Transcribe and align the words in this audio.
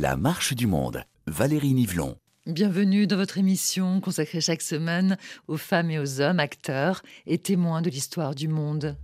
La 0.00 0.16
marche 0.16 0.54
du 0.54 0.66
monde. 0.66 1.04
Valérie 1.26 1.74
Nivelon. 1.74 2.16
Bienvenue 2.46 3.06
dans 3.06 3.18
votre 3.18 3.36
émission 3.36 4.00
consacrée 4.00 4.40
chaque 4.40 4.62
semaine 4.62 5.18
aux 5.46 5.58
femmes 5.58 5.90
et 5.90 5.98
aux 5.98 6.22
hommes, 6.22 6.40
acteurs 6.40 7.02
et 7.26 7.36
témoins 7.36 7.82
de 7.82 7.90
l'histoire 7.90 8.34
du 8.34 8.48
monde. 8.48 8.96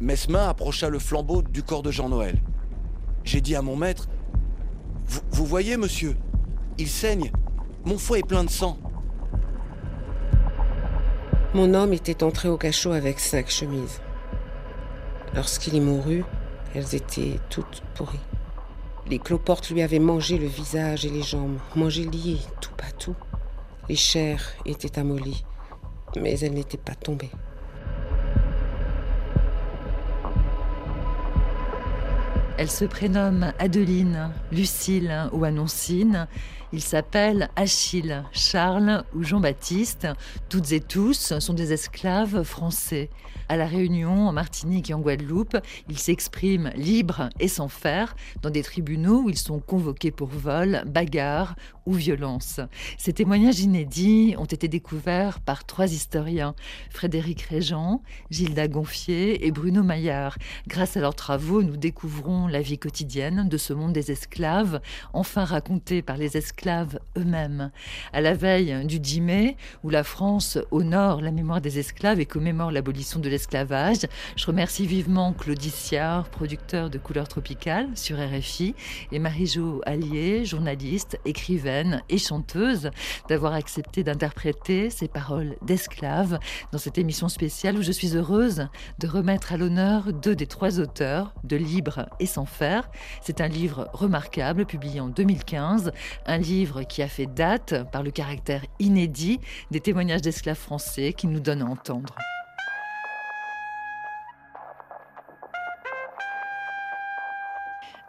Mesmin 0.00 0.50
approcha 0.50 0.90
le 0.90 0.98
flambeau 0.98 1.40
du 1.40 1.62
corps 1.62 1.82
de 1.82 1.90
Jean-Noël. 1.90 2.42
J'ai 3.24 3.40
dit 3.40 3.56
à 3.56 3.62
mon 3.62 3.74
maître 3.74 4.06
vous, 5.06 5.22
vous 5.30 5.46
voyez, 5.46 5.78
monsieur 5.78 6.14
Il 6.76 6.88
saigne. 6.88 7.32
Mon 7.86 7.96
foie 7.96 8.18
est 8.18 8.28
plein 8.28 8.44
de 8.44 8.50
sang. 8.50 8.78
Mon 11.54 11.72
homme 11.72 11.94
était 11.94 12.22
entré 12.22 12.50
au 12.50 12.58
cachot 12.58 12.92
avec 12.92 13.18
cinq 13.18 13.48
chemises. 13.48 14.02
Lorsqu'il 15.34 15.74
y 15.74 15.80
mourut, 15.80 16.24
elles 16.74 16.94
étaient 16.94 17.40
toutes 17.48 17.82
pourries. 17.94 18.20
Les 19.08 19.18
cloportes 19.18 19.70
lui 19.70 19.80
avaient 19.80 19.98
mangé 19.98 20.36
le 20.36 20.46
visage 20.46 21.06
et 21.06 21.10
les 21.10 21.22
jambes, 21.22 21.56
mangé 21.74 22.04
lié, 22.04 22.36
tout 22.60 22.74
pas 22.76 22.90
tout. 22.98 23.16
Les 23.88 23.96
chairs 23.96 24.44
étaient 24.66 24.98
amollies, 24.98 25.46
mais 26.20 26.38
elles 26.38 26.52
n'étaient 26.52 26.76
pas 26.76 26.94
tombées. 26.94 27.30
Elle 32.58 32.70
se 32.70 32.84
prénomme 32.84 33.52
Adeline, 33.58 34.32
Lucille 34.52 35.30
ou 35.32 35.44
Anoncine. 35.44 36.26
Ils 36.70 36.82
s'appellent 36.82 37.48
Achille, 37.56 38.24
Charles 38.30 39.02
ou 39.14 39.22
Jean-Baptiste. 39.22 40.06
Toutes 40.50 40.72
et 40.72 40.80
tous 40.80 41.38
sont 41.38 41.54
des 41.54 41.72
esclaves 41.72 42.42
français. 42.42 43.08
À 43.48 43.56
La 43.56 43.64
Réunion, 43.64 44.28
en 44.28 44.32
Martinique 44.32 44.90
et 44.90 44.94
en 44.94 45.00
Guadeloupe, 45.00 45.56
ils 45.88 45.98
s'expriment 45.98 46.70
libres 46.76 47.30
et 47.40 47.48
sans 47.48 47.68
faire 47.68 48.14
dans 48.42 48.50
des 48.50 48.62
tribunaux 48.62 49.22
où 49.22 49.30
ils 49.30 49.38
sont 49.38 49.60
convoqués 49.60 50.10
pour 50.10 50.28
vol, 50.28 50.82
bagarre 50.86 51.56
ou 51.86 51.94
violence. 51.94 52.60
Ces 52.98 53.14
témoignages 53.14 53.60
inédits 53.60 54.34
ont 54.36 54.44
été 54.44 54.68
découverts 54.68 55.40
par 55.40 55.64
trois 55.64 55.90
historiens, 55.90 56.54
Frédéric 56.90 57.40
Régent, 57.40 58.02
Gilda 58.30 58.68
Gonfier 58.68 59.46
et 59.46 59.50
Bruno 59.50 59.82
Maillard. 59.82 60.36
Grâce 60.66 60.98
à 60.98 61.00
leurs 61.00 61.14
travaux, 61.14 61.62
nous 61.62 61.78
découvrons 61.78 62.46
la 62.46 62.60
vie 62.60 62.78
quotidienne 62.78 63.48
de 63.48 63.56
ce 63.56 63.72
monde 63.72 63.94
des 63.94 64.10
esclaves, 64.10 64.82
enfin 65.14 65.46
raconté 65.46 66.02
par 66.02 66.18
les 66.18 66.36
esclaves 66.36 66.57
eux-mêmes. 66.66 67.70
À 68.12 68.20
la 68.20 68.34
veille 68.34 68.84
du 68.86 68.98
10 68.98 69.20
mai, 69.20 69.56
où 69.84 69.90
la 69.90 70.02
France 70.02 70.58
honore 70.70 71.20
la 71.20 71.30
mémoire 71.30 71.60
des 71.60 71.78
esclaves 71.78 72.20
et 72.20 72.26
commémore 72.26 72.72
l'abolition 72.72 73.20
de 73.20 73.28
l'esclavage, 73.28 74.06
je 74.36 74.46
remercie 74.46 74.86
vivement 74.86 75.32
Claudie 75.32 75.70
Siard, 75.70 76.28
producteur 76.28 76.90
de 76.90 76.98
Couleurs 76.98 77.28
Tropicales 77.28 77.88
sur 77.94 78.18
RFI, 78.18 78.74
et 79.12 79.18
Marie-Jo 79.18 79.82
Allier, 79.86 80.44
journaliste, 80.44 81.18
écrivaine, 81.24 82.02
et 82.08 82.18
chanteuse, 82.18 82.90
d'avoir 83.28 83.52
accepté 83.54 84.02
d'interpréter 84.02 84.90
ces 84.90 85.08
paroles 85.08 85.56
d'esclaves 85.62 86.38
dans 86.72 86.78
cette 86.78 86.98
émission 86.98 87.28
spéciale 87.28 87.78
où 87.78 87.82
je 87.82 87.92
suis 87.92 88.16
heureuse 88.16 88.66
de 88.98 89.06
remettre 89.06 89.52
à 89.52 89.56
l'honneur 89.56 90.12
deux 90.12 90.34
des 90.34 90.46
trois 90.46 90.80
auteurs 90.80 91.34
de 91.44 91.56
Libre 91.56 92.08
et 92.20 92.26
sans 92.26 92.46
faire. 92.46 92.90
C'est 93.22 93.40
un 93.40 93.48
livre 93.48 93.88
remarquable 93.92 94.66
publié 94.66 95.00
en 95.00 95.08
2015, 95.08 95.92
un 96.26 96.38
livre 96.38 96.47
qui 96.88 97.02
a 97.02 97.08
fait 97.08 97.26
date 97.26 97.90
par 97.90 98.02
le 98.02 98.10
caractère 98.10 98.64
inédit 98.78 99.38
des 99.70 99.80
témoignages 99.80 100.22
d'esclaves 100.22 100.56
français 100.56 101.12
qui 101.12 101.26
nous 101.26 101.40
donne 101.40 101.60
à 101.60 101.66
entendre. 101.66 102.16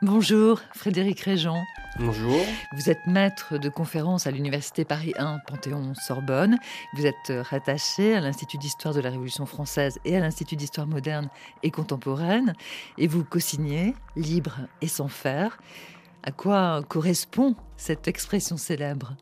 Bonjour 0.01 0.61
Frédéric 0.73 1.19
Régent. 1.19 1.61
Bonjour. 1.97 2.39
Vous 2.77 2.89
êtes 2.89 3.05
maître 3.07 3.57
de 3.57 3.67
conférence 3.67 4.25
à 4.25 4.31
l'Université 4.31 4.85
Paris 4.85 5.13
1 5.17 5.39
Panthéon-Sorbonne. 5.39 6.57
Vous 6.93 7.05
êtes 7.05 7.33
rattaché 7.41 8.15
à 8.15 8.21
l'Institut 8.21 8.57
d'histoire 8.57 8.93
de 8.93 9.01
la 9.01 9.09
Révolution 9.09 9.45
française 9.45 9.99
et 10.05 10.15
à 10.15 10.21
l'Institut 10.21 10.55
d'histoire 10.55 10.87
moderne 10.87 11.29
et 11.63 11.71
contemporaine. 11.71 12.53
Et 12.97 13.07
vous 13.07 13.25
co-signez 13.25 13.95
Libre 14.15 14.59
et 14.81 14.87
sans 14.87 15.09
faire. 15.09 15.57
À 16.23 16.31
quoi 16.31 16.83
correspond 16.87 17.55
cette 17.77 18.07
expression 18.07 18.57
célèbre? 18.57 19.15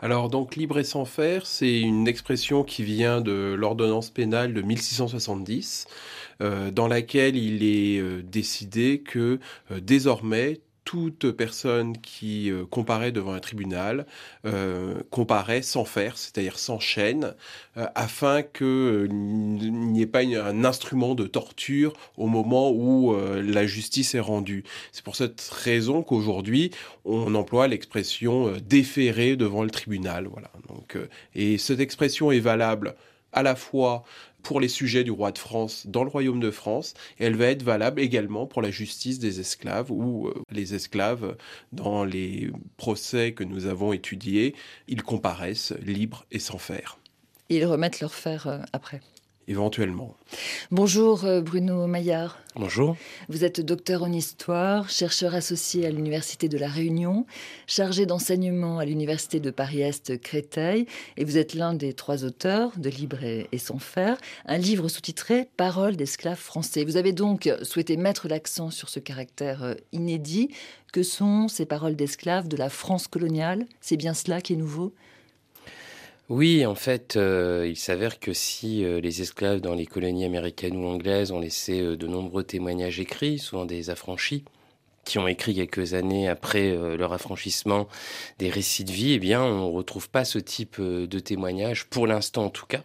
Alors 0.00 0.28
donc 0.28 0.54
libre 0.54 0.78
et 0.78 0.84
sans 0.84 1.04
faire, 1.04 1.44
c'est 1.44 1.80
une 1.80 2.06
expression 2.06 2.62
qui 2.62 2.84
vient 2.84 3.20
de 3.20 3.54
l'ordonnance 3.58 4.10
pénale 4.10 4.54
de 4.54 4.62
1670, 4.62 5.86
euh, 6.40 6.70
dans 6.70 6.86
laquelle 6.86 7.36
il 7.36 7.64
est 7.64 7.98
euh, 7.98 8.22
décidé 8.22 9.02
que 9.04 9.40
euh, 9.72 9.80
désormais 9.80 10.60
toute 10.88 11.32
personne 11.32 11.98
qui 11.98 12.50
euh, 12.50 12.64
comparaît 12.64 13.12
devant 13.12 13.34
un 13.34 13.40
tribunal 13.40 14.06
euh, 14.46 14.94
comparaît 15.10 15.60
sans 15.60 15.84
faire, 15.84 16.16
c'est-à-dire 16.16 16.58
sans 16.58 16.80
chaîne, 16.80 17.34
euh, 17.76 17.84
afin 17.94 18.42
qu'il 18.42 19.10
n'y 19.10 20.00
ait 20.00 20.06
pas 20.06 20.20
un 20.20 20.64
instrument 20.64 21.14
de 21.14 21.26
torture 21.26 21.92
au 22.16 22.26
moment 22.26 22.70
où 22.70 23.14
la 23.14 23.66
justice 23.66 24.14
est 24.14 24.20
rendue. 24.20 24.64
C'est 24.90 25.04
pour 25.04 25.14
cette 25.14 25.42
raison 25.42 26.02
qu'aujourd'hui, 26.02 26.70
on 27.04 27.34
emploie 27.34 27.68
l'expression 27.68 28.54
déférer 28.66 29.36
devant 29.36 29.64
le 29.64 29.70
tribunal. 29.70 30.26
Voilà. 30.26 30.50
Donc, 30.68 30.96
et 31.34 31.58
cette 31.58 31.80
expression 31.80 32.32
est 32.32 32.40
valable 32.40 32.94
à 33.32 33.42
la 33.42 33.56
fois 33.56 34.04
pour 34.42 34.60
les 34.60 34.68
sujets 34.68 35.04
du 35.04 35.10
roi 35.10 35.32
de 35.32 35.38
France 35.38 35.86
dans 35.86 36.04
le 36.04 36.10
royaume 36.10 36.40
de 36.40 36.50
France, 36.50 36.94
elle 37.18 37.36
va 37.36 37.46
être 37.46 37.62
valable 37.62 38.00
également 38.00 38.46
pour 38.46 38.62
la 38.62 38.70
justice 38.70 39.18
des 39.18 39.40
esclaves, 39.40 39.90
où 39.90 40.28
euh, 40.28 40.34
les 40.50 40.74
esclaves, 40.74 41.36
dans 41.72 42.04
les 42.04 42.50
procès 42.76 43.32
que 43.32 43.44
nous 43.44 43.66
avons 43.66 43.92
étudiés, 43.92 44.54
ils 44.86 45.02
comparaissent 45.02 45.74
libres 45.84 46.24
et 46.30 46.38
sans. 46.38 46.58
Et 47.50 47.56
ils 47.56 47.64
remettent 47.64 48.00
leur 48.00 48.14
fer 48.14 48.46
euh, 48.46 48.58
après 48.72 49.00
éventuellement. 49.48 50.14
Bonjour 50.70 51.24
euh, 51.24 51.40
Bruno 51.40 51.86
Maillard. 51.86 52.38
Bonjour. 52.54 52.96
Vous 53.28 53.44
êtes 53.44 53.60
docteur 53.60 54.02
en 54.02 54.12
histoire, 54.12 54.90
chercheur 54.90 55.34
associé 55.34 55.86
à 55.86 55.90
l'Université 55.90 56.48
de 56.48 56.58
La 56.58 56.68
Réunion, 56.68 57.24
chargé 57.66 58.04
d'enseignement 58.04 58.78
à 58.78 58.84
l'Université 58.84 59.40
de 59.40 59.50
Paris-Est 59.50 60.20
Créteil, 60.20 60.86
et 61.16 61.24
vous 61.24 61.38
êtes 61.38 61.54
l'un 61.54 61.72
des 61.72 61.94
trois 61.94 62.24
auteurs 62.24 62.72
de 62.78 62.90
Libre 62.90 63.24
et, 63.24 63.58
sans 63.58 63.78
faire, 63.78 64.18
un 64.46 64.58
livre 64.58 64.88
sous-titré 64.88 65.48
Paroles 65.56 65.96
d'esclaves 65.96 66.38
français. 66.38 66.84
Vous 66.84 66.96
avez 66.96 67.12
donc 67.12 67.50
souhaité 67.62 67.96
mettre 67.96 68.28
l'accent 68.28 68.70
sur 68.70 68.88
ce 68.88 69.00
caractère 69.00 69.62
euh, 69.62 69.74
inédit 69.92 70.50
que 70.92 71.02
sont 71.02 71.48
ces 71.48 71.64
paroles 71.64 71.96
d'esclaves 71.96 72.48
de 72.48 72.56
la 72.56 72.68
France 72.68 73.08
coloniale? 73.08 73.66
C'est 73.80 73.96
bien 73.96 74.14
cela 74.14 74.40
qui 74.40 74.52
est 74.52 74.56
nouveau? 74.56 74.92
Oui, 76.28 76.66
en 76.66 76.74
fait, 76.74 77.16
euh, 77.16 77.66
il 77.66 77.76
s'avère 77.76 78.20
que 78.20 78.34
si 78.34 78.84
euh, 78.84 79.00
les 79.00 79.22
esclaves 79.22 79.60
dans 79.60 79.74
les 79.74 79.86
colonies 79.86 80.26
américaines 80.26 80.76
ou 80.76 80.86
anglaises 80.86 81.32
ont 81.32 81.40
laissé 81.40 81.80
euh, 81.80 81.96
de 81.96 82.06
nombreux 82.06 82.44
témoignages 82.44 83.00
écrits, 83.00 83.38
souvent 83.38 83.64
des 83.64 83.88
affranchis, 83.88 84.44
qui 85.06 85.18
ont 85.18 85.26
écrit 85.26 85.54
quelques 85.54 85.94
années 85.94 86.28
après 86.28 86.76
leur 86.98 87.14
affranchissement 87.14 87.88
des 88.38 88.50
récits 88.50 88.84
de 88.84 88.92
vie, 88.92 89.12
eh 89.12 89.18
bien, 89.18 89.42
on 89.42 89.70
ne 89.70 89.74
retrouve 89.74 90.10
pas 90.10 90.26
ce 90.26 90.38
type 90.38 90.78
de 90.82 91.18
témoignages, 91.18 91.86
pour 91.86 92.06
l'instant 92.06 92.44
en 92.44 92.50
tout 92.50 92.66
cas. 92.66 92.82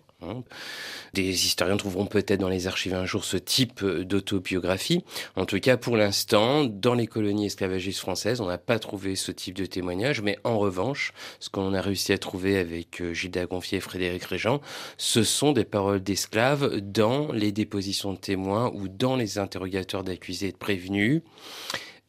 Des 1.13 1.45
historiens 1.45 1.78
trouveront 1.78 2.06
peut-être 2.06 2.39
dans 2.39 2.50
les 2.50 2.67
archives 2.67 2.94
un 2.94 3.06
jour 3.06 3.23
ce 3.23 3.38
type 3.38 3.85
d'autobiographie. 3.85 5.03
En 5.35 5.45
tout 5.45 5.59
cas, 5.59 5.78
pour 5.78 5.97
l'instant, 5.97 6.63
dans 6.63 6.94
les 6.94 7.07
colonies 7.07 7.45
esclavagistes 7.48 8.00
françaises, 8.00 8.42
on 8.42 8.48
n'a 8.48 8.57
pas 8.57 8.80
trouvé 8.80 9.15
ce 9.15 9.31
type 9.31 9.56
de 9.56 9.65
témoignage, 9.65 10.21
mais 10.21 10.39
en 10.44 10.57
revanche, 10.57 11.13
ce 11.39 11.50
qu'on 11.50 11.74
a 11.74 11.81
réussi 11.81 12.13
à 12.13 12.18
trouver 12.18 12.57
avec 12.57 13.01
euh, 13.01 13.13
Gilda 13.13 13.45
Gonfier 13.45 13.77
et 13.77 13.81
Frédéric 13.81 14.24
Régent, 14.24 14.62
ce 14.98 15.24
sont 15.24 15.51
des 15.51 15.65
paroles 15.65 16.01
d'esclaves 16.01 16.80
dans 16.80 17.31
les 17.31 17.51
dépositions 17.51 18.13
de 18.13 18.18
témoins 18.18 18.71
ou 18.74 18.88
dans 18.88 19.15
les 19.15 19.38
interrogatoires 19.38 20.03
d'accusés 20.03 20.48
et 20.48 20.51
de 20.51 20.57
prévenus 20.57 21.21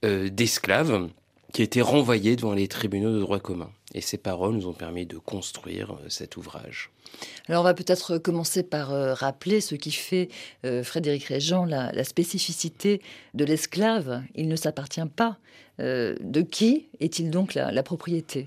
euh, 0.05 0.29
d'esclaves 0.29 1.09
qui 1.53 1.63
étaient 1.63 1.81
renvoyés 1.81 2.37
devant 2.37 2.53
les 2.53 2.69
tribunaux 2.69 3.13
de 3.13 3.21
droit 3.21 3.39
commun. 3.39 3.71
Et 3.95 4.01
ces 4.01 4.19
paroles 4.19 4.55
nous 4.55 4.67
ont 4.67 4.73
permis 4.73 5.07
de 5.07 5.19
construire 5.19 5.93
euh, 5.93 6.09
cet 6.09 6.37
ouvrage. 6.37 6.91
Alors 7.49 7.61
on 7.61 7.65
va 7.65 7.75
peut-être 7.75 8.19
commencer 8.19 8.65
par 8.65 8.93
euh, 8.93 9.15
rappeler 9.15 9.61
ce 9.61 9.77
qui 9.77 9.93
fait, 9.93 10.29
euh, 10.65 10.83
Frédéric 10.83 11.25
Régent, 11.25 11.65
la, 11.65 12.05
spécificité 12.05 13.01
de 13.35 13.45
l'esclave. 13.45 14.23
Il 14.35 14.49
ne 14.49 14.57
s'appartient 14.57 15.01
pas. 15.17 15.39
de 15.79 16.41
qui 16.43 16.87
est-il 17.01 17.31
donc 17.31 17.55
la, 17.55 17.83
propriété? 17.83 18.45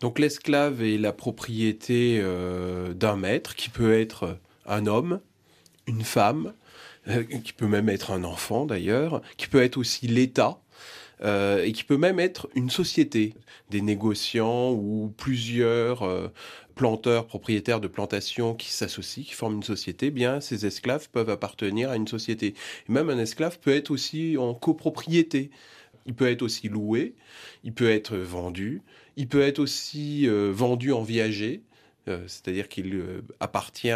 Donc 0.00 0.18
l'esclave 0.18 0.82
est 0.82 0.98
la 0.98 1.12
propriété 1.12 2.22
d'un 2.94 3.16
maître 3.16 3.54
qui 3.56 3.70
peut 3.70 3.98
être 3.98 4.38
un 4.66 4.86
homme, 4.86 5.20
une 5.86 6.02
femme, 6.02 6.52
qui 7.44 7.52
peut 7.52 7.66
même 7.66 7.88
être 7.88 8.12
un 8.12 8.22
enfant 8.22 8.66
d'ailleurs, 8.66 9.22
qui 9.36 9.48
peut 9.48 9.62
être 9.62 9.78
aussi 9.78 10.06
l'État 10.06 10.60
euh, 11.22 11.62
et 11.64 11.72
qui 11.72 11.84
peut 11.84 11.96
même 11.96 12.18
être 12.18 12.48
une 12.54 12.70
société, 12.70 13.34
des 13.70 13.82
négociants 13.82 14.72
ou 14.72 15.12
plusieurs 15.16 16.02
euh, 16.02 16.28
planteurs, 16.74 17.26
propriétaires 17.26 17.80
de 17.80 17.88
plantations 17.88 18.54
qui 18.54 18.70
s'associent, 18.70 19.24
qui 19.24 19.34
forment 19.34 19.56
une 19.56 19.62
société, 19.62 20.06
eh 20.06 20.10
bien 20.10 20.40
ces 20.40 20.64
esclaves 20.64 21.10
peuvent 21.10 21.28
appartenir 21.28 21.90
à 21.90 21.96
une 21.96 22.08
société. 22.08 22.54
Et 22.88 22.92
même 22.92 23.10
un 23.10 23.18
esclave 23.18 23.58
peut 23.58 23.74
être 23.74 23.90
aussi 23.90 24.36
en 24.38 24.54
copropriété. 24.54 25.50
Il 26.06 26.14
peut 26.14 26.30
être 26.30 26.42
aussi 26.42 26.68
loué, 26.68 27.14
il 27.64 27.74
peut 27.74 27.90
être 27.90 28.16
vendu, 28.16 28.80
il 29.16 29.28
peut 29.28 29.42
être 29.42 29.58
aussi 29.58 30.26
euh, 30.26 30.50
vendu 30.50 30.92
en 30.92 31.02
viager, 31.02 31.62
c'est-à-dire 32.06 32.68
qu'il 32.68 32.94
euh, 32.94 33.22
appartient 33.40 33.90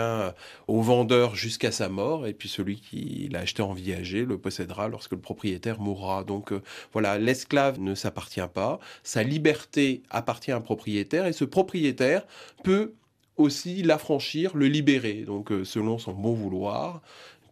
au 0.69 0.81
vendeur 0.81 1.35
jusqu'à 1.35 1.73
sa 1.73 1.89
mort, 1.89 2.27
et 2.27 2.35
puis 2.35 2.49
celui 2.49 2.81
qui 2.81 3.29
l'a 3.31 3.41
acheté 3.41 3.63
en 3.63 3.73
viager 3.73 4.25
le 4.25 4.39
possédera 4.39 4.89
lorsque 4.89 5.13
le 5.13 5.21
propriétaire 5.21 5.81
mourra. 5.81 6.25
Donc 6.25 6.53
voilà, 6.93 7.19
l'esclave 7.19 7.81
ne 7.81 7.95
s'appartient 7.95 8.41
pas, 8.53 8.79
sa 9.03 9.23
liberté 9.23 10.03
appartient 10.11 10.53
à 10.53 10.57
un 10.57 10.61
propriétaire, 10.61 11.27
et 11.27 11.33
ce 11.33 11.45
propriétaire 11.45 12.27
peut 12.63 12.95
aussi 13.37 13.83
l'affranchir, 13.83 14.57
le 14.57 14.69
libérer, 14.69 15.25
donc 15.25 15.53
selon 15.65 15.99
son 15.99 16.13
bon 16.13 16.35
vouloir 16.35 17.03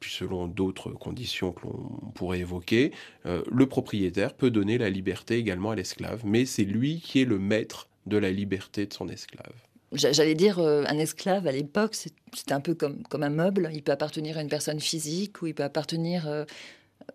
puis 0.02 0.10
selon 0.10 0.48
d'autres 0.48 0.90
conditions 0.90 1.52
que 1.52 1.62
l'on 1.62 2.10
pourrait 2.14 2.40
évoquer, 2.40 2.90
euh, 3.24 3.42
le 3.50 3.66
propriétaire 3.66 4.34
peut 4.34 4.50
donner 4.50 4.76
la 4.76 4.90
liberté 4.90 5.36
également 5.36 5.70
à 5.70 5.76
l'esclave, 5.76 6.22
mais 6.26 6.44
c'est 6.44 6.64
lui 6.64 7.00
qui 7.00 7.22
est 7.22 7.24
le 7.24 7.38
maître 7.38 7.88
de 8.06 8.16
la 8.18 8.32
liberté 8.32 8.84
de 8.84 8.92
son 8.92 9.08
esclave. 9.08 9.54
J'allais 9.92 10.34
dire, 10.34 10.58
euh, 10.58 10.84
un 10.86 10.98
esclave 10.98 11.46
à 11.46 11.52
l'époque, 11.52 11.94
c'était 11.94 12.52
un 12.52 12.60
peu 12.60 12.74
comme, 12.74 13.02
comme 13.04 13.22
un 13.22 13.30
meuble. 13.30 13.70
Il 13.72 13.82
peut 13.82 13.92
appartenir 13.92 14.38
à 14.38 14.42
une 14.42 14.48
personne 14.48 14.80
physique 14.80 15.42
ou 15.42 15.46
il 15.46 15.54
peut 15.54 15.64
appartenir 15.64 16.26
euh, 16.28 16.44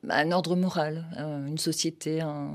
à 0.09 0.19
un 0.19 0.31
ordre 0.31 0.55
moral, 0.55 1.05
à 1.15 1.23
une 1.23 1.57
société. 1.57 2.21
Un, 2.21 2.51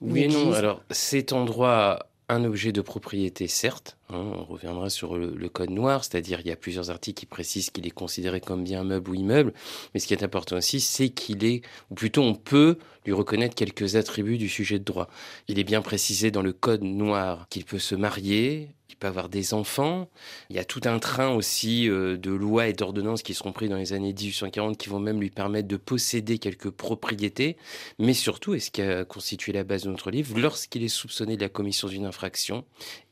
oui 0.00 0.22
et 0.22 0.28
non. 0.28 0.52
Alors, 0.52 0.82
cet 0.90 1.32
endroit 1.32 2.06
un 2.32 2.44
objet 2.44 2.72
de 2.72 2.80
propriété, 2.80 3.46
certes. 3.46 3.96
Hein, 4.08 4.32
on 4.38 4.44
reviendra 4.44 4.90
sur 4.90 5.16
le, 5.16 5.48
code 5.48 5.70
noir, 5.70 6.04
c'est-à-dire 6.04 6.40
il 6.40 6.48
y 6.48 6.50
a 6.50 6.56
plusieurs 6.56 6.90
articles 6.90 7.20
qui 7.20 7.26
précisent 7.26 7.70
qu'il 7.70 7.86
est 7.86 7.90
considéré 7.90 8.40
comme 8.40 8.64
bien 8.64 8.84
meuble 8.84 9.10
ou 9.10 9.14
immeuble. 9.14 9.52
Mais 9.92 10.00
ce 10.00 10.06
qui 10.06 10.14
est 10.14 10.22
important 10.22 10.56
aussi, 10.56 10.80
c'est 10.80 11.10
qu'il 11.10 11.44
est, 11.44 11.62
ou 11.90 11.94
plutôt 11.94 12.22
on 12.22 12.34
peut 12.34 12.78
lui 13.04 13.12
reconnaître 13.12 13.54
quelques 13.54 13.96
attributs 13.96 14.38
du 14.38 14.48
sujet 14.48 14.78
de 14.78 14.84
droit. 14.84 15.08
Il 15.48 15.58
est 15.58 15.64
bien 15.64 15.82
précisé 15.82 16.30
dans 16.30 16.42
le 16.42 16.52
code 16.52 16.82
noir 16.82 17.46
qu'il 17.50 17.64
peut 17.64 17.78
se 17.78 17.94
marier, 17.94 18.70
peut 18.96 19.06
avoir 19.06 19.28
des 19.28 19.54
enfants. 19.54 20.08
Il 20.50 20.56
y 20.56 20.58
a 20.58 20.64
tout 20.64 20.80
un 20.84 20.98
train 20.98 21.30
aussi 21.30 21.88
euh, 21.88 22.16
de 22.16 22.30
lois 22.30 22.68
et 22.68 22.72
d'ordonnances 22.72 23.22
qui 23.22 23.34
seront 23.34 23.52
pris 23.52 23.68
dans 23.68 23.76
les 23.76 23.92
années 23.92 24.12
1840 24.12 24.76
qui 24.76 24.88
vont 24.88 24.98
même 24.98 25.20
lui 25.20 25.30
permettre 25.30 25.68
de 25.68 25.76
posséder 25.76 26.38
quelques 26.38 26.70
propriétés. 26.70 27.56
Mais 27.98 28.14
surtout, 28.14 28.54
et 28.54 28.60
ce 28.60 28.70
qui 28.70 28.82
a 28.82 29.04
constitué 29.04 29.52
la 29.52 29.64
base 29.64 29.84
de 29.84 29.90
notre 29.90 30.10
livre, 30.10 30.38
lorsqu'il 30.38 30.82
est 30.82 30.88
soupçonné 30.88 31.36
de 31.36 31.42
la 31.42 31.48
commission 31.48 31.88
d'une 31.88 32.06
infraction, 32.06 32.64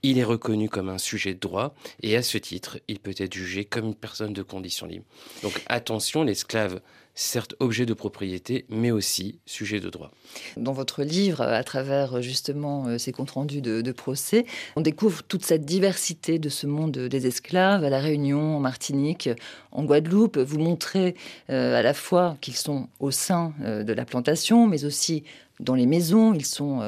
il 0.03 0.19
est 0.19 0.25
reconnu 0.25 0.69
comme 0.69 0.89
un 0.89 0.99
sujet 0.99 1.35
de 1.35 1.41
droit 1.41 1.75
et 2.03 2.17
à 2.17 2.23
ce 2.23 2.39
titre, 2.39 2.79
il 2.89 2.99
peut 2.99 3.15
être 3.17 3.35
jugé 3.35 3.65
comme 3.65 3.87
une 3.87 3.95
personne 3.95 4.33
de 4.33 4.43
condition 4.43 4.87
libre. 4.87 5.05
Donc 5.43 5.61
attention, 5.67 6.23
l'esclave 6.23 6.81
certes 7.21 7.55
objet 7.61 7.85
de 7.85 7.93
propriété, 7.93 8.65
mais 8.71 8.91
aussi 8.91 9.41
sujet 9.45 9.79
de 9.79 9.91
droit. 9.91 10.11
Dans 10.57 10.73
votre 10.73 11.03
livre, 11.03 11.43
à 11.43 11.63
travers 11.63 12.23
justement 12.23 12.87
euh, 12.87 12.99
ces 12.99 13.13
comptes 13.13 13.33
rendus 13.33 13.61
de, 13.61 13.93
procès, 13.93 14.47
on 14.77 14.81
découvre 14.81 15.23
toute 15.23 15.45
cette 15.45 15.67
diversité 15.67 16.39
de 16.39 16.49
ce 16.49 16.67
monde 16.67 16.93
des 16.93 17.27
esclaves 17.27 17.85
à 17.85 17.91
La 17.91 17.99
Réunion, 17.99 18.57
en 18.57 18.61
Martinique, 18.61 19.29
en 19.73 19.85
Guadeloupe. 19.85 20.39
Vous 20.39 20.59
montrez 20.59 21.15
euh, 21.51 21.79
à 21.79 21.83
la 21.83 21.93
fois 21.93 22.37
qu'ils 22.41 22.57
sont 22.57 22.89
au 23.01 23.11
sein 23.11 23.53
euh, 23.63 23.83
de 23.83 23.93
la 23.93 24.07
plantation, 24.07 24.67
mais 24.67 24.85
aussi 24.85 25.25
dans 25.59 25.75
les 25.75 25.85
maisons, 25.85 26.33
ils 26.33 26.47
sont 26.47 26.81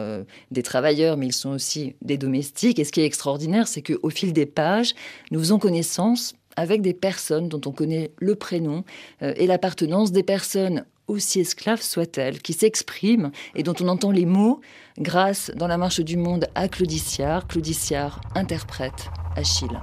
des 0.51 0.63
travailleurs, 0.63 1.19
mais 1.19 1.27
ils 1.27 1.35
sont 1.35 1.51
aussi 1.51 1.95
des 2.01 2.17
domestiques. 2.17 2.79
Et 2.79 2.85
ce 2.85 2.93
qui 2.93 3.03
est 3.03 3.05
extraordinaire, 3.05 3.69
c'est 3.69 3.83
qu'au 3.83 4.09
fil 4.09 4.33
des 4.33 4.47
pages, 4.47 4.95
nous 5.31 5.41
faisons 5.41 5.59
connaissance 5.59 6.35
avec 6.57 6.83
des 6.83 6.95
personnes 6.95 7.49
dont 7.49 7.61
on 7.67 7.73
connaît 7.73 8.13
le 8.19 8.35
prénom 8.35 8.85
euh, 9.23 9.33
et 9.37 9.47
l'appartenance 9.47 10.13
des 10.13 10.23
personnes 10.23 10.85
aussi 11.09 11.41
esclaves 11.41 11.83
soient-elles, 11.83 12.41
qui 12.41 12.53
s'expriment 12.53 13.31
et 13.55 13.63
dont 13.63 13.75
on 13.81 13.89
entend 13.89 14.11
les 14.11 14.27
mots 14.27 14.61
grâce 14.99 15.51
dans 15.57 15.67
la 15.67 15.79
marche 15.79 16.01
du 16.01 16.17
monde 16.17 16.47
à 16.55 16.69
Claudiciard. 16.69 17.47
Claudiciard 17.47 18.21
interprète 18.35 19.09
Achille. 19.37 19.81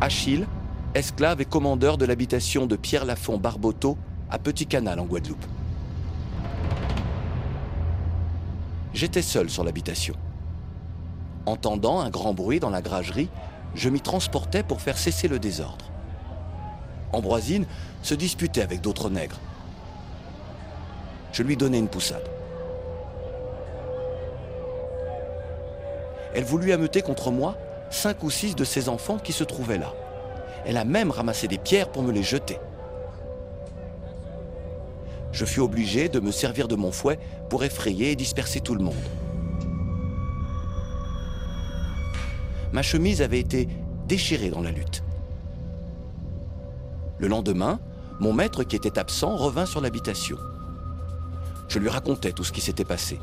Achille, 0.00 0.46
esclave 0.94 1.40
et 1.40 1.44
commandeur 1.44 1.98
de 1.98 2.04
l'habitation 2.04 2.66
de 2.66 2.76
Pierre 2.76 3.04
Lafont 3.04 3.38
Barboteau 3.38 3.96
à 4.30 4.38
Petit 4.38 4.66
Canal 4.66 5.00
en 5.00 5.06
Guadeloupe. 5.06 5.44
J'étais 8.92 9.22
seul 9.22 9.50
sur 9.50 9.64
l'habitation. 9.64 10.14
Entendant 11.46 12.00
un 12.00 12.10
grand 12.10 12.32
bruit 12.32 12.60
dans 12.60 12.70
la 12.70 12.80
gragerie, 12.80 13.28
je 13.74 13.88
m'y 13.88 14.00
transportais 14.00 14.62
pour 14.62 14.80
faire 14.80 14.96
cesser 14.96 15.28
le 15.28 15.38
désordre. 15.38 15.86
Ambroisine 17.12 17.66
se 18.02 18.14
disputait 18.14 18.62
avec 18.62 18.80
d'autres 18.80 19.10
nègres. 19.10 19.38
Je 21.32 21.42
lui 21.42 21.56
donnai 21.56 21.78
une 21.78 21.88
poussade. 21.88 22.28
Elle 26.34 26.44
voulut 26.44 26.72
ameuter 26.72 27.02
contre 27.02 27.30
moi 27.30 27.56
cinq 27.90 28.22
ou 28.22 28.30
six 28.30 28.56
de 28.56 28.64
ses 28.64 28.88
enfants 28.88 29.18
qui 29.18 29.32
se 29.32 29.44
trouvaient 29.44 29.78
là. 29.78 29.92
Elle 30.66 30.76
a 30.76 30.84
même 30.84 31.10
ramassé 31.10 31.46
des 31.46 31.58
pierres 31.58 31.90
pour 31.90 32.02
me 32.02 32.12
les 32.12 32.22
jeter. 32.22 32.58
Je 35.30 35.44
fus 35.44 35.60
obligé 35.60 36.08
de 36.08 36.20
me 36.20 36.30
servir 36.30 36.68
de 36.68 36.76
mon 36.76 36.90
fouet 36.92 37.18
pour 37.50 37.64
effrayer 37.64 38.12
et 38.12 38.16
disperser 38.16 38.60
tout 38.60 38.74
le 38.74 38.84
monde. 38.84 38.94
Ma 42.74 42.82
chemise 42.82 43.22
avait 43.22 43.38
été 43.38 43.68
déchirée 44.08 44.50
dans 44.50 44.60
la 44.60 44.72
lutte. 44.72 45.04
Le 47.18 47.28
lendemain, 47.28 47.78
mon 48.18 48.32
maître 48.32 48.64
qui 48.64 48.74
était 48.74 48.98
absent 48.98 49.36
revint 49.36 49.64
sur 49.64 49.80
l'habitation. 49.80 50.36
Je 51.68 51.78
lui 51.78 51.88
racontais 51.88 52.32
tout 52.32 52.42
ce 52.42 52.50
qui 52.50 52.60
s'était 52.60 52.84
passé. 52.84 53.20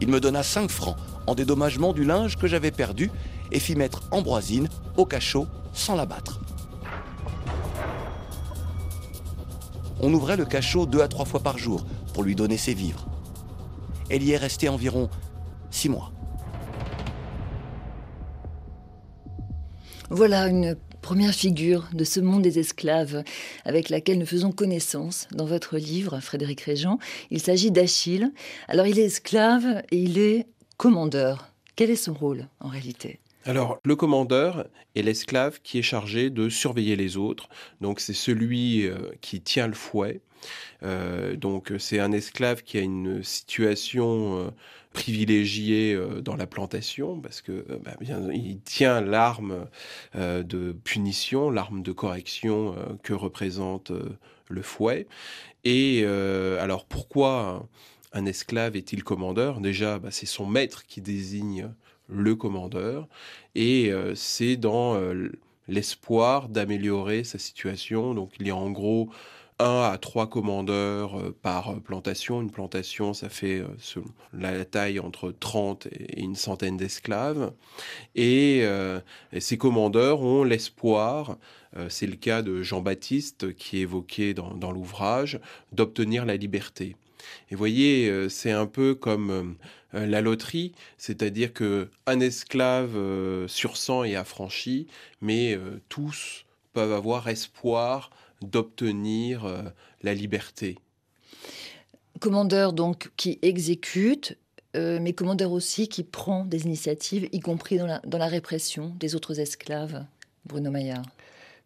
Il 0.00 0.08
me 0.08 0.20
donna 0.20 0.42
cinq 0.42 0.70
francs 0.70 0.96
en 1.26 1.34
dédommagement 1.34 1.94
du 1.94 2.04
linge 2.04 2.36
que 2.36 2.46
j'avais 2.46 2.70
perdu 2.70 3.10
et 3.50 3.58
fit 3.58 3.74
mettre 3.74 4.02
Ambroisine 4.10 4.68
au 4.98 5.06
cachot 5.06 5.46
sans 5.72 5.96
l'abattre. 5.96 6.40
On 10.00 10.12
ouvrait 10.12 10.36
le 10.36 10.44
cachot 10.44 10.84
deux 10.84 11.00
à 11.00 11.08
trois 11.08 11.24
fois 11.24 11.40
par 11.40 11.56
jour 11.56 11.86
pour 12.12 12.22
lui 12.22 12.34
donner 12.34 12.58
ses 12.58 12.74
vivres. 12.74 13.06
Elle 14.10 14.22
y 14.22 14.32
est 14.32 14.36
restée 14.36 14.68
environ 14.68 15.08
six 15.70 15.88
mois. 15.88 16.11
Voilà 20.14 20.46
une 20.46 20.76
première 21.00 21.32
figure 21.32 21.88
de 21.94 22.04
ce 22.04 22.20
monde 22.20 22.42
des 22.42 22.58
esclaves 22.58 23.24
avec 23.64 23.88
laquelle 23.88 24.18
nous 24.18 24.26
faisons 24.26 24.52
connaissance 24.52 25.26
dans 25.32 25.46
votre 25.46 25.78
livre, 25.78 26.20
Frédéric 26.20 26.60
Régent. 26.60 26.98
Il 27.30 27.40
s'agit 27.40 27.70
d'Achille. 27.70 28.30
Alors 28.68 28.86
il 28.86 28.98
est 28.98 29.06
esclave 29.06 29.82
et 29.90 29.96
il 29.96 30.18
est 30.18 30.48
commandeur. 30.76 31.54
Quel 31.76 31.88
est 31.88 31.96
son 31.96 32.12
rôle 32.12 32.46
en 32.60 32.68
réalité? 32.68 33.20
Alors, 33.46 33.78
le 33.84 33.96
commandeur 33.96 34.66
est 34.94 35.02
l'esclave 35.02 35.60
qui 35.62 35.78
est 35.78 35.82
chargé 35.82 36.28
de 36.28 36.50
surveiller 36.50 36.94
les 36.94 37.16
autres. 37.16 37.48
Donc, 37.80 37.98
c'est 37.98 38.12
celui 38.12 38.86
euh, 38.86 39.12
qui 39.22 39.40
tient 39.40 39.66
le 39.66 39.72
fouet. 39.72 40.20
Euh, 40.82 41.36
donc, 41.36 41.72
c'est 41.78 42.00
un 42.00 42.12
esclave 42.12 42.62
qui 42.62 42.78
a 42.78 42.80
une 42.80 43.22
situation 43.22 44.38
euh, 44.38 44.50
privilégié 44.92 45.94
euh, 45.94 46.20
dans 46.20 46.36
la 46.36 46.46
plantation 46.46 47.20
parce 47.20 47.40
que 47.40 47.64
bah, 47.84 47.92
il 48.32 48.60
tient 48.60 49.00
l'arme 49.00 49.66
de 50.14 50.72
punition, 50.84 51.50
l'arme 51.50 51.82
de 51.82 51.92
correction 51.92 52.74
que 53.02 53.12
représente 53.12 53.92
le 54.48 54.62
fouet. 54.62 55.06
Et 55.64 56.04
alors 56.04 56.84
pourquoi 56.84 57.66
un 58.12 58.26
esclave 58.26 58.76
est-il 58.76 59.04
commandeur? 59.04 59.60
Déjà, 59.60 59.98
bah, 59.98 60.10
c'est 60.10 60.26
son 60.26 60.46
maître 60.46 60.84
qui 60.86 61.00
désigne 61.00 61.68
le 62.08 62.34
commandeur 62.34 63.08
et 63.54 63.92
c'est 64.14 64.56
dans 64.56 65.00
l'espoir 65.68 66.48
d'améliorer 66.48 67.24
sa 67.24 67.38
situation. 67.38 68.14
Donc 68.14 68.32
il 68.38 68.46
y 68.46 68.50
a 68.50 68.56
en 68.56 68.70
gros 68.70 69.08
à 69.62 69.98
trois 69.98 70.28
commandeurs 70.28 71.18
euh, 71.18 71.36
par 71.42 71.70
euh, 71.70 71.80
plantation. 71.80 72.40
Une 72.40 72.50
plantation, 72.50 73.14
ça 73.14 73.28
fait 73.28 73.60
euh, 73.60 74.02
la 74.32 74.64
taille 74.64 74.98
entre 74.98 75.32
30 75.32 75.86
et 75.86 76.20
une 76.20 76.34
centaine 76.34 76.76
d'esclaves. 76.76 77.52
Et, 78.14 78.64
ces 79.38 79.56
commandeurs 79.58 80.22
ont 80.22 80.44
l'espoir, 80.44 81.36
c'est 81.88 82.06
le 82.06 82.16
cas 82.16 82.42
de 82.42 82.62
Jean-Baptiste 82.62 83.54
qui 83.54 83.78
est 83.78 83.82
évoqué 83.82 84.34
dans, 84.34 84.72
l'ouvrage, 84.72 85.40
d'obtenir 85.72 86.24
la 86.24 86.36
liberté. 86.36 86.96
Et 87.50 87.54
voyez, 87.54 88.28
c'est 88.28 88.50
un 88.50 88.66
peu 88.66 88.94
comme 88.94 89.56
la 89.92 90.20
loterie, 90.20 90.72
c'est-à-dire 90.98 91.52
que 91.52 91.88
un 92.06 92.20
esclave 92.20 92.96
sur 93.46 93.76
100 93.76 94.04
est 94.04 94.16
affranchi, 94.16 94.86
mais 95.20 95.58
tous 95.88 96.44
peuvent 96.72 96.92
avoir 96.92 97.28
espoir 97.28 98.10
d'obtenir 98.44 99.44
euh, 99.44 99.62
la 100.02 100.14
liberté. 100.14 100.78
Commandeur 102.20 102.72
donc 102.72 103.10
qui 103.16 103.38
exécute, 103.42 104.38
euh, 104.76 104.98
mais 105.00 105.12
commandeur 105.12 105.52
aussi 105.52 105.88
qui 105.88 106.02
prend 106.02 106.44
des 106.44 106.64
initiatives, 106.64 107.28
y 107.32 107.40
compris 107.40 107.78
dans 107.78 107.86
la, 107.86 108.00
dans 108.00 108.18
la 108.18 108.28
répression 108.28 108.94
des 108.98 109.14
autres 109.14 109.40
esclaves. 109.40 110.04
Bruno 110.44 110.70
Maillard. 110.70 111.04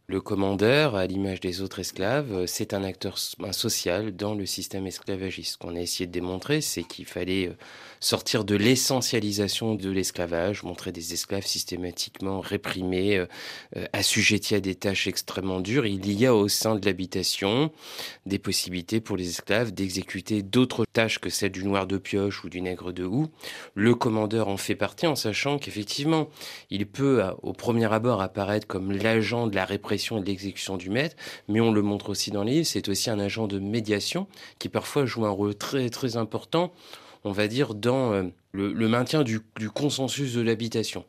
Le 0.09 0.21
commandeur, 0.21 0.95
à 0.95 1.05
l'image 1.05 1.41
des 1.41 1.63
autres 1.63 1.81
esclaves, 1.81 2.33
euh, 2.33 2.47
c'est 2.47 2.75
un 2.75 2.85
acteur 2.85 3.19
social 3.19 4.15
dans 4.15 4.37
le 4.37 4.47
système 4.47 4.87
esclavagiste. 4.87 5.55
Ce 5.55 5.59
qu'on 5.59 5.75
a 5.75 5.81
essayé 5.81 6.07
de 6.07 6.13
démontrer, 6.13 6.61
c'est 6.61 6.85
qu'il 6.85 7.07
fallait 7.07 7.49
euh, 7.49 7.57
sortir 7.99 8.45
de 8.45 8.55
l'essentialisation 8.55 9.75
de 9.75 9.91
l'esclavage, 9.91 10.63
montrer 10.63 10.93
des 10.93 11.13
esclaves 11.13 11.45
systématiquement 11.45 12.39
réprimés, 12.39 13.19
euh, 13.19 13.27
assujettis 13.93 14.55
à 14.55 14.61
des 14.61 14.77
tâches 14.77 15.09
extrêmement 15.09 15.59
dures. 15.59 15.87
Il 15.87 16.13
y 16.13 16.25
a 16.25 16.37
au 16.37 16.47
sein 16.47 16.77
de 16.77 16.87
l'habitation 16.87 17.73
des 18.27 18.39
possibilités 18.39 19.01
pour 19.01 19.17
les 19.17 19.29
esclaves 19.29 19.73
d'exécuter 19.73 20.45
d'autres 20.45 20.85
tâches 20.93 21.19
que 21.19 21.31
celles 21.31 21.51
du 21.51 21.65
noir 21.65 21.89
de 21.89 21.99
pioche 21.99 22.45
ou 22.45 22.49
du 22.49 22.61
nègre 22.61 22.93
de 22.93 23.03
houe. 23.03 23.27
Le 23.75 23.97
commandeur 23.97 24.47
en 24.47 24.57
fait 24.57 24.77
partie 24.77 25.09
en 25.09 25.17
sachant 25.17 25.59
qu'effectivement, 25.59 26.29
il 26.71 26.87
peut 26.87 27.25
au 27.43 27.53
premier 27.53 27.93
abord 27.93 28.21
apparaître 28.21 28.69
comme 28.69 28.93
l'agent 28.93 29.49
de 29.49 29.57
la 29.57 29.65
répression 29.65 29.96
et 29.97 30.21
de 30.21 30.27
l'exécution 30.27 30.77
du 30.77 30.91
maître, 30.91 31.17
mais 31.49 31.61
on 31.61 31.73
le 31.73 31.83
montre 31.83 32.11
aussi 32.11 32.31
dans 32.31 32.43
les 32.43 32.65
c'est 32.65 32.89
aussi 32.89 33.11
un 33.11 33.19
agent 33.19 33.47
de 33.47 33.59
médiation 33.59 34.27
qui 34.59 34.69
parfois 34.69 35.05
joue 35.07 35.27
un 35.27 35.31
rôle 35.31 35.55
très 35.55 35.91
très 35.91 36.17
important, 36.17 36.73
on 37.25 37.33
va 37.33 37.49
dire, 37.49 37.75
dans 37.75 38.13
euh, 38.13 38.23
le, 38.53 38.89
maintien 38.89 39.23
du, 39.23 39.41
consensus 39.75 40.35
de 40.35 40.41
l'habitation. 40.41 41.05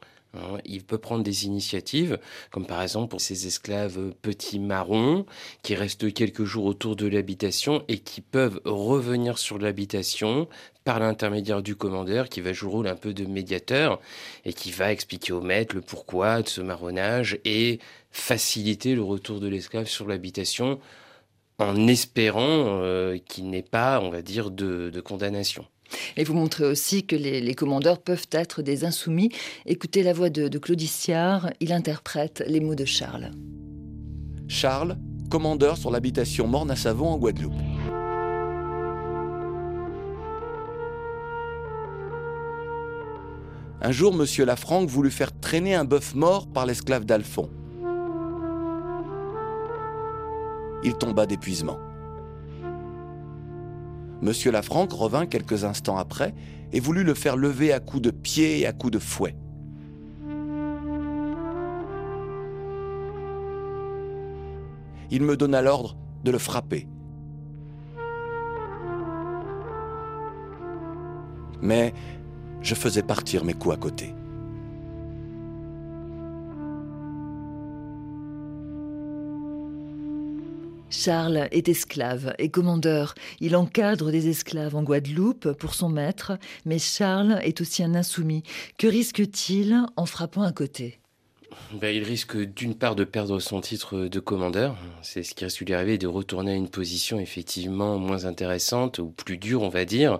Il 0.66 0.84
peut 0.84 0.98
prendre 0.98 1.24
des 1.24 1.46
initiatives, 1.46 2.20
comme 2.52 2.68
par 2.68 2.82
exemple 2.82 3.10
pour 3.10 3.22
ces 3.22 3.48
esclaves 3.48 4.14
petits 4.22 4.60
marrons 4.60 5.26
qui 5.64 5.74
restent 5.74 6.14
quelques 6.14 6.44
jours 6.44 6.66
autour 6.66 6.96
de 6.96 7.08
l'habitation 7.08 7.84
et 7.88 8.00
qui 8.00 8.22
peuvent 8.22 8.60
revenir 8.66 9.38
sur 9.38 9.58
l'habitation 9.58 10.48
par 10.84 11.00
l'intermédiaire 11.00 11.62
du 11.62 11.76
commandeur 11.76 12.30
qui 12.30 12.40
va 12.40 12.54
jouer 12.54 12.70
le 12.70 12.76
rôle 12.76 12.88
un 12.88 12.96
peu 12.96 13.14
de 13.14 13.26
médiateur 13.26 14.00
et 14.46 14.54
qui 14.54 14.72
va 14.72 14.92
expliquer 14.92 15.34
au 15.34 15.42
maître 15.42 15.76
le 15.76 15.82
pourquoi 15.82 16.42
de 16.42 16.48
ce 16.48 16.62
marronnage 16.62 17.40
et 17.44 17.80
faciliter 18.12 18.96
le 18.96 19.04
retour 19.04 19.40
de 19.40 19.48
l'esclave 19.48 19.88
sur 19.88 20.08
l'habitation 20.08 20.80
en 21.60 21.88
espérant 21.88 22.80
euh, 22.82 23.18
qu'il 23.18 23.50
n'ait 23.50 23.64
pas, 23.64 24.00
on 24.00 24.10
va 24.10 24.22
dire, 24.22 24.52
de, 24.52 25.02
condamnation. 25.02 25.66
Et 26.16 26.24
vous 26.24 26.34
montrez 26.34 26.66
aussi 26.66 27.06
que 27.06 27.16
les, 27.16 27.56
commandeurs 27.56 28.00
peuvent 28.00 28.28
être 28.32 28.62
des 28.62 28.86
insoumis. 28.86 29.30
Écoutez 29.66 30.04
la 30.04 30.14
voix 30.14 30.30
de, 30.30 30.48
de 30.48 30.58
Claudiciard, 30.58 31.52
il 31.60 31.72
interprète 31.72 32.44
les 32.48 32.60
mots 32.60 32.76
de 32.76 32.86
Charles. 32.86 33.32
Charles, 34.48 34.98
commandeur 35.30 35.78
sur 35.78 35.92
l'habitation 35.92 36.48
Morne-à-Savon 36.48 37.08
en 37.08 37.18
Guadeloupe. 37.18 37.54
Un 43.82 43.92
jour, 43.92 44.14
M. 44.20 44.46
Lafranc 44.46 44.86
voulut 44.86 45.12
faire 45.12 45.38
traîner 45.40 45.76
un 45.76 45.86
bœuf 45.86 46.16
mort 46.16 46.48
par 46.48 46.66
l'esclave 46.66 47.06
d'Alphon. 47.06 47.50
il 50.84 50.94
tomba 50.94 51.26
d'épuisement. 51.26 51.78
Monsieur 54.22 54.52
Lafranc 54.52 54.88
revint 54.92 55.26
quelques 55.26 55.64
instants 55.64 55.98
après 55.98 56.34
et 56.74 56.80
voulut 56.80 57.04
le 57.04 57.14
faire 57.14 57.38
lever 57.38 57.72
à 57.72 57.80
coups 57.80 58.02
de 58.02 58.12
pied 58.12 58.60
et 58.60 58.66
à 58.66 58.74
coups 58.74 58.94
de 58.94 59.00
fouet. 59.00 59.36
Il 65.12 65.24
me 65.24 65.38
donna 65.38 65.62
l'ordre 65.62 65.96
de 66.24 66.32
le 66.32 66.38
frapper. 66.38 66.88
Mais 71.62 71.94
je 72.62 72.76
faisais 72.76 73.04
partir 73.04 73.46
mes 73.46 73.54
coups 73.54 73.76
à 73.76 73.78
côté. 73.78 74.14
Charles 80.98 81.48
est 81.52 81.70
esclave 81.70 82.34
et 82.40 82.50
commandeur. 82.50 83.14
Il 83.40 83.56
encadre 83.56 84.10
des 84.10 84.30
esclaves 84.30 84.76
en 84.76 84.82
Guadeloupe 84.82 85.52
pour 85.54 85.76
son 85.76 85.90
maître, 85.90 86.40
mais 86.66 86.80
Charles 86.80 87.40
est 87.44 87.62
aussi 87.62 87.84
un 87.84 87.94
insoumis. 87.94 88.42
Que 88.80 88.88
risque-t-il 88.88 89.80
en 89.96 90.06
frappant 90.08 90.42
à 90.42 90.52
côté? 90.52 90.98
Ben, 91.74 91.96
il 91.96 92.04
risque 92.04 92.38
d'une 92.38 92.74
part 92.74 92.96
de 92.96 93.04
perdre 93.04 93.40
son 93.40 93.62
titre 93.62 94.08
de 94.08 94.20
commandeur, 94.20 94.76
c'est 95.04 95.22
ce 95.22 95.36
qui 95.36 95.46
risque 95.46 95.62
de 95.62 95.66
lui 95.66 95.74
arriver, 95.76 96.00
de 96.00 96.08
retourner 96.08 96.54
à 96.54 96.56
une 96.56 96.70
position 96.70 97.20
effectivement 97.20 98.00
moins 98.00 98.26
intéressante 98.26 98.98
ou 98.98 99.10
plus 99.10 99.38
dure, 99.38 99.62
on 99.62 99.70
va 99.70 99.86
dire, 99.86 100.20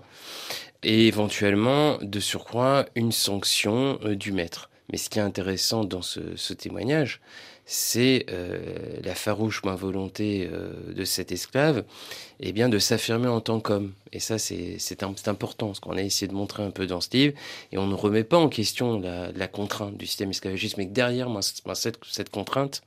et 0.84 1.08
éventuellement 1.08 1.98
de 2.04 2.20
surcroît 2.20 2.86
une 2.94 3.12
sanction 3.12 3.98
euh, 4.04 4.16
du 4.16 4.32
maître. 4.32 4.70
Mais 4.92 4.98
ce 4.98 5.10
qui 5.10 5.18
est 5.18 5.24
intéressant 5.24 5.84
dans 5.84 6.02
ce 6.02 6.54
témoignage, 6.54 7.20
c'est 7.70 8.26
euh, 8.30 8.58
la 9.04 9.14
farouche 9.14 9.62
volonté 9.62 10.50
euh, 10.50 10.72
de 10.94 11.04
cet 11.04 11.34
esclave, 11.34 11.80
et 12.40 12.50
eh 12.50 12.52
bien 12.54 12.70
de 12.70 12.80
s'affirmer 12.80 13.28
en 13.28 13.42
tant 13.42 13.60
qu'homme. 13.60 13.94
Et 14.14 14.20
ça, 14.20 14.40
c'est 14.40 15.04
important, 15.28 15.74
ce 15.74 15.82
qu'on 15.82 15.98
a 15.98 16.02
essayé 16.02 16.30
de 16.30 16.34
montrer 16.34 16.64
un 16.64 16.72
peu 16.72 16.88
dans 16.88 17.02
ce 17.02 17.10
livre. 17.12 17.34
Et 17.74 17.78
on 17.78 17.86
ne 17.86 17.94
remet 17.94 18.24
pas 18.24 18.38
en 18.38 18.48
question 18.48 19.02
la, 19.02 19.48
contrainte 19.50 19.98
du 19.98 20.08
système 20.08 20.30
esclavagiste, 20.30 20.78
mais 20.78 20.86
derrière 20.86 21.30
cette, 21.74 22.30
contrainte, 22.30 22.84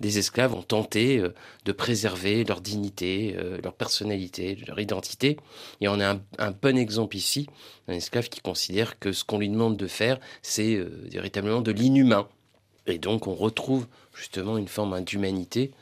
des 0.00 0.18
esclaves 0.18 0.54
ont 0.54 0.62
tenté 0.62 1.18
euh, 1.18 1.34
de 1.66 1.72
préserver 1.72 2.44
leur 2.44 2.62
dignité, 2.62 3.36
leur 3.62 3.74
personnalité, 3.74 4.56
leur 4.66 4.80
identité. 4.80 5.36
Et 5.82 5.88
on 5.88 6.00
a 6.00 6.12
un, 6.12 6.20
un, 6.38 6.50
bon 6.50 6.78
exemple 6.78 7.16
ici, 7.16 7.46
un 7.88 7.92
esclave 7.92 8.30
qui 8.30 8.40
considère 8.40 8.98
que 8.98 9.12
ce 9.12 9.22
qu'on 9.22 9.38
lui 9.38 9.50
demande 9.50 9.76
de 9.76 9.86
faire, 9.86 10.18
c'est 10.40 10.76
véritablement 11.10 11.60
de 11.60 11.72
l'inhumain. 11.72 12.26
Et 12.86 12.98
donc 12.98 13.26
on 13.26 13.34
retrouve 13.34 13.86
justement 14.14 14.56
une 14.58 14.68
forme 14.68 15.02
d'humanité 15.02 15.72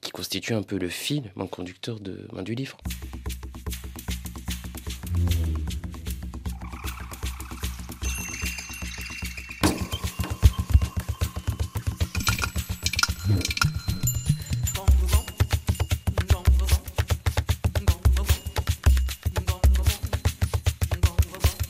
qui 0.00 0.10
constitue 0.10 0.54
un 0.54 0.62
peu 0.62 0.78
le 0.78 0.88
fil, 0.88 1.30
mon 1.36 1.46
conducteur 1.46 2.00
de, 2.00 2.28
du 2.42 2.54
livre. 2.54 2.76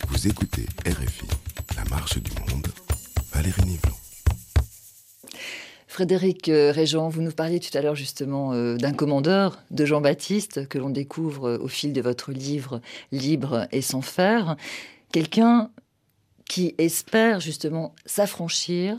Vous 0.08 0.26
écoutez 0.28 0.66
RFI, 0.86 1.26
La 1.76 1.84
Marche 1.84 2.18
du 2.18 2.30
Monde, 2.50 2.66
Valérie 3.32 3.62
Nivelon. 3.64 4.05
Frédéric 5.96 6.50
euh, 6.50 6.72
Régent, 6.72 7.08
vous 7.08 7.22
nous 7.22 7.32
parliez 7.32 7.58
tout 7.58 7.70
à 7.72 7.80
l'heure 7.80 7.94
justement 7.94 8.52
euh, 8.52 8.76
d'un 8.76 8.92
commandeur, 8.92 9.62
de 9.70 9.86
Jean-Baptiste, 9.86 10.68
que 10.68 10.76
l'on 10.76 10.90
découvre 10.90 11.48
euh, 11.48 11.58
au 11.58 11.68
fil 11.68 11.94
de 11.94 12.02
votre 12.02 12.32
livre 12.32 12.82
Libre 13.12 13.66
et 13.72 13.80
sans 13.80 14.02
faire. 14.02 14.56
Quelqu'un 15.10 15.70
qui 16.44 16.74
espère 16.76 17.40
justement 17.40 17.94
s'affranchir, 18.04 18.98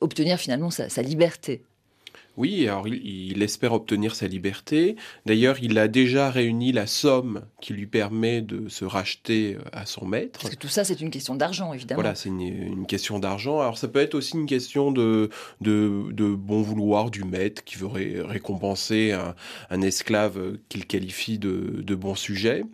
obtenir 0.00 0.38
finalement 0.38 0.70
sa 0.70 1.02
liberté. 1.02 1.62
Oui, 2.36 2.66
alors 2.66 2.88
il, 2.88 3.42
espère 3.42 3.72
obtenir 3.72 4.14
sa 4.14 4.26
liberté. 4.26 4.96
D'ailleurs, 5.26 5.56
il 5.62 5.78
a 5.78 5.86
déjà 5.86 6.30
réuni 6.30 6.72
la 6.72 6.86
somme 6.86 7.42
qui 7.60 7.74
lui 7.74 7.86
permet 7.86 8.40
de 8.40 8.68
se 8.68 8.84
racheter 8.84 9.54
euh, 9.54 9.62
à 9.72 9.86
son 9.86 10.06
maître. 10.06 10.40
Parce 10.40 10.54
que 10.54 10.58
tout 10.58 10.68
ça, 10.68 10.84
c'est 10.84 11.00
une 11.00 11.10
question 11.10 11.36
d'argent, 11.36 11.72
évidemment. 11.72 12.02
Voilà, 12.02 12.14
c'est 12.14 12.28
une, 12.28 12.86
question 12.86 13.18
d'argent. 13.18 13.60
Alors 13.60 13.78
ça 13.78 13.88
peut 13.88 14.00
être 14.00 14.14
aussi 14.14 14.36
une 14.36 14.46
question 14.46 14.92
de, 14.92 15.30
de, 15.60 16.34
bon 16.34 16.60
vouloir 16.60 17.10
du 17.10 17.24
maître 17.24 17.64
qui 17.64 17.76
veut 17.76 17.86
récompenser 17.86 19.12
un, 19.70 19.80
esclave 19.82 20.58
qu'il 20.68 20.86
qualifie 20.86 21.38
de, 21.38 21.82
de, 21.82 21.94
bon 21.94 22.14
sujet. 22.14 22.64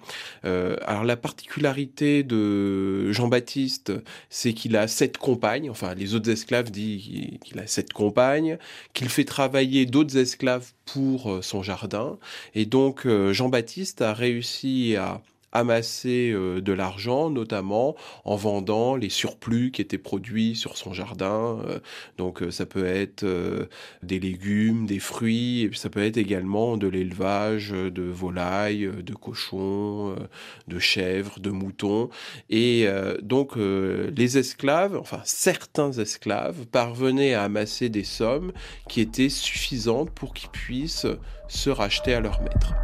Euh, 0.45 0.77
alors 0.87 1.05
la 1.05 1.17
particularité 1.17 2.23
de 2.23 3.13
Jean-Baptiste, 3.13 3.93
c'est 4.31 4.53
qu'il 4.53 4.77
a 4.77 4.89
sept 4.89 5.19
compagnes. 5.19 5.71
Enfin, 5.71 5.95
les 5.95 6.15
autres 6.15 6.31
esclaves 6.31 6.71
disent 6.71 7.39
qu'il 7.45 7.59
a 7.59 7.67
sept 7.67 7.93
compagnes, 7.93 8.59
qu'il 8.95 9.09
fait 9.09 9.25
travailler 9.25 9.50
travailler 9.51 9.85
d'autres 9.85 10.17
esclaves 10.17 10.71
pour 10.85 11.29
euh, 11.29 11.43
son 11.43 11.65
jardin. 11.65 12.19
Et 12.55 12.67
donc 12.67 13.05
euh, 13.05 13.33
Jean-Baptiste 13.33 14.01
a 14.01 14.15
réussi 14.15 14.95
à 14.95 15.21
amasser 15.53 16.31
euh, 16.33 16.61
de 16.61 16.73
l'argent, 16.73 17.31
notamment 17.31 17.97
en 18.25 18.37
vendant 18.37 18.97
les 18.97 19.09
surplus 19.09 19.71
qui 19.71 19.83
étaient 19.83 19.99
produits 19.99 20.57
sur 20.57 20.77
son 20.77 20.93
jardin. 20.93 21.61
Euh, 21.67 21.79
donc 22.19 22.43
ça 22.51 22.67
peut 22.67 22.87
être 22.87 23.25
des 24.03 24.21
légumes, 24.21 24.87
des 24.87 24.99
fruits, 24.99 25.63
et 25.63 25.69
puis 25.69 25.79
ça 25.79 25.91
peut 25.91 26.05
être 26.05 26.17
également 26.17 26.77
de 26.77 26.87
l'élevage 26.87 27.71
de 27.71 28.03
volailles, 28.03 28.91
de 29.03 29.15
cochons, 29.15 30.15
de 30.69 30.79
chèvres, 30.79 31.41
de 31.41 31.51
moutons. 31.51 32.11
Et 32.49 32.87
donc 33.23 33.57
les 33.57 34.39
esclaves, 34.39 34.97
enfin 34.97 35.21
certains 35.25 35.93
esclaves, 35.93 36.67
parvenaient 36.67 37.35
à 37.35 37.45
amasser 37.45 37.89
des 37.89 38.05
sommes 38.05 38.53
qui 38.89 39.01
étaient 39.01 39.29
suffisantes 39.29 40.11
pour 40.11 40.35
qu'ils 40.35 40.51
puissent 40.51 41.07
se 41.49 41.71
racheter 41.71 42.15
à 42.15 42.21
leur 42.21 42.41
maître. 42.43 42.75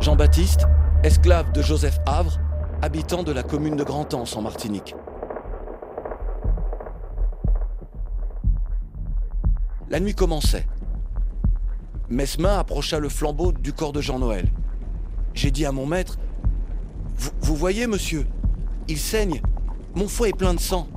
Jean-Baptiste, 0.00 0.66
esclave 1.02 1.52
de 1.52 1.62
Joseph 1.62 1.98
Havre, 2.06 2.38
habitant 2.82 3.22
de 3.22 3.32
la 3.32 3.42
commune 3.42 3.76
de 3.76 3.84
Grand-Anse 3.84 4.36
en 4.36 4.42
Martinique. 4.42 4.94
La 9.88 10.00
nuit 10.00 10.14
commençait. 10.14 10.66
Mesmin 12.08 12.58
approcha 12.58 12.98
le 12.98 13.08
flambeau 13.08 13.52
du 13.52 13.72
corps 13.72 13.92
de 13.92 14.00
Jean-Noël. 14.00 14.48
J'ai 15.34 15.50
dit 15.50 15.66
à 15.66 15.72
mon 15.72 15.86
maître 15.86 16.18
vous, 17.40 17.56
voyez, 17.56 17.86
monsieur, 17.86 18.26
il 18.88 18.98
saigne. 18.98 19.40
Mon 19.94 20.08
foie 20.08 20.28
est 20.28 20.36
plein 20.36 20.54
de 20.54 20.60
sang. 20.60 20.88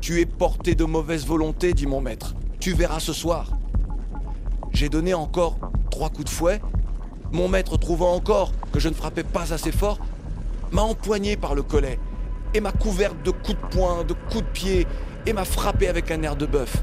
Tu 0.00 0.20
es 0.20 0.26
porté 0.26 0.74
de 0.74 0.84
mauvaise 0.84 1.26
volonté, 1.26 1.72
dit 1.72 1.86
mon 1.86 2.00
maître. 2.00 2.34
Tu 2.60 2.74
verras 2.74 3.00
ce 3.00 3.12
soir. 3.12 3.52
J'ai 4.72 4.88
donné 4.88 5.14
encore 5.14 5.56
trois 5.90 6.10
coups 6.10 6.24
de 6.24 6.30
fouet 6.30 6.60
mon 7.34 7.48
maître, 7.48 7.76
trouvant 7.76 8.14
encore 8.14 8.52
que 8.72 8.78
je 8.78 8.88
ne 8.88 8.94
frappais 8.94 9.24
pas 9.24 9.52
assez 9.52 9.72
fort, 9.72 9.98
m'a 10.70 10.82
empoigné 10.82 11.36
par 11.36 11.54
le 11.54 11.62
collet 11.62 11.98
et 12.54 12.60
m'a 12.60 12.72
couvert 12.72 13.12
de 13.14 13.32
coups 13.32 13.60
de 13.60 13.66
poing, 13.76 14.04
de 14.04 14.14
coups 14.14 14.44
de 14.44 14.50
pied 14.50 14.86
et 15.26 15.32
m'a 15.32 15.44
frappé 15.44 15.88
avec 15.88 16.10
un 16.12 16.22
air 16.22 16.36
de 16.36 16.46
bœuf. 16.46 16.82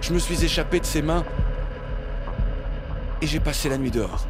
Je 0.00 0.14
me 0.14 0.18
suis 0.20 0.44
échappé 0.44 0.78
de 0.78 0.84
ses 0.86 1.02
mains 1.02 1.24
et 3.20 3.26
j'ai 3.26 3.40
passé 3.40 3.68
la 3.68 3.78
nuit 3.78 3.90
dehors. 3.90 4.26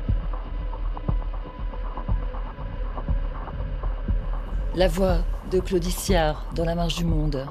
La 4.74 4.88
voix 4.88 5.18
de 5.50 5.60
Claudie 5.60 5.94
dans 6.54 6.64
La 6.64 6.74
marche 6.74 6.96
du 6.96 7.04
monde. 7.04 7.46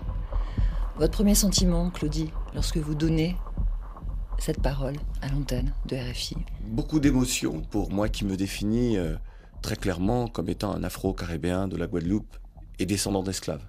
Votre 0.97 1.13
premier 1.13 1.35
sentiment, 1.35 1.91
Claudie, 1.91 2.31
lorsque 2.55 2.77
vous 2.77 2.95
donnez 2.95 3.37
cette 4.39 4.61
parole 4.61 4.95
à 5.21 5.29
l'antenne 5.29 5.73
de 5.87 5.95
RFI 5.95 6.35
Beaucoup 6.61 6.99
d'émotions 6.99 7.61
pour 7.61 7.91
moi 7.91 8.09
qui 8.09 8.25
me 8.25 8.37
définit 8.37 8.97
euh, 8.97 9.15
très 9.61 9.75
clairement 9.75 10.27
comme 10.27 10.49
étant 10.49 10.73
un 10.73 10.83
afro-caribéen 10.83 11.67
de 11.67 11.75
la 11.77 11.87
Guadeloupe 11.87 12.37
et 12.79 12.85
descendant 12.85 13.23
d'esclaves. 13.23 13.65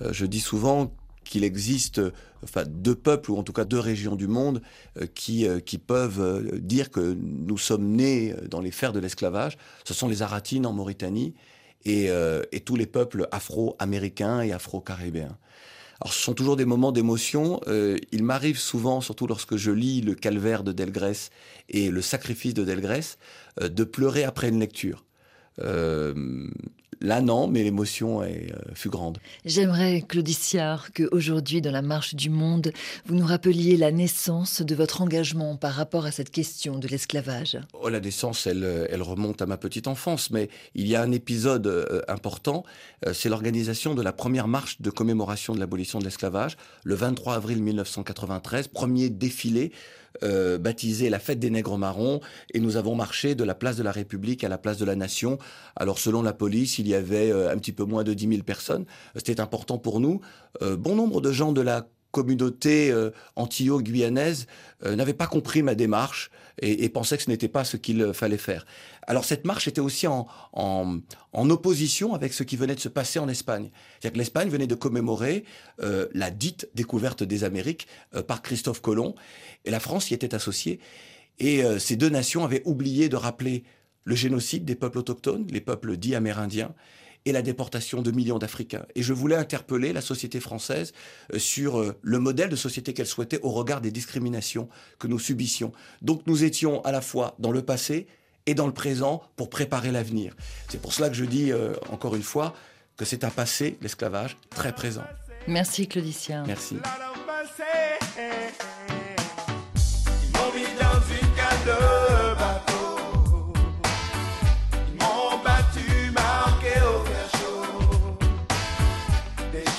Euh, 0.00 0.12
je 0.12 0.26
dis 0.26 0.40
souvent 0.40 0.92
qu'il 1.24 1.44
existe 1.44 2.00
enfin, 2.44 2.64
deux 2.66 2.94
peuples, 2.94 3.32
ou 3.32 3.36
en 3.36 3.42
tout 3.42 3.52
cas 3.52 3.64
deux 3.64 3.80
régions 3.80 4.16
du 4.16 4.28
monde, 4.28 4.62
euh, 4.96 5.06
qui, 5.14 5.46
qui 5.64 5.78
peuvent 5.78 6.50
dire 6.60 6.90
que 6.90 7.16
nous 7.20 7.58
sommes 7.58 7.86
nés 7.86 8.34
dans 8.48 8.60
les 8.60 8.70
fers 8.70 8.92
de 8.92 9.00
l'esclavage. 9.00 9.58
Ce 9.84 9.92
sont 9.92 10.08
les 10.08 10.22
Aratines 10.22 10.66
en 10.66 10.72
Mauritanie 10.72 11.34
et, 11.84 12.08
et 12.52 12.60
tous 12.60 12.74
les 12.74 12.86
peuples 12.86 13.28
afro-américains 13.30 14.40
et 14.40 14.52
afro-caribéens. 14.52 15.36
Alors, 16.00 16.12
ce 16.12 16.22
sont 16.22 16.34
toujours 16.34 16.56
des 16.56 16.64
moments 16.64 16.92
d'émotion. 16.92 17.60
Euh, 17.68 17.96
il 18.12 18.22
m'arrive 18.22 18.58
souvent, 18.58 19.00
surtout 19.00 19.26
lorsque 19.26 19.56
je 19.56 19.70
lis 19.70 20.02
le 20.02 20.14
calvaire 20.14 20.62
de 20.62 20.72
Delgrès 20.72 21.30
et 21.68 21.90
le 21.90 22.02
sacrifice 22.02 22.54
de 22.54 22.64
Delgrès, 22.64 23.18
euh, 23.60 23.68
de 23.68 23.84
pleurer 23.84 24.24
après 24.24 24.48
une 24.48 24.60
lecture. 24.60 25.04
Euh, 25.60 26.48
Là, 27.00 27.20
non, 27.20 27.46
mais 27.46 27.62
l'émotion 27.62 28.22
euh, 28.22 28.28
fut 28.74 28.88
grande. 28.88 29.18
J'aimerais, 29.44 30.02
Claudiciard, 30.02 30.92
que 30.92 31.08
aujourd'hui, 31.12 31.60
dans 31.60 31.70
la 31.70 31.82
marche 31.82 32.14
du 32.14 32.30
monde, 32.30 32.72
vous 33.04 33.14
nous 33.14 33.26
rappeliez 33.26 33.76
la 33.76 33.92
naissance 33.92 34.62
de 34.62 34.74
votre 34.74 35.02
engagement 35.02 35.56
par 35.56 35.74
rapport 35.74 36.06
à 36.06 36.10
cette 36.10 36.30
question 36.30 36.78
de 36.78 36.88
l'esclavage. 36.88 37.58
Oh, 37.74 37.88
la 37.88 38.00
naissance, 38.00 38.46
elle, 38.46 38.64
euh, 38.64 38.86
elle, 38.90 39.02
remonte 39.02 39.42
à 39.42 39.46
ma 39.46 39.56
petite 39.56 39.88
enfance, 39.88 40.30
mais 40.30 40.48
il 40.74 40.86
y 40.86 40.96
a 40.96 41.02
un 41.02 41.12
épisode 41.12 41.66
euh, 41.66 42.02
important, 42.08 42.64
c'est 43.12 43.28
l'organisation 43.28 43.94
de 43.94 44.02
la 44.02 44.12
première 44.12 44.48
marche 44.48 44.80
de 44.80 44.90
commémoration 44.90 45.54
de 45.54 45.60
l'abolition 45.60 45.98
de 45.98 46.04
l'esclavage, 46.04 46.56
le 46.84 46.94
23 46.94 47.34
avril 47.34 47.62
1993, 47.62 48.68
premier 48.68 49.10
défilé 49.10 49.72
euh, 50.22 50.58
baptisé 50.58 51.10
la 51.10 51.18
fête 51.18 51.38
des 51.38 51.50
nègres 51.50 51.78
marrons 51.78 52.20
et 52.54 52.60
nous 52.60 52.76
avons 52.76 52.94
marché 52.94 53.34
de 53.34 53.44
la 53.44 53.54
place 53.54 53.76
de 53.76 53.82
la 53.82 53.92
République 53.92 54.44
à 54.44 54.48
la 54.48 54.58
place 54.58 54.78
de 54.78 54.84
la 54.84 54.96
Nation. 54.96 55.38
Alors 55.76 55.98
selon 55.98 56.22
la 56.22 56.32
police, 56.32 56.78
il 56.78 56.88
y 56.88 56.94
avait 56.94 57.30
euh, 57.30 57.52
un 57.52 57.56
petit 57.58 57.72
peu 57.72 57.84
moins 57.84 58.04
de 58.04 58.14
10 58.14 58.28
000 58.28 58.42
personnes. 58.42 58.84
C'était 59.14 59.40
important 59.40 59.78
pour 59.78 60.00
nous. 60.00 60.20
Euh, 60.62 60.76
bon 60.76 60.94
nombre 60.94 61.20
de 61.20 61.32
gens 61.32 61.52
de 61.52 61.60
la 61.60 61.86
communauté 62.16 62.90
euh, 62.90 63.10
antillo-guyanaise 63.36 64.46
euh, 64.86 64.96
n'avait 64.96 65.12
pas 65.12 65.26
compris 65.26 65.62
ma 65.62 65.74
démarche 65.74 66.30
et, 66.62 66.84
et 66.84 66.88
pensait 66.88 67.18
que 67.18 67.22
ce 67.22 67.28
n'était 67.28 67.46
pas 67.46 67.62
ce 67.62 67.76
qu'il 67.76 68.14
fallait 68.14 68.38
faire. 68.38 68.64
Alors 69.06 69.26
cette 69.26 69.44
marche 69.44 69.68
était 69.68 69.82
aussi 69.82 70.06
en, 70.06 70.26
opposition 71.34 72.14
avec 72.14 72.32
ce 72.32 72.42
qui 72.42 72.56
venait 72.56 72.74
de 72.74 72.80
se 72.80 72.88
passer 72.88 73.18
en 73.18 73.28
Espagne. 73.28 73.68
C'est-à-dire 73.70 74.14
que 74.14 74.18
l'Espagne 74.18 74.48
venait 74.48 74.66
de 74.66 74.74
commémorer 74.74 75.44
euh, 75.82 76.06
la 76.14 76.30
dite 76.30 76.70
découverte 76.74 77.22
des 77.22 77.44
Amériques 77.44 77.86
par 78.26 78.40
Christophe 78.40 78.80
Colomb 78.80 79.14
et 79.66 79.70
la 79.70 79.80
France 79.80 80.10
y 80.10 80.14
était 80.14 80.34
associée. 80.34 80.80
Et 81.38 81.62
ces 81.78 81.96
deux 81.96 82.08
nations 82.08 82.46
avaient 82.46 82.62
oublié 82.64 83.10
de 83.10 83.16
rappeler 83.16 83.64
le 84.04 84.14
génocide 84.14 84.64
des 84.64 84.74
peuples 84.74 84.98
autochtones, 84.98 85.46
les 85.50 85.60
peuples 85.60 85.98
dits 85.98 86.14
amérindiens, 86.14 86.74
et 87.26 87.32
la 87.32 87.42
déportation 87.42 88.00
de 88.00 88.10
millions 88.10 88.38
d'Africains. 88.38 88.86
Et 88.94 89.02
je 89.02 89.12
voulais 89.12 89.36
interpeller 89.36 89.92
la 89.92 90.00
société 90.00 90.40
française 90.40 90.92
euh, 91.34 91.38
sur 91.38 91.78
euh, 91.78 91.98
le 92.00 92.18
modèle 92.18 92.48
de 92.48 92.56
société 92.56 92.94
qu'elle 92.94 93.06
souhaitait 93.06 93.40
au 93.42 93.50
regard 93.50 93.82
des 93.82 93.90
discriminations 93.90 94.68
que 94.98 95.08
nous 95.08 95.18
subissions. 95.18 95.72
Donc 96.00 96.22
nous 96.26 96.44
étions 96.44 96.82
à 96.84 96.92
la 96.92 97.02
fois 97.02 97.34
dans 97.38 97.52
le 97.52 97.62
passé 97.62 98.06
et 98.46 98.54
dans 98.54 98.66
le 98.66 98.72
présent 98.72 99.22
pour 99.34 99.50
préparer 99.50 99.90
l'avenir. 99.90 100.34
C'est 100.68 100.80
pour 100.80 100.92
cela 100.92 101.10
que 101.10 101.16
je 101.16 101.24
dis 101.24 101.52
euh, 101.52 101.74
encore 101.90 102.14
une 102.14 102.22
fois 102.22 102.54
que 102.96 103.04
c'est 103.04 103.24
un 103.24 103.30
passé, 103.30 103.76
l'esclavage, 103.82 104.38
très 104.50 104.72
présent. 104.72 105.04
Merci 105.48 105.86
Claudicien. 105.86 106.44
Merci. 106.46 106.76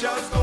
De 0.02 0.37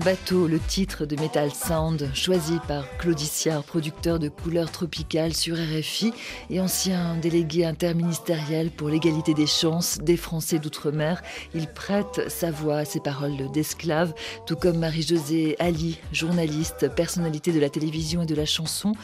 bateau, 0.00 0.46
le 0.46 0.58
titre 0.58 1.04
de 1.04 1.14
Metal 1.16 1.50
Sound, 1.52 2.10
choisi 2.14 2.58
par 2.66 2.84
Claudiciard, 2.96 3.62
producteur 3.62 4.18
de 4.18 4.28
couleurs 4.28 4.70
tropicales 4.70 5.34
sur 5.34 5.56
RFI 5.56 6.12
et 6.48 6.60
ancien 6.60 7.16
délégué 7.16 7.64
interministériel 7.66 8.70
pour 8.70 8.88
l'égalité 8.88 9.34
des 9.34 9.46
chances 9.46 9.98
des 9.98 10.16
Français 10.16 10.58
d'outre-mer. 10.58 11.22
Il 11.54 11.66
prête 11.66 12.30
sa 12.30 12.50
voix 12.50 12.78
à 12.78 12.84
ses 12.84 13.00
paroles 13.00 13.50
d'esclave, 13.52 14.14
tout 14.46 14.56
comme 14.56 14.78
Marie-Josée 14.78 15.56
Ali, 15.58 15.98
journaliste, 16.12 16.88
personnalité 16.94 17.52
de 17.52 17.60
la 17.60 17.68
télévision 17.68 18.22
et 18.22 18.26
de 18.26 18.34
la 18.34 18.46
chanson. 18.46 18.94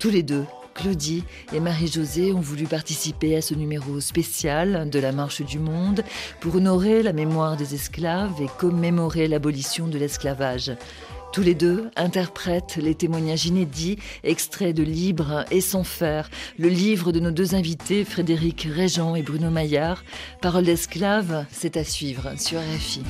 Tous 0.00 0.08
les 0.08 0.22
deux 0.22 0.46
Claudie 0.72 1.24
et 1.52 1.60
Marie-Josée 1.60 2.32
ont 2.32 2.40
voulu 2.40 2.64
participer 2.64 3.36
à 3.36 3.42
ce 3.42 3.52
numéro 3.52 4.00
spécial 4.00 4.88
de 4.88 4.98
la 4.98 5.12
Marche 5.12 5.42
du 5.42 5.58
Monde 5.58 6.02
pour 6.40 6.54
honorer 6.54 7.02
la 7.02 7.12
mémoire 7.12 7.58
des 7.58 7.74
esclaves 7.74 8.40
et 8.40 8.46
commémorer 8.58 9.28
l'abolition 9.28 9.88
de 9.88 9.98
l'esclavage. 9.98 10.72
Tous 11.34 11.42
les 11.42 11.54
deux 11.54 11.90
interprètent 11.96 12.78
les 12.80 12.94
témoignages 12.94 13.44
inédits, 13.44 13.98
extraits 14.24 14.74
de 14.74 14.82
Libre 14.82 15.44
et 15.50 15.60
sans 15.60 15.84
faire, 15.84 16.30
le 16.58 16.68
livre 16.68 17.12
de 17.12 17.20
nos 17.20 17.30
deux 17.30 17.54
invités, 17.54 18.06
Frédéric 18.06 18.66
Régent 18.72 19.16
et 19.16 19.22
Bruno 19.22 19.50
Maillard. 19.50 20.02
Parole 20.40 20.64
d'esclave, 20.64 21.44
c'est 21.52 21.76
à 21.76 21.84
suivre 21.84 22.32
sur 22.38 22.58
RFI. 22.58 23.02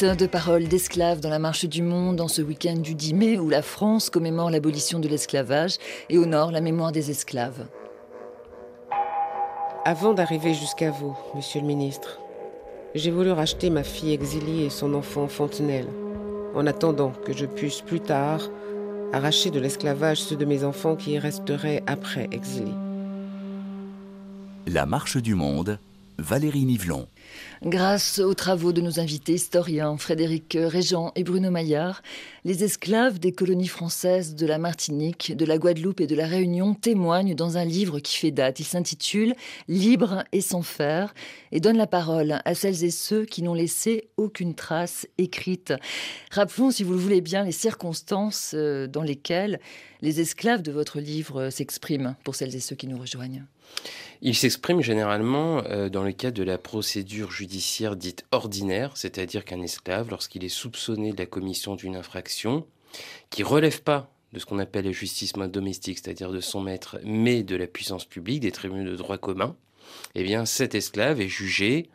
De 0.00 0.28
paroles 0.28 0.68
d'esclaves 0.68 1.18
dans 1.18 1.28
la 1.28 1.40
marche 1.40 1.64
du 1.64 1.82
monde 1.82 2.20
en 2.20 2.28
ce 2.28 2.40
week-end 2.40 2.76
du 2.76 2.94
10 2.94 3.14
mai 3.14 3.36
où 3.36 3.48
la 3.48 3.62
France 3.62 4.10
commémore 4.10 4.48
l'abolition 4.48 5.00
de 5.00 5.08
l'esclavage 5.08 5.78
et 6.08 6.18
honore 6.18 6.52
la 6.52 6.60
mémoire 6.60 6.92
des 6.92 7.10
esclaves. 7.10 7.66
Avant 9.84 10.14
d'arriver 10.14 10.54
jusqu'à 10.54 10.92
vous, 10.92 11.16
monsieur 11.34 11.60
le 11.60 11.66
ministre, 11.66 12.20
j'ai 12.94 13.10
voulu 13.10 13.32
racheter 13.32 13.70
ma 13.70 13.82
fille 13.82 14.12
exilée 14.12 14.66
et 14.66 14.70
son 14.70 14.94
enfant 14.94 15.26
Fontenelle, 15.26 15.88
en 16.54 16.68
attendant 16.68 17.12
que 17.26 17.32
je 17.32 17.46
puisse 17.46 17.80
plus 17.80 18.00
tard 18.00 18.42
arracher 19.12 19.50
de 19.50 19.58
l'esclavage 19.58 20.20
ceux 20.20 20.36
de 20.36 20.44
mes 20.44 20.62
enfants 20.62 20.94
qui 20.94 21.14
y 21.14 21.18
resteraient 21.18 21.82
après 21.88 22.28
exilés. 22.30 22.70
La 24.68 24.86
marche 24.86 25.16
du 25.16 25.34
monde 25.34 25.80
Valérie 26.18 26.64
Nivelon. 26.64 27.06
Grâce 27.62 28.18
aux 28.18 28.34
travaux 28.34 28.72
de 28.72 28.80
nos 28.80 28.98
invités 28.98 29.34
historiens 29.34 29.96
Frédéric 29.96 30.58
Régent 30.60 31.12
et 31.14 31.22
Bruno 31.22 31.50
Maillard, 31.50 32.02
les 32.44 32.64
esclaves 32.64 33.18
des 33.20 33.32
colonies 33.32 33.68
françaises 33.68 34.34
de 34.34 34.46
la 34.46 34.58
Martinique, 34.58 35.36
de 35.36 35.44
la 35.44 35.58
Guadeloupe 35.58 36.00
et 36.00 36.06
de 36.08 36.16
la 36.16 36.26
Réunion 36.26 36.74
témoignent 36.74 37.34
dans 37.34 37.56
un 37.56 37.64
livre 37.64 38.00
qui 38.00 38.16
fait 38.16 38.30
date. 38.32 38.58
Il 38.58 38.64
s'intitule 38.64 39.34
Libre 39.68 40.24
et 40.32 40.40
sans 40.40 40.62
faire 40.62 41.14
et 41.52 41.60
donne 41.60 41.76
la 41.76 41.86
parole 41.86 42.40
à 42.44 42.54
celles 42.54 42.82
et 42.84 42.90
ceux 42.90 43.24
qui 43.24 43.42
n'ont 43.42 43.54
laissé 43.54 44.08
aucune 44.16 44.54
trace 44.54 45.06
écrite. 45.18 45.72
Rappelons, 46.32 46.70
si 46.70 46.82
vous 46.82 46.94
le 46.94 46.98
voulez 46.98 47.20
bien, 47.20 47.44
les 47.44 47.52
circonstances 47.52 48.52
euh, 48.54 48.86
dans 48.86 49.02
lesquelles 49.02 49.60
les 50.00 50.20
esclaves 50.20 50.62
de 50.62 50.72
votre 50.72 51.00
livre 51.00 51.50
s'expriment 51.50 52.16
pour 52.24 52.34
celles 52.34 52.56
et 52.56 52.60
ceux 52.60 52.76
qui 52.76 52.88
nous 52.88 52.98
rejoignent. 52.98 53.44
Il 54.20 54.34
s'exprime 54.34 54.80
généralement 54.80 55.62
euh, 55.66 55.88
dans 55.88 56.02
le 56.02 56.12
cadre 56.12 56.36
de 56.36 56.42
la 56.42 56.58
procédure 56.58 57.30
judiciaire 57.30 57.94
dite 57.94 58.24
ordinaire, 58.32 58.96
c'est-à-dire 58.96 59.44
qu'un 59.44 59.62
esclave, 59.62 60.10
lorsqu'il 60.10 60.44
est 60.44 60.48
soupçonné 60.48 61.12
de 61.12 61.18
la 61.18 61.26
commission 61.26 61.76
d'une 61.76 61.94
infraction, 61.94 62.66
qui 63.30 63.42
relève 63.44 63.82
pas 63.82 64.10
de 64.32 64.38
ce 64.38 64.46
qu'on 64.46 64.58
appelle 64.58 64.86
la 64.86 64.92
justice 64.92 65.32
domestique, 65.34 65.98
c'est-à-dire 66.02 66.32
de 66.32 66.40
son 66.40 66.60
maître, 66.60 66.98
mais 67.04 67.42
de 67.42 67.56
la 67.56 67.66
puissance 67.66 68.04
publique, 68.04 68.40
des 68.40 68.52
tribunaux 68.52 68.90
de 68.90 68.96
droit 68.96 69.18
commun, 69.18 69.56
eh 70.14 70.22
bien 70.22 70.44
cet 70.44 70.74
esclave 70.74 71.20
est 71.20 71.28
jugé 71.28 71.88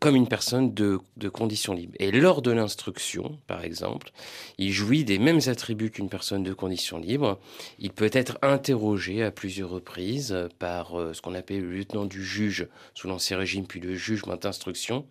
comme 0.00 0.16
une 0.16 0.28
personne 0.28 0.74
de, 0.74 1.00
de 1.16 1.28
condition 1.28 1.74
libre. 1.74 1.94
Et 1.98 2.10
lors 2.10 2.42
de 2.42 2.50
l'instruction, 2.50 3.38
par 3.46 3.64
exemple, 3.64 4.12
il 4.58 4.72
jouit 4.72 5.04
des 5.04 5.18
mêmes 5.18 5.40
attributs 5.46 5.90
qu'une 5.90 6.08
personne 6.08 6.42
de 6.42 6.52
condition 6.52 6.98
libre. 6.98 7.38
Il 7.78 7.90
peut 7.90 8.10
être 8.12 8.38
interrogé 8.42 9.22
à 9.22 9.30
plusieurs 9.30 9.70
reprises 9.70 10.36
par 10.58 10.98
euh, 10.98 11.12
ce 11.14 11.22
qu'on 11.22 11.34
appelle 11.34 11.62
le 11.62 11.72
lieutenant 11.72 12.04
du 12.04 12.24
juge 12.24 12.68
sous 12.94 13.08
l'Ancien 13.08 13.38
Régime, 13.38 13.66
puis 13.66 13.80
le 13.80 13.94
jugement 13.94 14.36
d'instruction. 14.36 15.04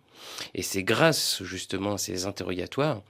Et 0.54 0.62
c'est 0.62 0.82
grâce 0.82 1.42
justement 1.42 1.94
à 1.94 1.98
ces 1.98 2.26
interrogatoires 2.26 3.02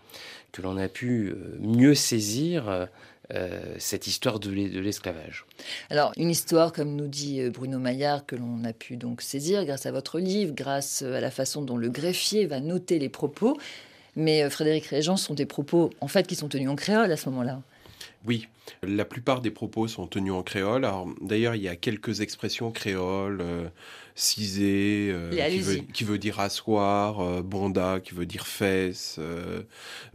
que 0.52 0.62
l'on 0.62 0.76
a 0.76 0.88
pu 0.88 1.28
euh, 1.28 1.56
mieux 1.60 1.94
saisir 1.94 2.88
euh, 3.34 3.60
cette 3.78 4.06
histoire 4.06 4.40
de 4.40 4.50
l'esclavage. 4.50 5.44
Alors, 5.90 6.12
une 6.16 6.30
histoire, 6.30 6.72
comme 6.72 6.96
nous 6.96 7.08
dit 7.08 7.42
euh, 7.42 7.50
Bruno 7.50 7.78
Maillard, 7.78 8.24
que 8.24 8.36
l'on 8.36 8.64
a 8.64 8.72
pu 8.72 8.96
donc 8.96 9.20
saisir 9.20 9.66
grâce 9.66 9.84
à 9.84 9.92
votre 9.92 10.18
livre, 10.18 10.54
grâce 10.54 11.02
euh, 11.02 11.14
à 11.14 11.20
la 11.20 11.30
façon 11.30 11.60
dont 11.60 11.76
le 11.76 11.90
greffier 11.90 12.46
va 12.46 12.60
noter 12.60 12.98
les 12.98 13.10
propos. 13.10 13.58
Mais 14.16 14.48
Frédéric 14.48 14.86
Régent 14.86 15.18
sont 15.18 15.34
des 15.34 15.44
propos, 15.44 15.90
en 16.00 16.08
fait, 16.08 16.26
qui 16.26 16.36
sont 16.36 16.48
tenus 16.48 16.70
en 16.70 16.74
créole 16.74 17.12
à 17.12 17.16
ce 17.18 17.28
moment-là. 17.28 17.60
Oui, 18.26 18.48
la 18.82 19.04
plupart 19.04 19.40
des 19.40 19.50
propos 19.50 19.88
sont 19.88 20.06
tenus 20.06 20.32
en 20.32 20.42
créole. 20.42 20.86
d'ailleurs, 21.20 21.54
il 21.54 21.62
y 21.62 21.68
a 21.68 21.76
quelques 21.76 22.20
expressions 22.20 22.70
créoles, 22.70 23.40
euh, 23.40 23.68
cisé, 24.14 25.10
euh, 25.12 25.30
qui, 25.92 26.04
veut, 26.04 26.18
dire 26.18 26.40
asseoir, 26.40 27.20
euh, 27.20 27.42
bonda, 27.42 28.00
qui 28.00 28.14
veut 28.14 28.26
dire 28.26 28.46
fesse, 28.46 29.20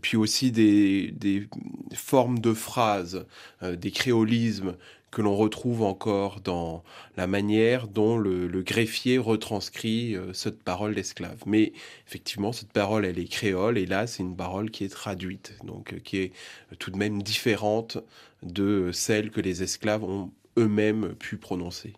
puis 0.02 0.18
aussi 0.18 0.52
des, 0.52 1.48
formes 1.94 2.40
de 2.40 2.54
phrases, 2.54 3.26
des 3.62 3.92
créolismes 3.92 4.76
que 5.14 5.22
l'on 5.22 5.36
retrouve 5.36 5.84
encore 5.84 6.42
dans 6.42 6.84
la 7.18 7.28
manière 7.28 7.88
dont 7.88 8.18
le, 8.18 8.48
greffier 8.64 9.18
retranscrit 9.18 10.16
euh, 10.16 10.34
cette 10.34 10.64
parole 10.64 10.96
d'esclave. 10.96 11.44
Mais 11.46 11.74
effectivement, 12.08 12.52
cette 12.52 12.72
parole, 12.72 13.06
elle 13.06 13.20
est 13.20 13.30
créole, 13.30 13.78
et 13.78 13.86
là, 13.86 14.08
c'est 14.08 14.24
une 14.24 14.36
parole 14.36 14.72
qui 14.72 14.84
est 14.84 14.90
traduite, 14.90 15.54
donc 15.64 15.94
euh, 15.94 16.00
qui 16.00 16.18
est 16.18 16.32
tout 16.80 16.92
de 16.92 16.98
même 16.98 17.22
différente 17.22 17.98
de 18.42 18.92
celle 18.92 19.30
que 19.30 19.42
les 19.42 19.64
esclaves 19.64 20.04
ont 20.04 20.32
eux-mêmes 20.58 21.16
pu 21.16 21.38
prononcer. 21.38 21.94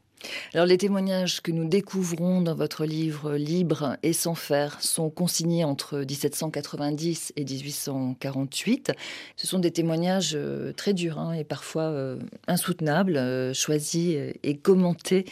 Alors 0.53 0.65
les 0.65 0.77
témoignages 0.77 1.41
que 1.41 1.51
nous 1.51 1.67
découvrons 1.67 2.41
dans 2.41 2.55
votre 2.55 2.85
livre 2.85 3.35
Libre 3.35 3.97
et 4.03 4.13
sans 4.13 4.35
faire 4.35 4.81
sont 4.81 5.09
consignés 5.09 5.63
entre 5.63 5.99
1790 5.99 7.33
et 7.35 7.43
1848. 7.43 8.93
Ce 9.35 9.47
sont 9.47 9.59
des 9.59 9.71
témoignages 9.71 10.33
euh, 10.35 10.71
très 10.73 10.93
durs 10.93 11.19
hein, 11.19 11.33
et 11.33 11.43
parfois 11.43 11.83
euh, 11.83 12.17
insoutenables, 12.47 13.17
euh, 13.17 13.53
choisis 13.53 14.15
et 14.43 14.57
commentés 14.57 15.25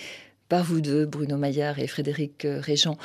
par 0.49 0.63
vous 0.63 0.81
deux, 0.81 1.05
Bruno 1.05 1.37
Maillard 1.37 1.79
et 1.79 1.87
Frédéric 1.87 2.45
Régent. 2.45 2.97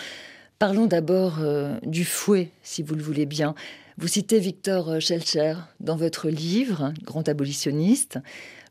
Parlons 0.58 0.86
d'abord 0.86 1.38
du 1.84 2.04
fouet, 2.04 2.50
si 2.64 2.82
vous 2.82 2.96
le 2.96 3.02
voulez 3.02 3.26
bien. 3.26 3.54
Vous 3.96 4.08
citez 4.08 4.40
Victor 4.40 5.00
Schellcher 5.00 5.54
dans 5.78 5.96
votre 5.96 6.28
livre, 6.28 6.92
grand 7.04 7.28
abolitionniste. 7.28 8.18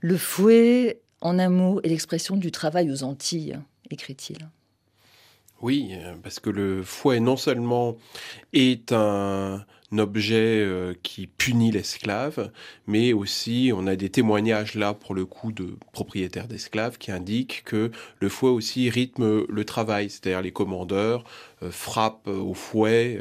Le 0.01 0.17
fouet 0.17 0.99
en 1.21 1.39
un 1.39 1.49
mot, 1.49 1.79
et 1.83 1.89
l'expression 1.89 2.35
du 2.35 2.51
travail 2.51 2.91
aux 2.91 3.03
Antilles, 3.03 3.59
écrit-il. 3.89 4.49
Oui, 5.61 5.89
euh, 5.93 6.13
parce 6.21 6.39
que 6.39 6.51
le 6.51 6.83
fouet 6.83 7.19
non 7.19 7.35
seulement 7.35 7.97
est 8.53 8.91
un 8.91 9.65
objet 9.97 10.61
euh, 10.63 10.93
qui 11.01 11.25
punit 11.25 11.71
l'esclave, 11.71 12.51
mais 12.85 13.13
aussi 13.13 13.71
on 13.73 13.87
a 13.87 13.95
des 13.95 14.09
témoignages 14.09 14.75
là 14.75 14.93
pour 14.93 15.15
le 15.15 15.25
coup 15.25 15.51
de 15.51 15.75
propriétaires 15.93 16.47
d'esclaves 16.47 16.99
qui 16.99 17.11
indiquent 17.11 17.63
que 17.65 17.89
le 18.19 18.29
fouet 18.29 18.51
aussi 18.51 18.89
rythme 18.89 19.45
le 19.47 19.65
travail, 19.65 20.11
c'est-à-dire 20.11 20.41
les 20.41 20.51
commandeurs 20.51 21.23
euh, 21.63 21.71
frappent 21.71 22.27
au 22.27 22.53
fouet, 22.53 23.19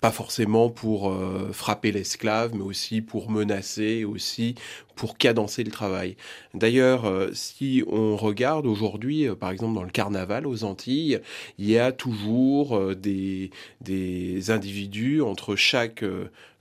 pas 0.00 0.10
forcément 0.10 0.70
pour 0.70 1.14
frapper 1.52 1.92
l'esclave, 1.92 2.54
mais 2.54 2.62
aussi 2.62 3.00
pour 3.02 3.30
menacer, 3.30 4.04
aussi 4.04 4.54
pour 4.94 5.16
cadencer 5.18 5.64
le 5.64 5.70
travail. 5.70 6.16
D'ailleurs, 6.54 7.06
euh, 7.06 7.30
si 7.32 7.82
on 7.86 8.16
regarde 8.16 8.66
aujourd'hui, 8.66 9.28
euh, 9.28 9.34
par 9.34 9.50
exemple 9.50 9.74
dans 9.74 9.82
le 9.82 9.90
carnaval 9.90 10.46
aux 10.46 10.64
Antilles, 10.64 11.20
il 11.58 11.68
y 11.68 11.78
a 11.78 11.92
toujours 11.92 12.76
euh, 12.76 12.94
des, 12.94 13.50
des 13.80 14.50
individus 14.50 15.22
entre 15.22 15.56
chaque 15.56 16.04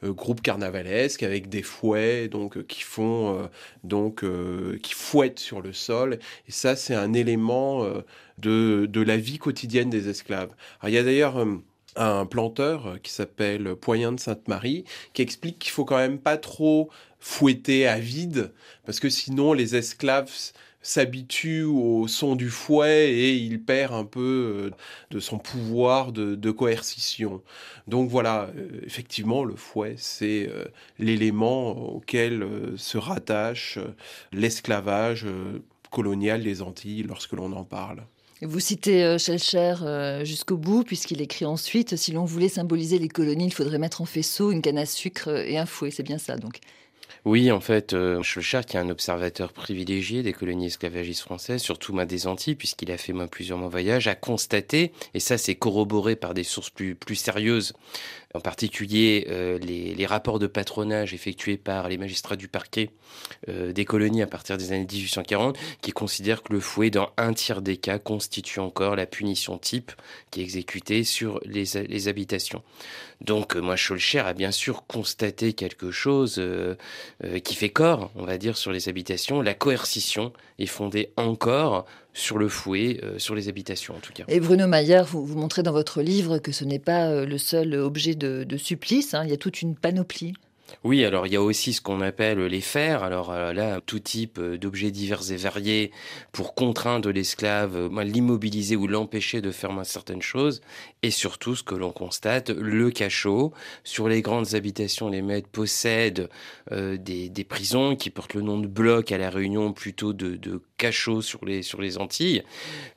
groupe 0.03 0.41
carnavalesque 0.41 1.23
avec 1.23 1.49
des 1.49 1.61
fouets 1.61 2.27
donc 2.27 2.65
qui 2.67 2.81
font 2.81 3.49
donc 3.83 4.23
qui 4.81 4.93
fouettent 4.93 5.39
sur 5.39 5.61
le 5.61 5.73
sol 5.73 6.19
et 6.47 6.51
ça 6.51 6.75
c'est 6.75 6.95
un 6.95 7.13
élément 7.13 7.85
de, 8.37 8.87
de, 8.87 9.01
la 9.01 9.17
vie 9.17 9.37
quotidienne 9.37 9.89
des 9.89 10.09
esclaves. 10.09 10.53
il 10.83 10.89
y 10.89 10.97
a 10.97 11.03
d'ailleurs 11.03 11.45
un 11.95 12.25
planteur 12.25 12.97
qui 13.03 13.11
s'appelle 13.11 13.75
Poyen 13.75 14.11
de 14.13 14.19
Sainte-Marie 14.19 14.85
qui 15.13 15.21
explique 15.21 15.59
qu'il 15.59 15.71
faut 15.71 15.85
quand 15.85 15.97
même 15.97 16.19
pas 16.19 16.37
trop 16.37 16.89
fouetter 17.19 17.87
à 17.87 17.99
vide 17.99 18.51
parce 18.85 18.99
que 18.99 19.09
sinon 19.09 19.53
les 19.53 19.75
esclaves 19.75 20.31
s'habitue 20.81 21.63
au 21.63 22.07
son 22.07 22.35
du 22.35 22.49
fouet 22.49 23.11
et 23.11 23.33
il 23.33 23.61
perd 23.61 23.93
un 23.93 24.05
peu 24.05 24.71
euh, 24.71 24.71
de 25.11 25.19
son 25.19 25.37
pouvoir 25.37 26.11
de, 26.11 26.51
coercition. 26.51 27.41
Donc 27.87 28.09
voilà, 28.09 28.49
euh, 28.57 28.81
effectivement, 28.85 29.43
le 29.43 29.55
fouet, 29.55 29.95
c'est 29.97 30.47
euh, 30.49 30.65
l'élément 30.99 31.71
auquel 31.71 32.45
se 32.77 32.97
rattache 32.97 33.79
l'esclavage 34.31 35.25
colonial 35.91 36.43
des 36.43 36.61
Antilles 36.61 37.03
lorsque 37.03 37.33
l'on 37.33 37.51
en 37.53 37.63
parle. 37.63 38.03
Vous 38.41 38.59
citez 38.59 39.17
Schellcher 39.19 39.75
jusqu'au 40.23 40.57
bout, 40.57 40.83
puisqu'il 40.83 41.21
écrit 41.21 41.45
ensuite 41.45 41.95
Si 41.95 42.11
l'on 42.11 42.25
voulait 42.25 42.49
symboliser 42.49 42.97
les 42.97 43.07
colonies, 43.07 43.45
il 43.45 43.53
faudrait 43.53 43.77
mettre 43.77 44.01
en 44.01 44.05
faisceau 44.05 44.51
une 44.51 44.61
canne 44.61 44.79
à 44.79 44.85
sucre 44.87 45.29
et 45.29 45.57
un 45.57 45.67
fouet. 45.67 45.91
C'est 45.91 46.03
bien 46.03 46.17
ça, 46.17 46.37
donc. 46.37 46.59
Oui, 47.25 47.51
en 47.51 47.59
fait, 47.59 47.93
euh, 47.93 48.17
qui 48.65 48.77
est 48.77 48.79
un 48.79 48.89
observateur 48.89 49.53
privilégié 49.53 50.23
des 50.23 50.33
colonies 50.33 50.67
esclavagistes 50.67 51.21
françaises, 51.21 51.61
surtout 51.61 51.93
des 52.05 52.27
Antilles, 52.27 52.55
puisqu'il 52.55 52.91
a 52.91 52.97
fait 52.97 53.13
plusieurs 53.27 53.57
mois 53.57 53.69
voyages, 53.69 54.07
a 54.07 54.15
constaté, 54.15 54.91
et 55.13 55.19
ça 55.19 55.37
c'est 55.37 55.55
corroboré 55.55 56.15
par 56.15 56.33
des 56.33 56.43
sources 56.43 56.69
plus 56.69 57.15
sérieuses, 57.15 57.73
en 58.33 58.39
particulier 58.39 59.27
euh, 59.29 59.57
les, 59.59 60.05
rapports 60.05 60.39
de 60.39 60.47
patronage 60.47 61.13
effectués 61.13 61.57
par 61.57 61.87
les 61.87 61.97
magistrats 61.97 62.35
du 62.35 62.47
parquet 62.47 62.89
euh, 63.47 63.71
des 63.71 63.85
colonies 63.85 64.21
à 64.21 64.27
partir 64.27 64.57
des 64.57 64.71
années 64.71 64.87
1840, 64.91 65.57
qui 65.81 65.91
considèrent 65.91 66.43
que 66.43 66.51
le 66.51 66.59
fouet, 66.59 66.89
dans 66.89 67.11
un 67.17 67.33
tiers 67.33 67.61
des 67.61 67.77
cas, 67.77 67.99
constitue 67.99 68.59
encore 68.59 68.95
la 68.95 69.05
punition 69.05 69.57
type 69.57 69.91
qui 70.31 70.41
est 70.41 70.43
exécutée 70.43 71.03
sur 71.03 71.39
les, 71.45 72.07
habitations. 72.07 72.63
Donc, 73.21 73.55
euh, 73.55 73.61
moi, 73.61 73.75
Scholcher 73.75 74.19
a 74.19 74.33
bien 74.33 74.51
sûr 74.51 74.85
constaté 74.87 75.53
quelque 75.53 75.91
chose 75.91 76.41
qui 77.43 77.55
fait 77.55 77.69
corps, 77.69 78.11
on 78.15 78.25
va 78.25 78.37
dire, 78.37 78.57
sur 78.57 78.71
les 78.71 78.89
habitations. 78.89 79.41
La 79.41 79.53
coercition 79.53 80.33
est 80.57 80.65
fondée 80.65 81.11
encore 81.17 81.85
sur 82.13 82.37
le 82.37 82.47
fouet, 82.49 82.99
euh, 83.03 83.19
sur 83.19 83.35
les 83.35 83.47
habitations 83.47 83.95
en 83.95 83.99
tout 83.99 84.13
cas. 84.13 84.23
Et 84.27 84.39
Bruno 84.39 84.67
Maillard, 84.67 85.05
vous, 85.05 85.25
vous 85.25 85.37
montrez 85.37 85.63
dans 85.63 85.71
votre 85.71 86.01
livre 86.01 86.39
que 86.39 86.51
ce 86.51 86.65
n'est 86.65 86.79
pas 86.79 87.07
euh, 87.07 87.25
le 87.25 87.37
seul 87.37 87.73
objet 87.75 88.15
de, 88.15 88.57
supplice, 88.57 89.13
hein. 89.13 89.23
il 89.23 89.29
y 89.29 89.33
a 89.33 89.37
toute 89.37 89.61
une 89.61 89.75
panoplie. 89.75 90.33
Oui, 90.85 91.03
alors 91.03 91.27
il 91.27 91.33
y 91.33 91.35
a 91.35 91.41
aussi 91.41 91.73
ce 91.73 91.81
qu'on 91.81 91.99
appelle 91.99 92.39
les 92.39 92.61
fers. 92.61 93.03
Alors 93.03 93.31
euh, 93.31 93.51
là, 93.51 93.81
tout 93.85 93.99
type 93.99 94.39
d'objets 94.39 94.91
divers 94.91 95.31
et 95.31 95.35
variés 95.35 95.91
pour 96.31 96.55
contraindre 96.55 97.09
l'esclave, 97.11 97.89
l'immobiliser 98.01 98.77
ou 98.77 98.87
l'empêcher 98.87 99.41
de 99.41 99.51
faire 99.51 99.71
certaines 99.83 100.21
choses. 100.21 100.61
Et 101.03 101.11
surtout, 101.11 101.55
ce 101.55 101.63
que 101.63 101.75
l'on 101.75 101.91
constate, 101.91 102.51
le 102.51 102.89
cachot. 102.89 103.51
Sur 103.83 104.07
les 104.07 104.21
grandes 104.21 104.55
habitations, 104.55 105.09
les 105.09 105.21
maîtres 105.21 105.49
possèdent 105.49 106.29
des, 106.71 107.45
prisons 107.47 107.97
qui 107.97 108.09
portent 108.09 108.33
le 108.33 108.41
nom 108.41 108.57
de 108.57 108.67
blocs 108.67 109.11
à 109.11 109.17
la 109.17 109.29
Réunion 109.29 109.73
plutôt 109.73 110.13
de, 110.13 110.37
de 110.37 110.61
cachots 110.81 111.21
sur 111.21 111.45
les, 111.45 111.61
sur 111.61 111.79
les 111.79 111.99
Antilles 111.99 112.43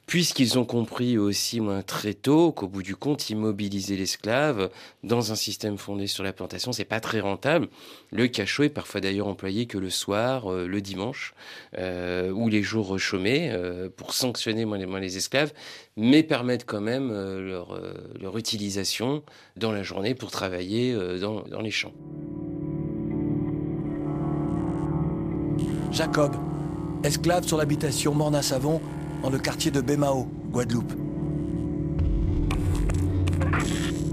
puisqu'ils 0.06 0.58
ont 0.58 0.64
compris 0.64 1.16
aussi 1.16 1.60
moins 1.60 1.82
très 1.82 2.14
tôt 2.14 2.52
qu'au 2.52 2.68
bout 2.68 2.82
du 2.82 2.96
compte, 2.96 3.30
immobiliser 3.30 3.96
l'esclave 3.96 4.70
dans 5.02 5.32
un 5.32 5.34
système 5.34 5.78
fondé 5.78 6.06
sur 6.06 6.24
la 6.24 6.32
plantation, 6.32 6.72
c'est 6.72 6.84
pas 6.84 7.00
très 7.00 7.20
rentable. 7.20 7.68
Le 8.10 8.26
cachot 8.28 8.64
est 8.64 8.68
parfois 8.68 9.00
d'ailleurs 9.00 9.28
employé 9.28 9.66
que 9.66 9.78
le 9.78 9.90
soir, 9.90 10.52
euh, 10.52 10.66
le 10.66 10.80
dimanche 10.80 11.34
euh, 11.78 12.30
ou 12.30 12.48
les 12.48 12.62
jours 12.62 12.98
chômés 12.98 13.50
euh, 13.50 13.88
pour 13.94 14.12
sanctionner 14.12 14.64
moins 14.64 14.78
les, 14.78 15.00
les, 15.00 15.16
esclaves, 15.16 15.52
mais 15.96 16.22
permettre 16.22 16.66
quand 16.66 16.80
même 16.80 17.10
leur, 17.10 17.80
leur, 18.20 18.36
utilisation 18.36 19.22
dans 19.56 19.72
la 19.72 19.82
journée 19.82 20.14
pour 20.14 20.30
travailler 20.30 20.94
dans, 21.18 21.42
dans 21.42 21.60
les 21.60 21.70
champs. 21.70 21.92
Jacob, 25.92 26.34
esclave 27.04 27.46
sur 27.46 27.58
l'habitation 27.58 28.14
Morna-Savon, 28.14 28.80
dans 29.22 29.28
le 29.28 29.38
quartier 29.38 29.70
de 29.70 29.80
Bémao, 29.82 30.26
Guadeloupe. 30.50 30.92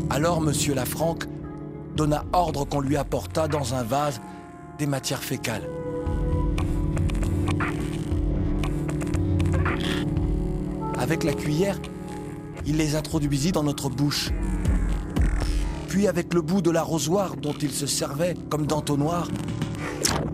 Alors 0.10 0.41
Monsieur 0.41 0.73
Lafranc 0.73 1.19
donna 1.95 2.25
ordre 2.34 2.65
qu'on 2.65 2.82
lui 2.82 2.97
apportât 2.97 3.47
dans 3.47 3.73
un 3.73 3.84
vase 3.84 4.21
des 4.77 4.86
matières 4.86 5.23
fécales. 5.23 5.69
Avec 10.99 11.23
la 11.23 11.34
cuillère, 11.34 11.80
il 12.65 12.75
les 12.77 12.95
introduisit 12.95 13.54
dans 13.54 13.63
notre 13.63 13.89
bouche. 13.89 14.32
Puis 15.88 16.08
avec 16.08 16.34
le 16.34 16.41
bout 16.41 16.62
de 16.62 16.71
l'arrosoir 16.71 17.36
dont 17.38 17.54
il 17.54 17.71
se 17.71 17.88
servait 17.88 18.36
comme 18.49 18.67
d'entonnoir, 18.67 19.30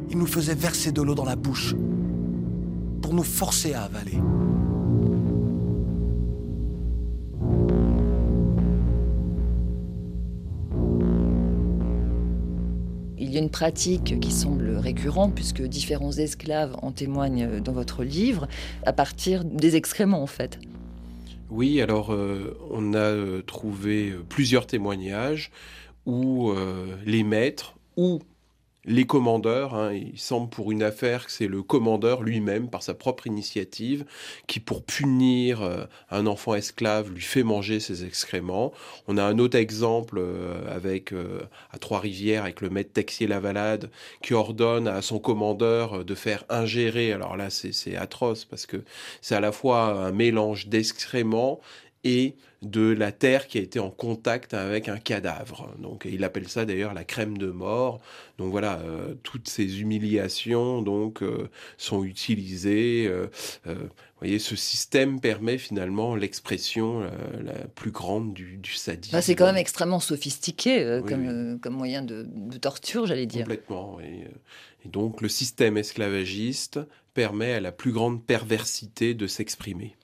il 0.09 0.17
nous 0.17 0.27
faisait 0.27 0.55
verser 0.55 0.91
de 0.91 1.01
l'eau 1.01 1.15
dans 1.15 1.25
la 1.25 1.35
bouche 1.35 1.75
pour 3.07 3.15
nous 3.15 3.23
forcer 3.23 3.73
à 3.73 3.83
avaler. 3.83 4.19
une 13.37 13.51
pratique 13.51 14.19
qui 14.19 14.31
semble 14.31 14.77
récurrente, 14.77 15.35
puisque 15.35 15.61
différents 15.61 16.11
esclaves 16.11 16.75
en 16.81 16.91
témoignent 16.91 17.61
dans 17.61 17.71
votre 17.71 18.03
livre, 18.03 18.47
à 18.83 18.93
partir 18.93 19.45
des 19.45 19.75
excréments 19.75 20.23
en 20.23 20.27
fait. 20.27 20.59
Oui, 21.51 21.79
alors 21.79 22.11
euh, 22.11 22.57
on 22.71 22.95
a 22.95 22.97
euh, 22.97 23.43
trouvé 23.43 24.09
euh, 24.09 24.25
plusieurs 24.27 24.65
témoignages 24.65 25.51
où 26.07 26.51
les 27.05 27.23
maîtres 27.23 27.75
ou 27.95 28.19
les 28.87 29.05
commandeurs, 29.05 29.75
hein, 29.75 29.93
il 29.93 30.17
semble 30.17 30.49
pour 30.49 30.71
une 30.71 30.81
affaire 30.81 31.25
que 31.25 31.31
c'est 31.31 31.47
le 31.47 31.61
commandeur 31.61 32.23
lui-même, 32.23 32.69
par 32.69 32.81
sa 32.81 32.93
propre 32.93 33.27
initiative, 33.27 34.05
qui 34.47 34.61
pour 34.61 34.83
punir 34.83 35.61
euh, 35.61 35.83
un 36.09 36.25
enfant 36.25 36.55
esclave 36.55 37.11
lui 37.11 37.21
fait 37.21 37.43
manger 37.43 37.81
ses 37.81 38.05
excréments. 38.05 38.71
On 39.07 39.17
a 39.17 39.23
un 39.23 39.39
autre 39.39 39.57
exemple 39.57 40.17
euh, 40.19 40.73
avec 40.73 41.11
euh, 41.11 41.41
à 41.71 41.77
Trois-Rivières 41.77 42.43
avec 42.43 42.61
le 42.61 42.69
maître 42.69 42.93
Texier 42.93 43.27
Lavalade 43.27 43.91
qui 44.23 44.33
ordonne 44.33 44.87
à 44.87 45.01
son 45.01 45.19
commandeur 45.19 46.05
de 46.05 46.15
faire 46.15 46.45
ingérer. 46.47 47.11
Alors 47.11 47.35
là, 47.35 47.49
c'est 47.49 47.97
atroce 47.97 48.45
parce 48.45 48.65
que 48.65 48.77
c'est 49.21 49.35
à 49.35 49.41
la 49.41 49.51
fois 49.51 50.05
un 50.05 50.11
mélange 50.11 50.67
d'excréments 50.67 51.59
et 52.07 52.35
de 52.63 52.89
la 52.89 53.11
terre 53.11 53.47
qui 53.47 53.59
a 53.59 53.61
été 53.61 53.79
en 53.79 53.91
contact 53.91 54.53
avec 54.53 54.87
un 54.87 54.97
cadavre. 54.97 55.75
Donc 55.77 56.07
il 56.09 56.23
appelle 56.23 56.47
ça 56.47 56.65
d'ailleurs 56.65 56.93
la 56.93 57.03
crème 57.03 57.37
de 57.37 57.51
mort. 57.51 57.99
Donc 58.37 58.49
voilà, 58.49 58.79
euh, 58.79 59.13
toutes 59.23 59.47
ces 59.47 59.81
humiliations 59.81 60.81
donc 60.81 61.21
euh, 61.21 61.49
sont 61.77 62.03
utilisées. 62.03 63.05
Euh, 63.07 63.27
vous 63.65 64.21
voyez, 64.21 64.39
ce 64.39 64.55
système 64.55 65.19
permet 65.19 65.59
finalement 65.59 66.15
l'expression 66.15 67.01
la 67.43 67.53
plus 67.75 67.91
grande 67.91 68.33
du, 68.33 68.59
sadisme. 68.73 69.15
Ah, 69.15 69.21
c'est 69.21 69.35
quand 69.35 69.45
même 69.45 69.57
extrêmement 69.57 69.99
sophistiqué 69.99 71.01
comme, 71.07 71.59
comme, 71.59 71.75
moyen 71.75 72.01
de, 72.01 72.25
torture, 72.59 73.05
j'allais 73.05 73.27
dire. 73.27 73.43
Complètement. 73.43 73.99
et 73.99 74.87
donc 74.87 75.21
le 75.21 75.29
système 75.29 75.77
esclavagiste 75.77 76.79
permet 77.13 77.53
à 77.53 77.59
la 77.59 77.71
plus 77.71 77.91
grande 77.91 78.23
perversité 78.23 79.13
de 79.13 79.27
s'exprimer. 79.27 79.95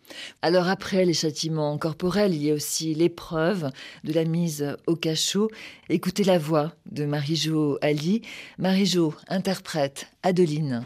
Alors 0.41 0.67
après 0.67 1.05
les 1.05 1.13
châtiments 1.13 1.77
corporels, 1.77 2.33
il 2.33 2.43
y 2.43 2.51
a 2.51 2.53
aussi 2.53 2.93
l'épreuve 2.93 3.71
de 4.03 4.13
la 4.13 4.25
mise 4.25 4.75
au 4.87 4.95
cachot. 4.95 5.49
Écoutez 5.89 6.23
la 6.23 6.37
voix 6.37 6.73
de 6.91 7.05
Marie-Jo 7.05 7.77
Ali. 7.81 8.21
Marie-Jo 8.57 9.13
interprète 9.27 10.07
Adeline. 10.23 10.83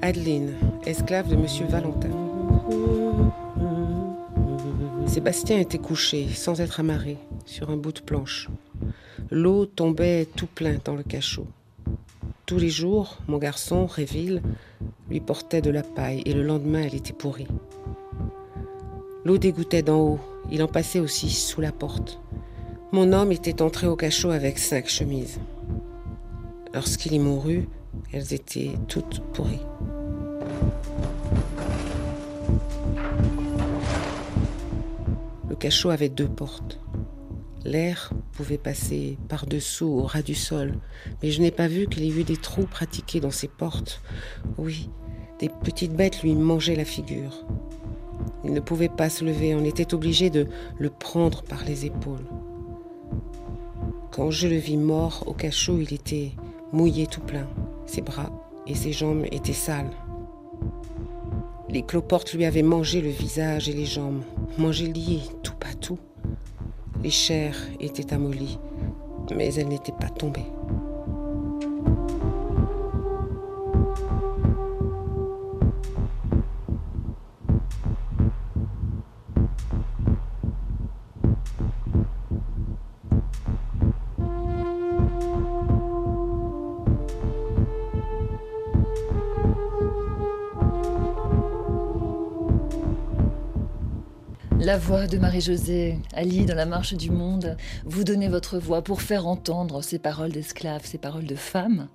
Adeline, 0.00 0.54
esclave 0.84 1.28
de 1.28 1.36
Monsieur 1.36 1.66
Valentin. 1.66 2.10
Sébastien 5.12 5.58
était 5.58 5.76
couché, 5.76 6.26
sans 6.30 6.62
être 6.62 6.80
amarré, 6.80 7.18
sur 7.44 7.68
un 7.68 7.76
bout 7.76 7.92
de 7.92 8.00
planche. 8.00 8.48
L'eau 9.30 9.66
tombait 9.66 10.24
tout 10.24 10.46
plein 10.46 10.78
dans 10.82 10.94
le 10.94 11.02
cachot. 11.02 11.46
Tous 12.46 12.56
les 12.56 12.70
jours, 12.70 13.18
mon 13.28 13.36
garçon, 13.36 13.84
Réville, 13.84 14.40
lui 15.10 15.20
portait 15.20 15.60
de 15.60 15.68
la 15.68 15.82
paille 15.82 16.22
et 16.24 16.32
le 16.32 16.42
lendemain, 16.42 16.84
elle 16.84 16.94
était 16.94 17.12
pourrie. 17.12 17.46
L'eau 19.26 19.36
dégoûtait 19.36 19.82
d'en 19.82 20.00
haut, 20.00 20.20
il 20.50 20.62
en 20.62 20.66
passait 20.66 20.98
aussi 20.98 21.28
sous 21.28 21.60
la 21.60 21.72
porte. 21.72 22.18
Mon 22.90 23.12
homme 23.12 23.32
était 23.32 23.60
entré 23.60 23.86
au 23.86 23.96
cachot 23.96 24.30
avec 24.30 24.58
cinq 24.58 24.88
chemises. 24.88 25.40
Lorsqu'il 26.72 27.12
y 27.12 27.18
mourut, 27.18 27.68
elles 28.14 28.32
étaient 28.32 28.72
toutes 28.88 29.20
pourries. 29.34 29.60
Cachot 35.62 35.90
avait 35.90 36.08
deux 36.08 36.26
portes. 36.26 36.80
L'air 37.64 38.12
pouvait 38.32 38.58
passer 38.58 39.16
par-dessous 39.28 39.86
au 39.86 40.02
ras 40.02 40.22
du 40.22 40.34
sol, 40.34 40.74
mais 41.22 41.30
je 41.30 41.40
n'ai 41.40 41.52
pas 41.52 41.68
vu 41.68 41.86
qu'il 41.86 42.04
y 42.04 42.10
eût 42.10 42.24
des 42.24 42.36
trous 42.36 42.66
pratiqués 42.66 43.20
dans 43.20 43.30
ces 43.30 43.46
portes. 43.46 44.02
Oui, 44.58 44.90
des 45.38 45.48
petites 45.48 45.94
bêtes 45.94 46.24
lui 46.24 46.34
mangeaient 46.34 46.74
la 46.74 46.84
figure. 46.84 47.46
Il 48.42 48.52
ne 48.52 48.58
pouvait 48.58 48.88
pas 48.88 49.08
se 49.08 49.24
lever, 49.24 49.54
on 49.54 49.64
était 49.64 49.94
obligé 49.94 50.30
de 50.30 50.48
le 50.80 50.90
prendre 50.90 51.44
par 51.44 51.62
les 51.64 51.86
épaules. 51.86 52.26
Quand 54.10 54.32
je 54.32 54.48
le 54.48 54.56
vis 54.56 54.76
mort 54.76 55.22
au 55.28 55.32
cachot, 55.32 55.78
il 55.78 55.94
était 55.94 56.32
mouillé 56.72 57.06
tout 57.06 57.20
plein. 57.20 57.46
Ses 57.86 58.02
bras 58.02 58.32
et 58.66 58.74
ses 58.74 58.90
jambes 58.90 59.26
étaient 59.30 59.52
sales. 59.52 59.92
Les 61.72 61.82
cloportes 61.82 62.34
lui 62.34 62.44
avaient 62.44 62.62
mangé 62.62 63.00
le 63.00 63.08
visage 63.08 63.66
et 63.70 63.72
les 63.72 63.86
jambes, 63.86 64.24
mangé 64.58 64.88
lit, 64.88 65.30
tout 65.42 65.54
pas 65.54 65.72
tout. 65.80 65.98
Les 67.02 67.08
chairs 67.08 67.56
étaient 67.80 68.12
amollies, 68.12 68.58
mais 69.34 69.54
elles 69.54 69.68
n'étaient 69.68 69.94
pas 69.98 70.10
tombées. 70.10 70.44
La 94.64 94.78
voix 94.78 95.08
de 95.08 95.18
Marie-Josée, 95.18 95.98
Ali 96.12 96.46
dans 96.46 96.54
la 96.54 96.66
marche 96.66 96.94
du 96.94 97.10
monde, 97.10 97.56
vous 97.84 98.04
donnez 98.04 98.28
votre 98.28 98.60
voix 98.60 98.80
pour 98.80 99.02
faire 99.02 99.26
entendre 99.26 99.82
ces 99.82 99.98
paroles 99.98 100.30
d'esclaves, 100.30 100.82
ces 100.84 100.98
paroles 100.98 101.24
de 101.24 101.34
femmes. 101.34 101.88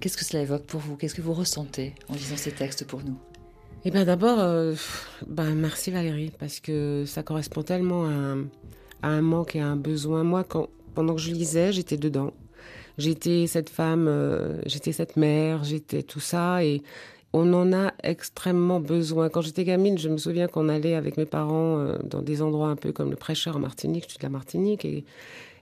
Qu'est-ce 0.00 0.16
que 0.16 0.24
cela 0.24 0.42
évoque 0.42 0.64
pour 0.64 0.80
vous? 0.80 0.96
Qu'est-ce 0.96 1.14
que 1.14 1.22
vous 1.22 1.32
ressentez 1.32 1.94
en 2.08 2.14
lisant 2.14 2.36
ces 2.36 2.50
textes 2.50 2.84
pour 2.88 3.04
nous? 3.04 3.16
Eh 3.84 3.92
bien 3.92 4.04
d'abord, 4.04 4.40
euh, 4.40 4.74
ben, 5.28 5.54
merci 5.54 5.92
Valérie, 5.92 6.32
parce 6.36 6.58
que 6.58 7.04
ça 7.06 7.22
correspond 7.22 7.62
tellement 7.62 8.06
à 8.06 8.10
un, 8.10 8.40
à 9.02 9.08
un 9.10 9.22
manque 9.22 9.54
et 9.54 9.60
à 9.60 9.68
un 9.68 9.76
besoin. 9.76 10.24
Moi, 10.24 10.42
quand, 10.42 10.68
pendant 10.96 11.14
que 11.14 11.20
je 11.20 11.30
lisais, 11.30 11.72
j'étais 11.72 11.96
dedans. 11.96 12.32
J'étais 12.98 13.46
cette 13.46 13.70
femme, 13.70 14.08
euh, 14.08 14.60
j'étais 14.66 14.90
cette 14.90 15.16
mère, 15.16 15.62
j'étais 15.62 16.02
tout 16.02 16.18
ça, 16.18 16.64
et 16.64 16.82
on 17.36 17.52
en 17.52 17.72
a 17.74 17.92
extrêmement 18.02 18.80
besoin. 18.80 19.28
Quand 19.28 19.42
j'étais 19.42 19.64
gamine, 19.64 19.98
je 19.98 20.08
me 20.08 20.16
souviens 20.16 20.48
qu'on 20.48 20.70
allait 20.70 20.94
avec 20.94 21.18
mes 21.18 21.26
parents 21.26 21.78
euh, 21.78 21.98
dans 22.02 22.22
des 22.22 22.40
endroits 22.40 22.68
un 22.68 22.76
peu 22.76 22.92
comme 22.92 23.10
le 23.10 23.16
prêcheur 23.16 23.56
en 23.56 23.58
Martinique, 23.60 24.04
je 24.04 24.10
suis 24.10 24.18
de 24.18 24.22
la 24.22 24.30
Martinique, 24.30 24.86
et 24.86 25.04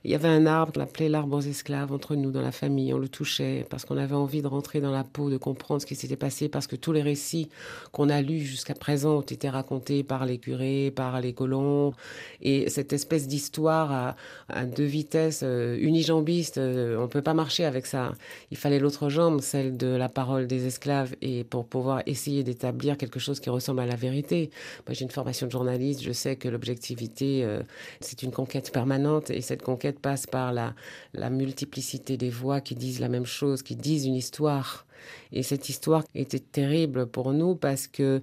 il 0.05 0.11
y 0.11 0.15
avait 0.15 0.29
un 0.29 0.45
arbre 0.45 0.75
qu'on 0.75 0.83
appelait 0.83 1.09
l'arbre 1.09 1.39
aux 1.39 1.41
esclaves 1.41 1.91
entre 1.91 2.15
nous 2.15 2.31
dans 2.31 2.43
la 2.43 2.53
famille. 2.53 2.93
On 2.93 2.99
le 2.99 3.09
touchait 3.09 3.67
parce 3.71 3.87
qu'on 3.87 3.97
avait 3.97 4.15
envie 4.15 4.43
de 4.43 4.47
rentrer 4.47 4.83
dans 4.83 4.91
la 4.91 5.03
peau, 5.03 5.31
de 5.31 5.39
comprendre 5.39 5.81
ce 5.81 5.87
qui 5.87 5.95
s'était 5.95 6.17
passé, 6.17 6.51
parce 6.51 6.67
que 6.67 6.77
tous 6.77 6.93
les 6.93 7.01
récits 7.01 7.49
qu'on 7.91 8.11
a 8.11 8.21
lus 8.21 8.41
jusqu'à 8.41 8.75
présent 8.75 9.17
ont 9.17 9.23
été 9.23 9.49
racontés 9.49 10.03
par 10.03 10.27
les 10.27 10.37
curés, 10.37 10.93
par 10.95 11.23
les 11.23 11.33
colons. 11.33 11.95
Et 12.43 12.69
cette 12.69 12.93
espèce 12.93 13.27
d'histoire 13.27 14.15
à, 14.51 14.67
deux 14.67 14.85
vitesses, 14.85 15.41
euh, 15.43 15.79
unijambiste, 15.81 16.59
euh, 16.59 16.99
on 16.99 17.03
ne 17.03 17.07
peut 17.07 17.23
pas 17.23 17.35
marcher 17.35 17.65
avec 17.65 17.87
ça. 17.87 18.13
Il 18.51 18.59
fallait 18.59 18.79
l'autre 18.79 19.09
jambe, 19.09 19.41
celle 19.41 19.79
de 19.79 19.87
la 19.87 20.11
parole 20.11 20.47
des 20.47 20.67
esclaves, 20.67 21.15
et 21.23 21.45
pour 21.45 21.65
pouvoir 21.65 22.03
essayer 22.05 22.43
d'établir 22.43 22.99
quelque 22.99 23.19
chose 23.19 23.41
qui 23.41 23.49
ressemble 23.49 23.81
à 23.81 23.87
la 23.87 23.97
vérité. 23.97 24.51
Moi, 24.87 24.93
j'ai 24.93 25.05
une 25.05 25.11
formation 25.11 25.47
de 25.47 25.53
journaliste, 25.53 26.03
je 26.03 26.13
sais 26.13 26.37
que 26.37 26.49
l'objectivité, 26.49 27.43
euh, 27.43 27.63
c'est 28.01 28.23
une 28.23 28.33
conquête 28.33 28.71
permanente, 28.71 29.31
et 29.31 29.41
cette 29.41 29.63
conquête 29.63 29.94
passe 30.01 30.27
par 30.27 30.53
la, 30.53 30.75
la 31.13 31.31
multiplicité 31.31 32.17
des 32.17 32.31
voix 32.31 32.61
qui 32.61 32.75
disent 32.75 33.01
la 33.01 33.09
même 33.09 33.27
chose, 33.27 33.63
qui 33.63 33.77
disent 33.77 34.07
une 34.07 34.15
histoire. 34.15 34.87
Et 35.33 35.43
cette 35.43 35.69
histoire 35.69 36.05
était 36.15 36.39
terrible 36.39 37.07
pour 37.07 37.33
nous 37.33 37.55
parce 37.55 37.87
que 37.87 38.23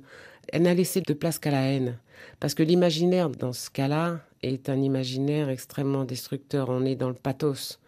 elle 0.51 0.63
n'a 0.63 0.73
laissé 0.73 1.01
de 1.01 1.13
place 1.13 1.39
qu'à 1.39 1.51
la 1.51 1.61
haine. 1.61 1.97
Parce 2.39 2.53
que 2.53 2.63
l'imaginaire, 2.63 3.29
dans 3.29 3.53
ce 3.53 3.69
cas-là, 3.69 4.19
est 4.43 4.69
un 4.69 4.81
imaginaire 4.81 5.49
extrêmement 5.49 6.03
destructeur. 6.03 6.69
On 6.69 6.85
est 6.85 6.95
dans 6.95 7.09
le 7.09 7.15
pathos. 7.15 7.79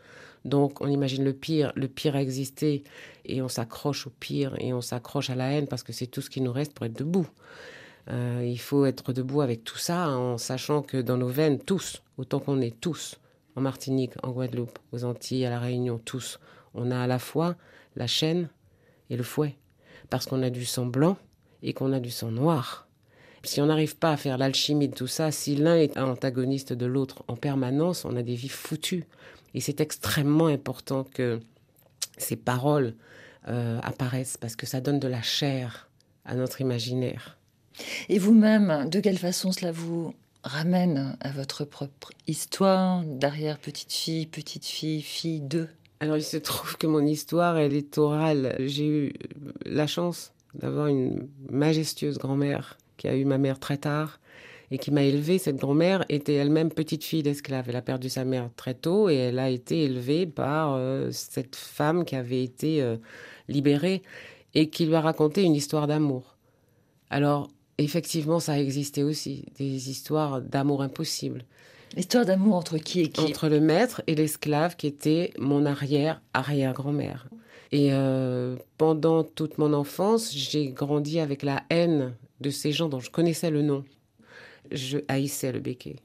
Donc 0.46 0.82
on 0.82 0.88
imagine 0.88 1.24
le 1.24 1.34
pire, 1.34 1.72
le 1.76 1.88
pire 1.88 2.16
a 2.16 2.22
existé, 2.22 2.84
et 3.26 3.42
on 3.42 3.48
s'accroche 3.48 4.08
au 4.08 4.10
pire, 4.10 4.56
et 4.60 4.74
on 4.74 4.82
s'accroche 4.82 5.30
à 5.30 5.36
la 5.36 5.52
haine 5.52 5.68
parce 5.68 5.84
que 5.84 5.94
c'est 5.94 6.08
tout 6.08 6.22
ce 6.22 6.30
qui 6.30 6.42
nous 6.42 6.52
reste 6.52 6.74
pour 6.74 6.86
être 6.86 6.98
debout. 6.98 7.28
Euh, 8.10 8.46
il 8.46 8.60
faut 8.60 8.86
être 8.86 9.14
debout 9.14 9.42
avec 9.42 9.64
tout 9.64 9.78
ça 9.78 10.10
en 10.10 10.38
sachant 10.38 10.82
que 10.82 10.98
dans 10.98 11.16
nos 11.16 11.30
veines, 11.30 11.60
tous, 11.60 12.04
autant 12.18 12.40
qu'on 12.40 12.60
est 12.60 12.78
tous, 12.82 13.18
en 13.56 13.62
Martinique, 13.62 14.14
en 14.24 14.32
Guadeloupe, 14.32 14.80
aux 14.92 15.04
Antilles, 15.04 15.46
à 15.46 15.50
La 15.50 15.60
Réunion, 15.60 16.00
tous, 16.04 16.40
on 16.74 16.92
a 16.92 17.00
à 17.00 17.08
la 17.08 17.20
fois 17.20 17.56
la 17.96 18.08
chaîne 18.08 18.50
et 19.10 19.18
le 19.18 19.24
fouet. 19.24 19.56
Parce 20.10 20.26
qu'on 20.26 20.44
a 20.44 20.50
du 20.50 20.66
sang 20.66 20.86
blanc 20.86 21.18
et 21.62 21.74
qu'on 21.74 21.94
a 21.94 22.00
du 22.00 22.12
sang 22.12 22.32
noir. 22.32 22.88
Si 23.44 23.62
on 23.62 23.66
n'arrive 23.66 23.98
pas 23.98 24.12
à 24.12 24.18
faire 24.18 24.38
l'alchimie 24.38 24.88
de 24.88 24.96
tout 24.96 25.08
ça, 25.08 25.32
si 25.32 25.56
l'un 25.56 25.76
est 25.76 25.98
antagoniste 25.98 26.74
de 26.74 26.86
l'autre 26.86 27.24
en 27.28 27.36
permanence, 27.36 28.06
on 28.06 28.16
a 28.16 28.24
des 28.24 28.36
vies 28.36 28.50
foutues. 28.50 29.06
Et 29.54 29.60
c'est 29.60 29.82
extrêmement 29.82 30.48
important 30.48 31.04
que 31.04 31.40
ces 32.18 32.36
paroles 32.36 32.96
euh, 33.48 33.80
apparaissent 33.84 34.38
parce 34.38 34.56
que 34.56 34.66
ça 34.66 34.82
donne 34.82 35.00
de 35.00 35.08
la 35.08 35.22
chair 35.22 35.90
à 36.26 36.36
notre 36.36 36.62
imaginaire. 36.62 37.38
Et 38.08 38.20
vous-même, 38.20 38.90
de 38.90 39.00
quelle 39.00 39.18
façon 39.18 39.52
cela 39.52 39.72
vous 39.72 40.14
ramène 40.44 41.18
à 41.22 41.32
votre 41.32 41.66
propre 41.66 42.12
histoire 42.28 43.04
d'arrière 43.06 43.58
petite 43.58 43.92
fille, 43.92 44.28
petite 44.28 44.66
fille, 44.66 45.02
fille 45.02 45.42
de 45.42 45.68
Alors 46.00 46.18
il 46.18 46.24
se 46.24 46.38
trouve 46.38 46.78
que 46.78 46.88
mon 46.88 47.06
histoire, 47.06 47.58
elle 47.58 47.74
est 47.74 47.98
orale. 47.98 48.56
J'ai 48.60 48.88
eu 48.88 49.14
la 49.66 49.88
chance 49.88 50.34
d'avoir 50.54 50.88
une 50.88 51.28
majestueuse 51.50 52.18
grand-mère 52.18 52.78
qui 52.98 53.08
a 53.08 53.16
eu 53.16 53.26
ma 53.26 53.38
mère 53.38 53.60
très 53.60 53.78
tard 53.78 54.20
et 54.70 54.78
qui 54.78 54.92
m'a 54.92 55.04
élevée. 55.04 55.38
Cette 55.38 55.58
grand-mère 55.58 56.04
était 56.10 56.34
elle-même 56.34 56.72
petite 56.72 57.04
fille 57.04 57.24
d'esclave. 57.24 57.70
Elle 57.70 57.76
a 57.76 57.82
perdu 57.82 58.10
sa 58.10 58.26
mère 58.26 58.50
très 58.56 58.74
tôt 58.74 59.10
et 59.10 59.16
elle 59.16 59.40
a 59.40 59.50
été 59.50 59.84
élevée 59.84 60.26
par 60.26 60.74
euh, 60.74 61.10
cette 61.12 61.56
femme 61.56 62.06
qui 62.06 62.16
avait 62.16 62.44
été 62.44 62.82
euh, 62.82 62.98
libérée 63.48 64.04
et 64.54 64.70
qui 64.70 64.86
lui 64.86 64.96
a 64.96 65.02
raconté 65.02 65.44
une 65.44 65.56
histoire 65.56 65.88
d'amour. 65.88 66.36
Alors, 67.10 67.50
effectivement, 67.78 68.40
ça 68.40 68.54
a 68.54 68.60
existé 68.60 69.04
aussi, 69.04 69.46
des 69.58 69.90
histoires 69.90 70.42
d'amour 70.42 70.82
impossible. 70.82 71.46
Histoire 71.96 72.26
d'amour 72.26 72.56
entre 72.56 72.78
qui 72.78 73.02
et 73.02 73.10
qui? 73.10 73.22
Entre 73.22 73.50
le 73.50 73.60
maître 73.60 74.02
et 74.08 74.16
l'esclave 74.16 74.76
qui 74.76 74.88
était 74.88 75.32
mon 75.38 75.66
arrière-arrière-grand-mère. 75.66 77.28
Et 77.72 77.90
euh, 77.92 78.56
pendant 78.78 79.24
toute 79.24 79.58
mon 79.58 79.74
enfance, 79.74 80.34
j'ai 80.36 80.68
grandi 80.68 81.20
avec 81.20 81.44
la 81.44 81.64
haine 81.70 82.16
de 82.40 82.50
ces 82.50 82.72
gens 82.72 82.90
dont 82.90 83.00
je 83.00 83.12
connaissais 83.12 83.52
le 83.52 83.62
nom. 83.62 83.84
Je 84.72 85.00
haïssais 85.08 85.52
le 85.52 85.60
béquet. 85.60 85.98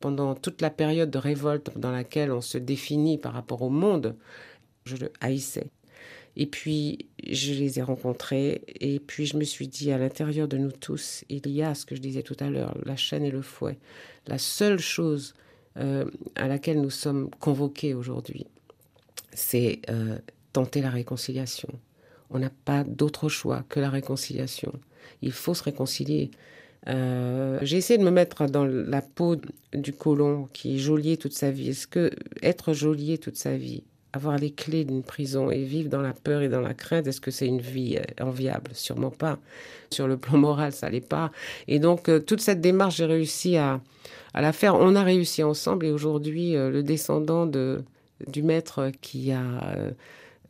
Pendant 0.00 0.34
toute 0.34 0.60
la 0.60 0.70
période 0.70 1.10
de 1.10 1.18
révolte 1.18 1.76
dans 1.78 1.90
laquelle 1.90 2.30
on 2.30 2.40
se 2.42 2.58
définit 2.58 3.18
par 3.18 3.32
rapport 3.32 3.62
au 3.62 3.70
monde, 3.70 4.16
je 4.84 4.96
le 4.96 5.12
haïssais. 5.20 5.70
Et 6.36 6.46
puis, 6.46 7.06
je 7.26 7.52
les 7.54 7.78
ai 7.78 7.82
rencontrés. 7.82 8.62
Et 8.80 9.00
puis, 9.00 9.26
je 9.26 9.36
me 9.36 9.44
suis 9.44 9.68
dit, 9.68 9.90
à 9.90 9.98
l'intérieur 9.98 10.48
de 10.48 10.58
nous 10.58 10.72
tous, 10.72 11.24
il 11.28 11.48
y 11.48 11.62
a 11.62 11.74
ce 11.74 11.86
que 11.86 11.96
je 11.96 12.00
disais 12.00 12.22
tout 12.22 12.36
à 12.40 12.50
l'heure, 12.50 12.76
la 12.84 12.96
chaîne 12.96 13.24
et 13.24 13.30
le 13.30 13.42
fouet. 13.42 13.78
La 14.26 14.38
seule 14.38 14.78
chose 14.78 15.34
euh, 15.78 16.04
à 16.34 16.46
laquelle 16.46 16.80
nous 16.80 16.90
sommes 16.90 17.30
convoqués 17.40 17.94
aujourd'hui, 17.94 18.46
c'est 19.32 19.80
euh, 19.88 20.18
tenter 20.52 20.82
la 20.82 20.90
réconciliation. 20.90 21.68
On 22.30 22.38
n'a 22.38 22.50
pas 22.50 22.84
d'autre 22.84 23.28
choix 23.28 23.64
que 23.68 23.80
la 23.80 23.90
réconciliation. 23.90 24.72
Il 25.22 25.32
faut 25.32 25.54
se 25.54 25.62
réconcilier. 25.62 26.30
Euh, 26.88 27.58
j'ai 27.62 27.76
essayé 27.76 27.98
de 27.98 28.04
me 28.04 28.10
mettre 28.10 28.46
dans 28.46 28.64
la 28.64 29.02
peau 29.02 29.36
du 29.72 29.92
colon 29.92 30.48
qui 30.52 30.76
est 30.76 30.78
geôlier 30.78 31.16
toute 31.16 31.32
sa 31.32 31.50
vie. 31.50 31.70
Est-ce 31.70 31.86
que 31.86 32.10
être 32.42 32.72
geôlier 32.72 33.18
toute 33.18 33.36
sa 33.36 33.56
vie, 33.56 33.84
avoir 34.16 34.36
les 34.36 34.50
clés 34.50 34.84
d'une 34.84 35.04
prison 35.04 35.50
et 35.50 35.62
vivre 35.62 35.88
dans 35.88 36.02
la 36.02 36.12
peur 36.12 36.42
et 36.42 36.48
dans 36.48 36.60
la 36.60 36.74
crainte, 36.74 37.06
est-ce 37.06 37.20
que 37.20 37.30
c'est 37.30 37.46
une 37.46 37.60
vie 37.60 37.96
euh, 37.96 38.24
enviable? 38.24 38.72
Sûrement 38.74 39.10
pas. 39.10 39.38
Sur 39.90 40.08
le 40.08 40.16
plan 40.16 40.36
moral, 40.38 40.72
ça 40.72 40.90
l'est 40.90 41.00
pas. 41.00 41.30
Et 41.68 41.78
donc, 41.78 42.08
euh, 42.08 42.18
toute 42.18 42.40
cette 42.40 42.60
démarche, 42.60 42.96
j'ai 42.96 43.04
réussi 43.04 43.56
à, 43.56 43.80
à 44.34 44.40
la 44.40 44.52
faire. 44.52 44.74
On 44.74 44.96
a 44.96 45.04
réussi 45.04 45.42
ensemble 45.44 45.86
et 45.86 45.92
aujourd'hui, 45.92 46.56
euh, 46.56 46.70
le 46.70 46.82
descendant 46.82 47.46
de, 47.46 47.84
du 48.26 48.42
maître 48.42 48.90
qui 49.00 49.30
a 49.30 49.76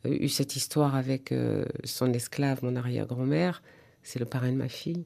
eu 0.05 0.29
cette 0.29 0.55
histoire 0.55 0.95
avec 0.95 1.33
son 1.83 2.13
esclave, 2.13 2.59
mon 2.63 2.77
arrière-grand-mère, 2.77 3.61
c'est 4.03 4.19
le 4.19 4.25
parrain 4.25 4.51
de 4.51 4.57
ma 4.57 4.69
fille. 4.69 5.05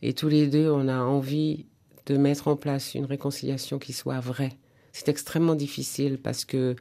Et 0.00 0.14
tous 0.14 0.28
les 0.28 0.46
deux, 0.46 0.70
on 0.70 0.88
a 0.88 0.98
envie 1.00 1.66
de 2.06 2.16
mettre 2.16 2.48
en 2.48 2.56
place 2.56 2.94
une 2.94 3.04
réconciliation 3.04 3.78
qui 3.78 3.92
soit 3.92 4.20
vraie. 4.20 4.52
C'est 4.92 5.08
extrêmement 5.10 5.54
difficile 5.54 6.18
parce 6.18 6.44
que 6.46 6.76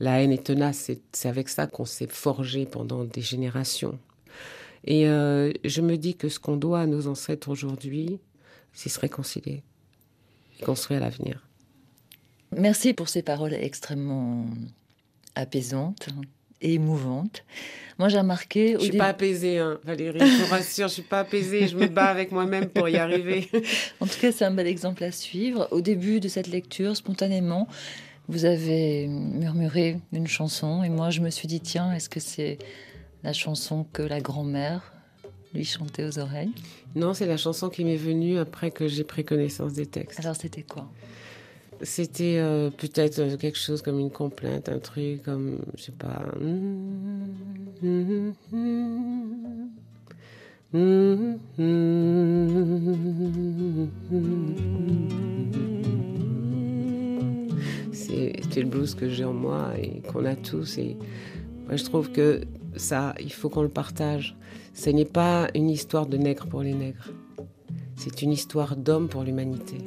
La 0.00 0.22
haine 0.22 0.32
est 0.32 0.44
tenace, 0.44 0.90
c'est 1.12 1.28
avec 1.28 1.48
ça 1.48 1.66
qu'on 1.66 1.84
s'est 1.84 2.06
forgé 2.06 2.66
pendant 2.66 3.04
des 3.04 3.20
générations. 3.20 3.98
Et 4.84 5.08
euh, 5.08 5.52
je 5.64 5.80
me 5.80 5.96
dis 5.96 6.14
que 6.14 6.28
ce 6.28 6.38
qu'on 6.38 6.56
doit 6.56 6.80
à 6.80 6.86
nos 6.86 7.08
ancêtres 7.08 7.48
aujourd'hui, 7.48 8.20
c'est 8.72 8.88
se 8.88 9.00
réconcilier 9.00 9.62
et 10.58 10.64
construire 10.64 11.00
l'avenir. 11.00 11.44
Merci 12.56 12.94
pour 12.94 13.08
ces 13.08 13.22
paroles 13.22 13.54
extrêmement 13.54 14.46
apaisantes 15.34 16.08
et 16.60 16.74
émouvantes. 16.74 17.44
Moi, 17.98 18.08
j'ai 18.08 18.18
remarqué. 18.18 18.76
Je 18.78 18.84
suis 18.84 18.96
pas 18.96 19.08
apaisée, 19.08 19.58
hein, 19.58 19.78
Valérie. 19.84 20.20
Je 20.20 20.44
vous 20.44 20.50
rassure, 20.50 20.88
je 20.88 20.94
suis 20.94 21.02
pas 21.02 21.20
apaisée. 21.20 21.66
Je 21.66 21.76
me 21.76 21.88
bats 21.88 22.06
avec 22.06 22.32
moi-même 22.32 22.68
pour 22.68 22.88
y 22.88 22.96
arriver. 22.96 23.48
en 24.00 24.06
tout 24.06 24.18
cas, 24.20 24.32
c'est 24.32 24.44
un 24.44 24.52
bel 24.52 24.66
exemple 24.66 25.02
à 25.04 25.12
suivre. 25.12 25.68
Au 25.72 25.80
début 25.80 26.20
de 26.20 26.28
cette 26.28 26.46
lecture, 26.46 26.96
spontanément, 26.96 27.68
vous 28.28 28.44
avez 28.44 29.06
murmuré 29.08 30.00
une 30.12 30.26
chanson 30.26 30.82
et 30.82 30.90
moi, 30.90 31.10
je 31.10 31.20
me 31.20 31.30
suis 31.30 31.48
dit 31.48 31.60
tiens, 31.60 31.92
est-ce 31.92 32.08
que 32.08 32.20
c'est 32.20 32.58
la 33.24 33.32
chanson 33.32 33.86
que 33.92 34.02
la 34.02 34.20
grand-mère 34.20 34.92
lui 35.54 35.64
chantait 35.64 36.04
aux 36.04 36.18
oreilles? 36.18 36.52
Non, 36.94 37.14
c'est 37.14 37.26
la 37.26 37.38
chanson 37.38 37.70
qui 37.70 37.84
m'est 37.84 37.96
venue 37.96 38.38
après 38.38 38.70
que 38.70 38.86
j'ai 38.86 39.04
pris 39.04 39.24
connaissance 39.24 39.72
des 39.72 39.86
textes. 39.86 40.20
Alors, 40.20 40.36
c'était 40.36 40.62
quoi? 40.62 40.90
C'était 41.80 42.38
euh, 42.38 42.70
peut-être 42.70 43.20
euh, 43.20 43.36
quelque 43.36 43.58
chose 43.58 43.82
comme 43.82 44.00
une 44.00 44.10
complainte, 44.10 44.68
un 44.68 44.80
truc 44.80 45.22
comme, 45.22 45.60
je 45.76 45.84
sais 45.84 45.92
pas. 45.92 46.24
C'est 58.06 58.56
le 58.56 58.68
blues 58.68 58.94
que 58.94 59.08
j'ai 59.08 59.24
en 59.24 59.32
moi 59.32 59.72
et 59.76 60.00
qu'on 60.02 60.24
a 60.24 60.36
tous. 60.36 60.78
Et 60.78 60.96
moi, 61.66 61.76
je 61.76 61.84
trouve 61.84 62.10
que 62.12 62.42
ça, 62.76 63.14
il 63.20 63.32
faut 63.32 63.48
qu'on 63.48 63.62
le 63.62 63.68
partage. 63.68 64.36
Ce 64.72 64.90
n'est 64.90 65.04
pas 65.04 65.48
une 65.54 65.68
histoire 65.68 66.06
de 66.06 66.16
nègre 66.16 66.46
pour 66.46 66.62
les 66.62 66.74
nègres. 66.74 67.10
C'est 67.96 68.22
une 68.22 68.32
histoire 68.32 68.76
d'homme 68.76 69.08
pour 69.08 69.24
l'humanité. 69.24 69.78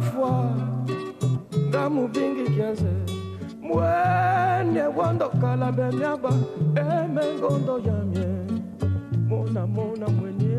fwa 0.00 0.69
nga 1.90 2.00
mubingi 2.00 2.44
kiaze 2.54 2.92
mwene 3.66 4.82
wandokala 4.96 5.72
bemiaba 5.72 6.30
emengondo 6.82 7.74
yamye 7.86 8.26
mona 9.28 9.62
mona 9.66 10.06
mwenye 10.08 10.56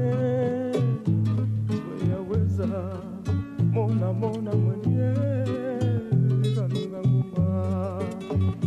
weyaweza 1.88 2.68
mona 3.74 4.08
mona 4.20 4.52
mwenye 4.64 5.08
kalunga 6.56 7.00
nguma 7.08 7.48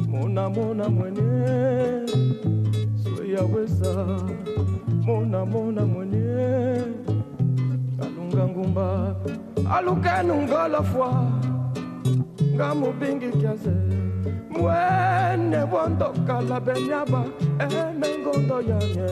mona. 0.08 0.48
Mona 0.54 0.88
mwenye 0.88 1.32
sweyaweza 3.02 3.92
mona 5.06 5.44
mona 5.44 5.82
mwenye 5.86 6.82
kalunga 7.98 8.42
ngumba. 8.48 9.14
Alukenu 9.74 10.34
ngolofwa 10.42 11.10
nga 12.54 12.74
mubingi 12.74 13.28
kiaze 13.38 13.74
mwene 14.50 15.58
wondokala 15.72 16.56
benyaba 16.66 17.20
emengondo 17.64 18.56
yanye 18.70 19.10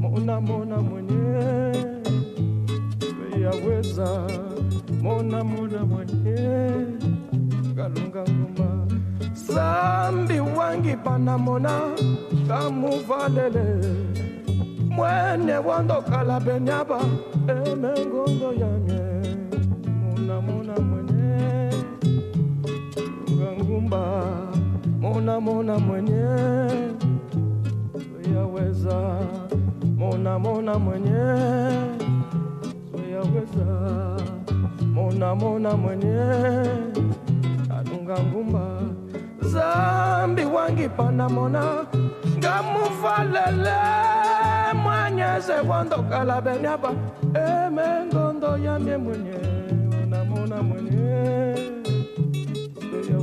mona 0.00 0.40
mona 0.40 0.76
mwenye. 0.88 1.40
Weyaweza 3.18 4.08
mona 5.02 5.44
mona 5.44 5.80
mwenye. 5.90 6.38
Galunga 7.76 8.22
nguma 8.32 8.68
sambi 9.32 10.40
wangi 10.40 10.96
panamona 11.04 11.74
kamuvalele 12.48 13.66
mwene 14.96 15.56
wondokala 15.66 16.40
benyaba 16.40 17.00
emengondo 17.48 18.48
yanye 18.62 18.99
ngangumba 23.80 24.02
mona 25.00 25.40
mona 25.40 25.78
mwenye 25.78 26.24
yaweza 28.34 28.98
mona 29.96 30.38
mona 30.38 30.78
mwenye 30.78 31.24
yaweza 33.12 33.66
mona 34.94 35.34
mona 35.34 35.76
mwenye 35.76 36.20
anunga 37.78 38.16
ngumba. 38.22 38.64
Zambi 39.42 40.44
wangi 40.44 40.88
pana 40.88 41.28
mona 41.28 41.86
ngamuvalele 42.38 43.80
mwanyeze 44.82 45.52
wandokala 45.68 46.40
benyaba 46.40 46.90
emengondo 47.34 48.56
yamye 48.58 48.96
mwenye 48.96 49.40
mona 50.28 50.62
mwenye 50.62 51.79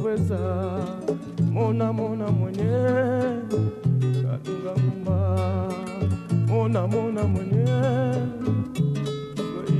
yaweza 0.07 0.37
mona 1.51 1.93
mona 1.93 2.27
mwenye. 2.27 2.71
Kadunga 4.23 4.71
mumba. 4.81 5.37
Mona 6.47 6.87
mona 6.87 7.23
mwenye. 7.23 7.65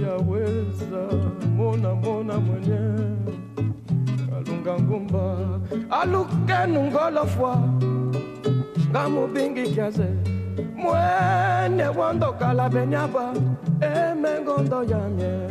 Yaweza 0.04 1.02
mona 1.56 1.96
mona 1.96 2.38
mwenye. 2.40 2.80
Kalunga 4.30 4.80
ngumba. 4.80 5.38
Alukenu 5.90 6.82
ngolofwa 6.92 7.58
ngamubingi 8.92 9.62
kiaze. 9.72 10.08
Mwene 10.76 11.88
wandokala 11.98 12.70
benyaba. 12.70 13.34
Emengondo 13.82 14.84
yamye 14.84 15.48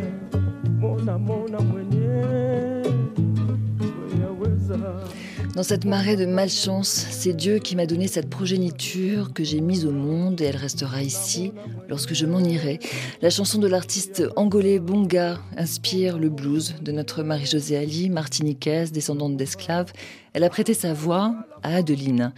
Dans 5.55 5.62
cette 5.62 5.85
marée 5.85 6.17
de 6.17 6.27
malchance, 6.27 7.07
c'est 7.11 7.33
Dieu 7.33 7.59
qui 7.59 7.77
m'a 7.77 7.87
donné 7.87 8.09
cette 8.09 8.29
progéniture 8.29 9.33
que 9.33 9.45
j'ai 9.45 9.61
mise 9.61 9.87
au 9.87 9.91
monde 9.91 10.41
et 10.41 10.45
elle 10.45 10.57
restera 10.57 11.03
ici 11.03 11.53
lorsque 11.89 12.14
je 12.14 12.27
m'en 12.27 12.41
irai. 12.41 12.79
La 13.23 13.31
chanson 13.31 13.59
de 13.59 13.67
l'artiste 13.67 14.25
angolais 14.37 14.79
Bonga 14.79 15.39
inspire 15.57 16.19
le 16.19 16.29
blues 16.29 16.75
de 16.83 16.93
notre 16.93 17.23
Marie-Josée 17.23 17.77
Ali, 17.77 18.11
martiniquaise, 18.11 18.93
descendante 18.93 19.37
d'esclaves. 19.37 19.93
Elle 20.35 20.45
a 20.45 20.51
prêté 20.51 20.75
sa 20.75 20.93
voix 20.93 21.35
à 21.62 21.77
Adeline. 21.77 22.33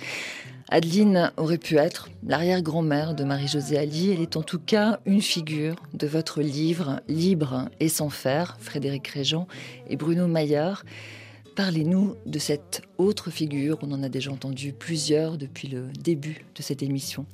Adeline 0.70 1.32
aurait 1.38 1.58
pu 1.58 1.78
être 1.78 2.10
l'arrière-grand-mère 2.26 3.14
de 3.14 3.24
Marie-Josée 3.24 3.78
Ali. 3.78 4.12
Elle 4.12 4.20
est 4.20 4.36
en 4.36 4.42
tout 4.42 4.58
cas 4.58 5.00
une 5.06 5.22
figure 5.22 5.76
de 5.94 6.06
votre 6.06 6.42
livre 6.42 7.00
Libre 7.08 7.70
et 7.80 7.88
sans 7.88 8.10
faire, 8.10 8.58
Frédéric 8.60 9.08
Régent 9.08 9.48
et 9.88 9.96
Bruno 9.96 10.26
Maillard. 10.26 10.84
Parlez-nous 11.58 12.14
de 12.24 12.38
cette 12.38 12.82
autre 12.98 13.32
figure. 13.32 13.78
On 13.82 13.90
en 13.90 14.04
a 14.04 14.08
déjà 14.08 14.30
entendu 14.30 14.72
plusieurs 14.72 15.36
depuis 15.36 15.66
le 15.66 15.88
début 15.88 16.44
de 16.54 16.62
cette 16.62 16.84
émission. 16.84 17.26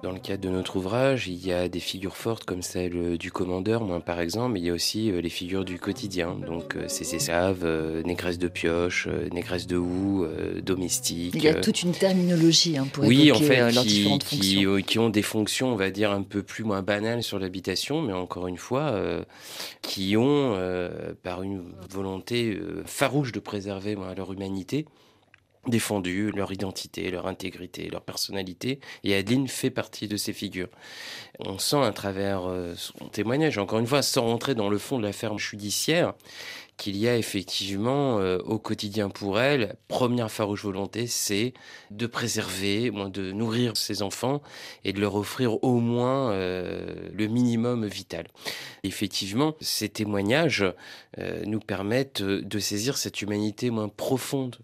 Dans 0.00 0.12
le 0.12 0.20
cadre 0.20 0.44
de 0.44 0.48
notre 0.48 0.76
ouvrage, 0.76 1.26
il 1.26 1.44
y 1.44 1.52
a 1.52 1.68
des 1.68 1.80
figures 1.80 2.16
fortes 2.16 2.44
comme 2.44 2.62
celle 2.62 2.96
euh, 2.96 3.18
du 3.18 3.32
commandeur, 3.32 3.82
moi 3.82 3.98
par 3.98 4.20
exemple, 4.20 4.52
mais 4.52 4.60
il 4.60 4.66
y 4.66 4.70
a 4.70 4.72
aussi 4.72 5.10
euh, 5.10 5.20
les 5.20 5.28
figures 5.28 5.64
du 5.64 5.80
quotidien, 5.80 6.36
donc 6.36 6.76
euh, 6.76 6.86
Cécésaves, 6.86 7.66
négresse 8.04 8.38
de 8.38 8.46
pioche, 8.46 9.08
négresse 9.32 9.66
de 9.66 9.76
houe, 9.76 10.24
domestique. 10.62 11.34
Il 11.34 11.42
y 11.42 11.48
a 11.48 11.54
toute 11.54 11.82
une 11.82 11.90
terminologie 11.90 12.78
hein, 12.78 12.86
pour 12.92 13.06
oui, 13.06 13.30
évoquer 13.30 13.44
en 13.44 13.48
fait, 13.48 13.72
leurs 13.72 13.82
qui, 13.82 13.88
différentes 13.88 14.22
fonctions. 14.22 14.82
qui, 14.82 14.98
ont 15.00 15.10
des 15.10 15.22
fonctions, 15.22 15.72
on 15.72 15.76
va 15.76 15.90
dire, 15.90 16.12
un 16.12 16.22
peu 16.22 16.44
plus 16.44 16.62
moins 16.62 16.82
banales 16.82 17.24
sur 17.24 17.40
l'habitation, 17.40 18.00
mais 18.00 18.12
encore 18.12 18.46
une 18.46 18.56
fois, 18.56 18.94
qui 19.82 20.16
ont, 20.16 20.56
par 21.24 21.42
une 21.42 21.64
volonté 21.90 22.56
farouche 22.86 23.32
de 23.32 23.40
préserver 23.40 23.96
moi, 23.96 24.14
leur 24.14 24.32
humanité, 24.32 24.86
défendu 25.66 26.30
leur 26.30 26.52
identité, 26.52 27.10
leur 27.10 27.26
intégrité, 27.26 27.88
leur 27.90 28.02
personnalité. 28.02 28.80
Et 29.04 29.14
Adeline 29.14 29.48
fait 29.48 29.70
partie 29.70 30.08
de 30.08 30.16
ces 30.16 30.32
figures. 30.32 30.68
On 31.40 31.58
sent 31.58 31.82
à 31.82 31.92
travers 31.92 32.48
euh, 32.48 32.74
son 32.76 33.08
témoignage, 33.08 33.58
encore 33.58 33.78
une 33.78 33.86
fois, 33.86 34.02
sans 34.02 34.22
rentrer 34.22 34.54
dans 34.54 34.68
le 34.68 34.78
fond 34.78 34.98
de 34.98 35.04
l'affaire 35.04 35.38
judiciaire, 35.38 36.14
qu'il 36.76 36.96
y 36.96 37.08
a 37.08 37.16
effectivement 37.16 38.18
euh, 38.18 38.38
au 38.44 38.58
quotidien 38.60 39.08
pour 39.08 39.40
elle, 39.40 39.76
première 39.88 40.30
farouche 40.30 40.62
volonté, 40.62 41.08
c'est 41.08 41.52
de 41.90 42.06
préserver, 42.06 42.90
de 42.90 43.32
nourrir 43.32 43.76
ses 43.76 44.00
enfants 44.02 44.42
et 44.84 44.92
de 44.92 45.00
leur 45.00 45.16
offrir 45.16 45.62
au 45.64 45.80
moins 45.80 46.30
euh, 46.30 47.08
le 47.12 47.26
minimum 47.26 47.84
vital. 47.84 48.28
Effectivement, 48.84 49.56
ces 49.60 49.88
témoignages 49.88 50.64
nous 51.46 51.58
permettent 51.58 52.22
de 52.22 52.58
saisir 52.60 52.96
cette 52.96 53.22
humanité 53.22 53.70
moins 53.70 53.88
profonde 53.88 54.56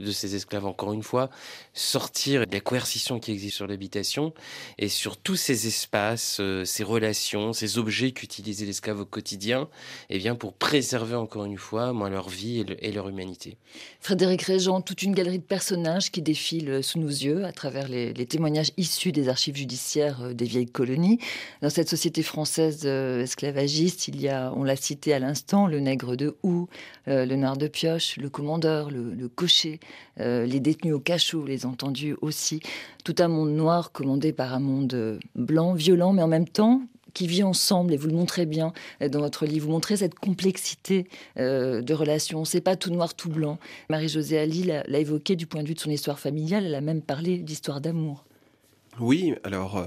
de 0.00 0.12
ces 0.12 0.34
esclaves, 0.34 0.66
encore 0.66 0.92
une 0.92 1.02
fois, 1.02 1.30
sortir 1.74 2.46
de 2.46 2.52
la 2.52 2.60
coercition 2.60 3.20
qui 3.20 3.32
existe 3.32 3.56
sur 3.56 3.66
l'habitation 3.66 4.32
et 4.78 4.88
sur 4.88 5.16
tous 5.16 5.36
ces 5.36 5.66
espaces, 5.66 6.38
euh, 6.40 6.64
ces 6.64 6.82
relations, 6.82 7.52
ces 7.52 7.78
objets 7.78 8.12
qu'utilisaient 8.12 8.66
l'esclave 8.66 9.00
au 9.00 9.04
quotidien, 9.04 9.68
et 10.08 10.16
eh 10.16 10.18
bien 10.18 10.34
pour 10.34 10.54
préserver 10.54 11.14
encore 11.14 11.44
une 11.44 11.58
fois 11.58 11.92
moi, 11.92 12.10
leur 12.10 12.28
vie 12.28 12.64
et, 12.80 12.92
leur 12.92 13.08
humanité. 13.08 13.56
Frédéric 14.00 14.42
Régent, 14.42 14.80
toute 14.80 15.02
une 15.02 15.14
galerie 15.14 15.38
de 15.38 15.44
personnages 15.44 16.10
qui 16.10 16.22
défilent 16.22 16.82
sous 16.82 16.98
nos 16.98 17.08
yeux 17.08 17.44
à 17.44 17.52
travers 17.52 17.88
les, 17.88 18.12
témoignages 18.26 18.72
issus 18.76 19.12
des 19.12 19.28
archives 19.28 19.56
judiciaires 19.56 20.22
euh, 20.22 20.32
des 20.32 20.44
vieilles 20.44 20.66
colonies. 20.66 21.18
Dans 21.62 21.70
cette 21.70 21.88
société 21.88 22.22
française 22.22 22.82
euh, 22.84 23.22
esclavagiste, 23.22 24.08
il 24.08 24.20
y 24.20 24.28
a, 24.28 24.52
on 24.56 24.64
l'a 24.64 24.76
cité 24.76 25.12
à 25.12 25.18
l'instant, 25.18 25.66
le 25.66 25.80
nègre 25.80 26.16
de 26.16 26.36
Hou, 26.42 26.68
le 27.06 27.34
nard 27.34 27.56
de 27.56 27.66
pioche, 27.66 28.16
le 28.16 28.30
commandeur, 28.30 28.90
le 28.90 29.28
cocher, 29.28 29.80
euh, 30.20 30.46
les 30.46 30.60
détenus 30.60 30.94
au 30.94 31.00
cachot, 31.00 31.44
les 31.44 31.66
entendus 31.66 32.16
aussi. 32.20 32.60
Tout 33.04 33.14
un 33.18 33.28
monde 33.28 33.50
noir 33.50 33.92
commandé 33.92 34.32
par 34.32 34.54
un 34.54 34.60
monde 34.60 34.94
euh, 34.94 35.18
blanc, 35.34 35.74
violent, 35.74 36.12
mais 36.12 36.22
en 36.22 36.28
même 36.28 36.48
temps 36.48 36.82
qui 37.12 37.26
vit 37.26 37.42
ensemble, 37.42 37.92
et 37.92 37.96
vous 37.96 38.06
le 38.06 38.14
montrez 38.14 38.46
bien 38.46 38.72
euh, 39.02 39.08
dans 39.08 39.20
votre 39.20 39.44
livre, 39.44 39.66
vous 39.66 39.72
montrez 39.72 39.96
cette 39.96 40.14
complexité 40.14 41.08
de 41.36 41.92
relations. 41.92 42.44
C'est 42.44 42.60
pas 42.60 42.76
tout 42.76 42.90
noir, 42.90 43.14
tout 43.14 43.30
blanc. 43.30 43.58
Marie-Josée 43.88 44.38
Ali 44.38 44.62
l'a 44.62 44.98
évoqué 44.98 45.34
du 45.34 45.46
point 45.46 45.62
de 45.62 45.68
vue 45.68 45.74
de 45.74 45.80
son 45.80 45.90
histoire 45.90 46.20
familiale, 46.20 46.66
elle 46.66 46.74
a 46.74 46.80
même 46.80 47.02
parlé 47.02 47.38
d'histoire 47.38 47.80
d'amour. 47.80 48.24
Oui, 48.98 49.34
alors 49.44 49.78
euh, 49.78 49.86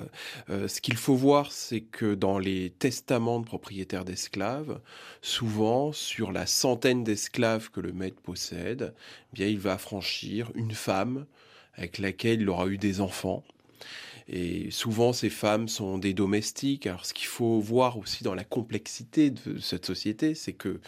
euh, 0.49 0.67
ce 0.67 0.81
qu'il 0.81 0.95
faut 0.95 1.15
voir, 1.15 1.51
c'est 1.51 1.81
que 1.81 2.15
dans 2.15 2.39
les 2.39 2.71
testaments 2.71 3.39
de 3.39 3.45
propriétaires 3.45 4.05
d'esclaves, 4.05 4.79
souvent 5.21 5.91
sur 5.91 6.31
la 6.31 6.45
centaine 6.45 7.03
d'esclaves 7.03 7.69
que 7.69 7.81
le 7.81 7.91
maître 7.91 8.21
possède, 8.21 8.93
eh 8.97 9.35
bien 9.35 9.47
il 9.47 9.59
va 9.59 9.73
affranchir 9.73 10.51
une 10.55 10.71
femme 10.71 11.25
avec 11.75 11.97
laquelle 11.97 12.41
il 12.41 12.49
aura 12.49 12.67
eu 12.67 12.77
des 12.77 13.01
enfants. 13.01 13.43
Et 14.29 14.71
souvent, 14.71 15.11
ces 15.11 15.29
femmes 15.29 15.67
sont 15.67 15.97
des 15.97 16.13
domestiques. 16.13 16.87
Alors, 16.87 17.05
ce 17.05 17.13
qu'il 17.13 17.27
faut 17.27 17.59
voir 17.59 17.97
aussi 17.97 18.23
dans 18.23 18.35
la 18.35 18.45
complexité 18.45 19.31
de 19.31 19.59
cette 19.59 19.85
société, 19.85 20.33
c'est 20.33 20.53
que 20.53 20.79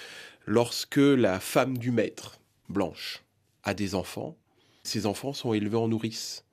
lorsque 0.46 0.98
la 0.98 1.40
femme 1.42 1.78
du 1.78 1.92
maître, 1.92 2.40
blanche, 2.70 3.24
a 3.64 3.74
des 3.74 3.94
enfants, 3.94 4.38
ces 4.84 5.06
enfants 5.06 5.34
sont 5.34 5.54
élevés 5.54 5.78
en 5.78 5.90
nourrice. 5.90 6.45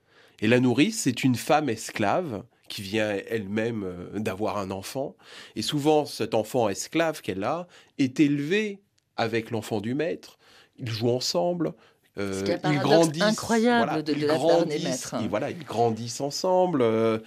Et 0.42 0.48
la 0.48 0.58
nourrice, 0.58 1.02
c'est 1.02 1.22
une 1.22 1.36
femme 1.36 1.68
esclave 1.68 2.42
qui 2.68 2.82
vient 2.82 3.16
elle-même 3.28 3.84
euh, 3.84 4.18
d'avoir 4.18 4.58
un 4.58 4.72
enfant. 4.72 5.16
Et 5.54 5.62
souvent, 5.62 6.04
cet 6.04 6.34
enfant 6.34 6.68
esclave 6.68 7.22
qu'elle 7.22 7.44
a 7.44 7.68
est 7.98 8.18
élevé 8.18 8.82
avec 9.16 9.52
l'enfant 9.52 9.80
du 9.80 9.94
maître. 9.94 10.38
Ils 10.78 10.90
jouent 10.90 11.10
ensemble, 11.10 11.74
euh, 12.18 12.58
ils 12.64 12.78
grandissent, 12.78 13.22
incroyable 13.22 14.02
de, 14.02 14.12
la 14.12 14.36
ils, 15.22 15.28
voilà, 15.30 15.50
ils 15.50 15.64
grandissent 15.64 16.20
ensemble. 16.20 16.82
Euh, 16.82 17.18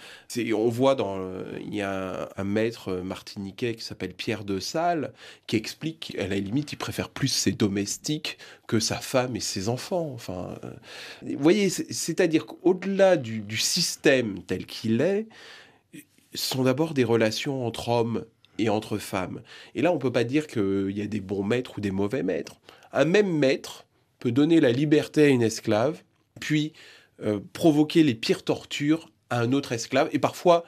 on 0.53 0.69
voit 0.69 0.93
dans, 0.93 1.17
il 1.59 1.73
y 1.73 1.81
a 1.81 2.29
un, 2.37 2.43
maître 2.43 2.93
martiniquais 2.93 3.73
qui 3.73 3.83
s'appelle 3.83 4.13
Pierre 4.13 4.43
de 4.43 4.59
Salle 4.59 5.11
qui 5.47 5.55
explique 5.55 6.13
qu'à 6.15 6.27
la 6.27 6.35
limite, 6.35 6.71
il 6.73 6.77
préfère 6.77 7.09
plus 7.09 7.29
ses 7.29 7.51
domestiques 7.51 8.37
que 8.67 8.79
sa 8.79 8.97
femme 8.97 9.35
et 9.35 9.39
ses 9.39 9.69
enfants. 9.69 10.11
Enfin, 10.13 10.55
euh, 10.63 10.69
vous 11.23 11.41
voyez, 11.41 11.69
c'est-à-dire 11.69 12.45
qu'au-delà 12.45 13.17
du, 13.17 13.39
du 13.39 13.57
système 13.57 14.43
tel 14.43 14.67
qu'il 14.67 15.01
est, 15.01 15.25
ce 16.35 16.55
sont 16.55 16.63
d'abord 16.63 16.93
des 16.93 17.03
relations 17.03 17.65
entre 17.65 17.89
hommes 17.89 18.25
et 18.59 18.69
entre 18.69 18.99
femmes. 18.99 19.41
Et 19.73 19.81
là, 19.81 19.91
on 19.91 19.97
peut 19.97 20.11
pas 20.11 20.23
dire 20.23 20.45
qu'il 20.45 20.91
y 20.91 21.01
a 21.01 21.07
des 21.07 21.21
bons 21.21 21.43
maîtres 21.43 21.79
ou 21.79 21.81
des 21.81 21.91
mauvais 21.91 22.23
maîtres. 22.23 22.57
Un 22.93 23.05
même 23.05 23.35
maître 23.35 23.84
donner 24.31 24.59
la 24.59 24.71
liberté 24.71 25.23
à 25.23 25.27
une 25.27 25.41
esclave, 25.41 26.03
puis 26.39 26.73
euh, 27.23 27.39
provoquer 27.53 28.03
les 28.03 28.15
pires 28.15 28.43
tortures 28.43 29.11
à 29.29 29.39
un 29.39 29.51
autre 29.53 29.71
esclave, 29.71 30.09
et 30.11 30.19
parfois 30.19 30.63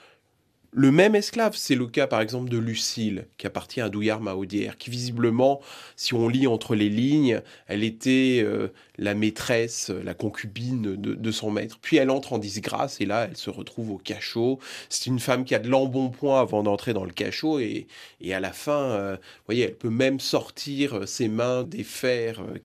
le 0.71 0.91
même 0.91 1.15
esclave, 1.15 1.55
c'est 1.55 1.75
le 1.75 1.87
cas 1.87 2.07
par 2.07 2.21
exemple 2.21 2.49
de 2.49 2.57
Lucille, 2.57 3.27
qui 3.37 3.47
appartient 3.47 3.81
à 3.81 3.89
Douillard 3.89 4.21
Maaudière, 4.21 4.77
qui 4.77 4.89
visiblement, 4.89 5.61
si 5.95 6.13
on 6.13 6.27
lit 6.27 6.45
entre 6.45 6.75
les 6.75 6.89
lignes, 6.89 7.41
elle 7.67 7.83
était 7.83 8.41
euh, 8.43 8.67
la 8.97 9.13
maîtresse, 9.13 9.89
la 9.89 10.13
concubine 10.13 10.95
de, 10.95 11.31
son 11.31 11.51
maître. 11.51 11.77
Puis 11.81 11.97
elle 11.97 12.09
entre 12.09 12.33
en 12.33 12.37
disgrâce 12.37 12.99
et 13.01 13.05
là, 13.05 13.27
elle 13.29 13.37
se 13.37 13.49
retrouve 13.49 13.91
au 13.91 13.97
cachot. 13.97 14.59
C'est 14.89 15.07
une 15.07 15.19
femme 15.19 15.45
qui 15.45 15.55
a 15.55 15.59
de 15.59 15.69
l'embonpoint 15.69 16.39
avant 16.39 16.63
d'entrer 16.63 16.93
dans 16.93 17.05
le 17.05 17.11
cachot 17.11 17.59
et, 17.59 17.87
à 18.31 18.39
la 18.39 18.51
fin, 18.51 18.91
euh, 18.91 19.15
vous 19.15 19.43
voyez, 19.47 19.63
elle 19.65 19.75
peut 19.75 19.89
même 19.89 20.19
sortir 20.19 21.07
ses 21.07 21.27
mains 21.27 21.63
des 21.63 21.83
fers 21.83 22.41
euh, 22.41 22.57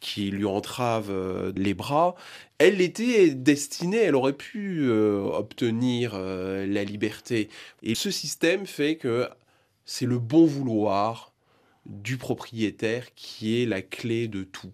qui 0.00 0.30
lui 0.30 0.44
entravent 0.44 1.12
les 1.56 1.74
bras 1.74 2.14
elle 2.58 2.80
était 2.80 3.30
destinée, 3.30 3.98
elle 3.98 4.16
aurait 4.16 4.32
pu 4.32 4.82
euh, 4.82 5.22
obtenir 5.22 6.12
euh, 6.14 6.66
la 6.66 6.84
liberté. 6.84 7.48
Et 7.82 7.94
ce 7.94 8.10
système 8.10 8.66
fait 8.66 8.96
que 8.96 9.28
c'est 9.84 10.06
le 10.06 10.18
bon 10.18 10.44
vouloir 10.44 11.32
du 11.86 12.18
propriétaire 12.18 13.14
qui 13.14 13.62
est 13.62 13.66
la 13.66 13.80
clé 13.80 14.28
de 14.28 14.42
tout. 14.42 14.72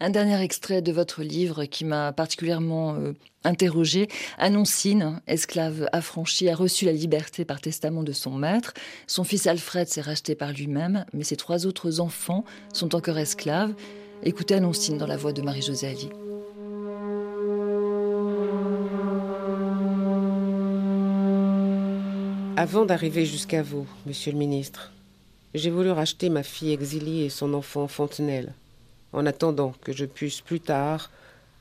Un 0.00 0.10
dernier 0.10 0.40
extrait 0.42 0.82
de 0.82 0.92
votre 0.92 1.22
livre 1.22 1.64
qui 1.64 1.84
m'a 1.84 2.12
particulièrement 2.12 2.94
euh, 2.94 3.12
interrogé. 3.44 4.08
Anoncine, 4.38 5.20
esclave 5.26 5.88
affranchie, 5.92 6.48
a 6.48 6.54
reçu 6.54 6.84
la 6.84 6.92
liberté 6.92 7.44
par 7.44 7.60
testament 7.60 8.02
de 8.02 8.12
son 8.12 8.32
maître. 8.32 8.74
Son 9.06 9.24
fils 9.24 9.46
Alfred 9.46 9.88
s'est 9.88 10.00
racheté 10.00 10.34
par 10.34 10.52
lui-même, 10.52 11.04
mais 11.12 11.24
ses 11.24 11.36
trois 11.36 11.66
autres 11.66 12.00
enfants 12.00 12.44
sont 12.72 12.94
encore 12.94 13.18
esclaves. 13.18 13.74
Écoutez 14.22 14.54
Anoncine 14.54 14.98
dans 14.98 15.06
la 15.06 15.16
voix 15.16 15.32
de 15.32 15.42
Marie-Josée 15.42 15.88
Ali. 15.88 16.08
Avant 22.58 22.86
d'arriver 22.86 23.26
jusqu'à 23.26 23.62
vous, 23.62 23.86
monsieur 24.06 24.32
le 24.32 24.38
ministre, 24.38 24.90
j'ai 25.54 25.70
voulu 25.70 25.90
racheter 25.90 26.30
ma 26.30 26.42
fille 26.42 26.72
exiliée 26.72 27.26
et 27.26 27.28
son 27.28 27.52
enfant 27.52 27.86
Fontenelle, 27.86 28.54
en 29.16 29.26
attendant 29.26 29.72
que 29.82 29.92
je 29.92 30.04
puisse 30.04 30.42
plus 30.42 30.60
tard 30.60 31.10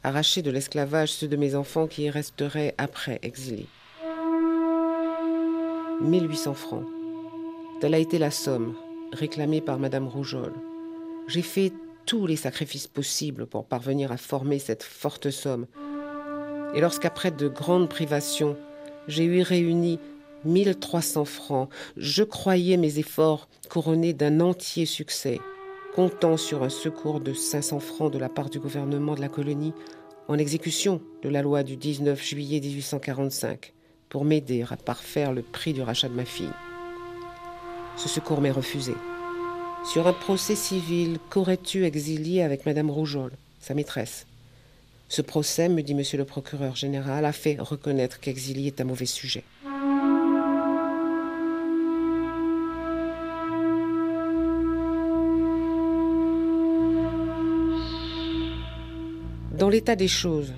arracher 0.03 0.43
de 0.43 0.51
l'esclavage 0.51 1.13
ceux 1.13 1.27
de 1.27 1.37
mes 1.37 1.55
enfants 1.55 1.87
qui 1.87 2.03
y 2.03 2.09
resteraient 2.11 2.75
après 2.77 3.17
exilés. 3.23 3.67
1800 6.01 6.53
francs. 6.53 6.85
Telle 7.79 7.95
a 7.95 7.97
été 7.97 8.19
la 8.19 8.29
somme 8.29 8.75
réclamée 9.13 9.61
par 9.61 9.79
Madame 9.79 10.07
Rougeole. 10.07 10.53
J'ai 11.27 11.41
fait 11.41 11.71
tous 12.05 12.27
les 12.27 12.35
sacrifices 12.35 12.87
possibles 12.87 13.47
pour 13.47 13.65
parvenir 13.65 14.11
à 14.11 14.17
former 14.17 14.59
cette 14.59 14.83
forte 14.83 15.31
somme. 15.31 15.65
Et 16.75 16.81
lorsqu'après 16.81 17.31
de 17.31 17.47
grandes 17.47 17.89
privations, 17.89 18.57
j'ai 19.07 19.23
eu 19.23 19.41
réuni 19.41 19.97
1300 20.43 21.25
francs. 21.25 21.69
Je 21.95 22.23
croyais 22.23 22.77
mes 22.77 22.99
efforts 22.99 23.47
couronnés 23.69 24.13
d'un 24.13 24.41
entier 24.41 24.85
succès, 24.85 25.39
comptant 25.95 26.35
sur 26.35 26.63
un 26.63 26.69
secours 26.69 27.21
de 27.21 27.31
500 27.31 27.79
francs 27.79 28.11
de 28.11 28.17
la 28.19 28.27
part 28.27 28.49
du 28.49 28.59
gouvernement 28.59 29.15
de 29.15 29.21
la 29.21 29.29
colonie 29.29 29.73
en 30.27 30.37
exécution 30.37 31.01
de 31.23 31.29
la 31.29 31.41
loi 31.41 31.63
du 31.63 31.77
19 31.77 32.21
juillet 32.21 32.59
1845 32.59 33.71
pour 34.09 34.25
m'aider 34.25 34.65
à 34.69 34.75
parfaire 34.75 35.31
le 35.31 35.41
prix 35.41 35.71
du 35.71 35.81
rachat 35.81 36.09
de 36.09 36.13
ma 36.13 36.25
fille. 36.25 36.51
Ce 37.95 38.09
secours 38.09 38.41
m'est 38.41 38.51
refusé. 38.51 38.91
Sur 39.85 40.05
un 40.07 40.11
procès 40.11 40.57
civil, 40.57 41.17
qu'aurais-tu 41.29 41.85
exilié 41.85 42.41
avec 42.41 42.65
Madame 42.65 42.91
Rougeole, 42.91 43.31
sa 43.61 43.73
maîtresse? 43.73 44.25
Ce 45.07 45.21
procès, 45.21 45.69
me 45.69 45.81
dit 45.81 45.95
Monsieur 45.95 46.17
le 46.17 46.25
procureur 46.25 46.75
général, 46.75 47.23
a 47.23 47.31
fait 47.31 47.55
reconnaître 47.57 48.19
qu'exilier 48.19 48.67
est 48.67 48.81
un 48.81 48.85
mauvais 48.85 49.05
sujet. 49.05 49.45
L'état 59.75 59.97
des 59.97 60.07
choses, 60.07 60.53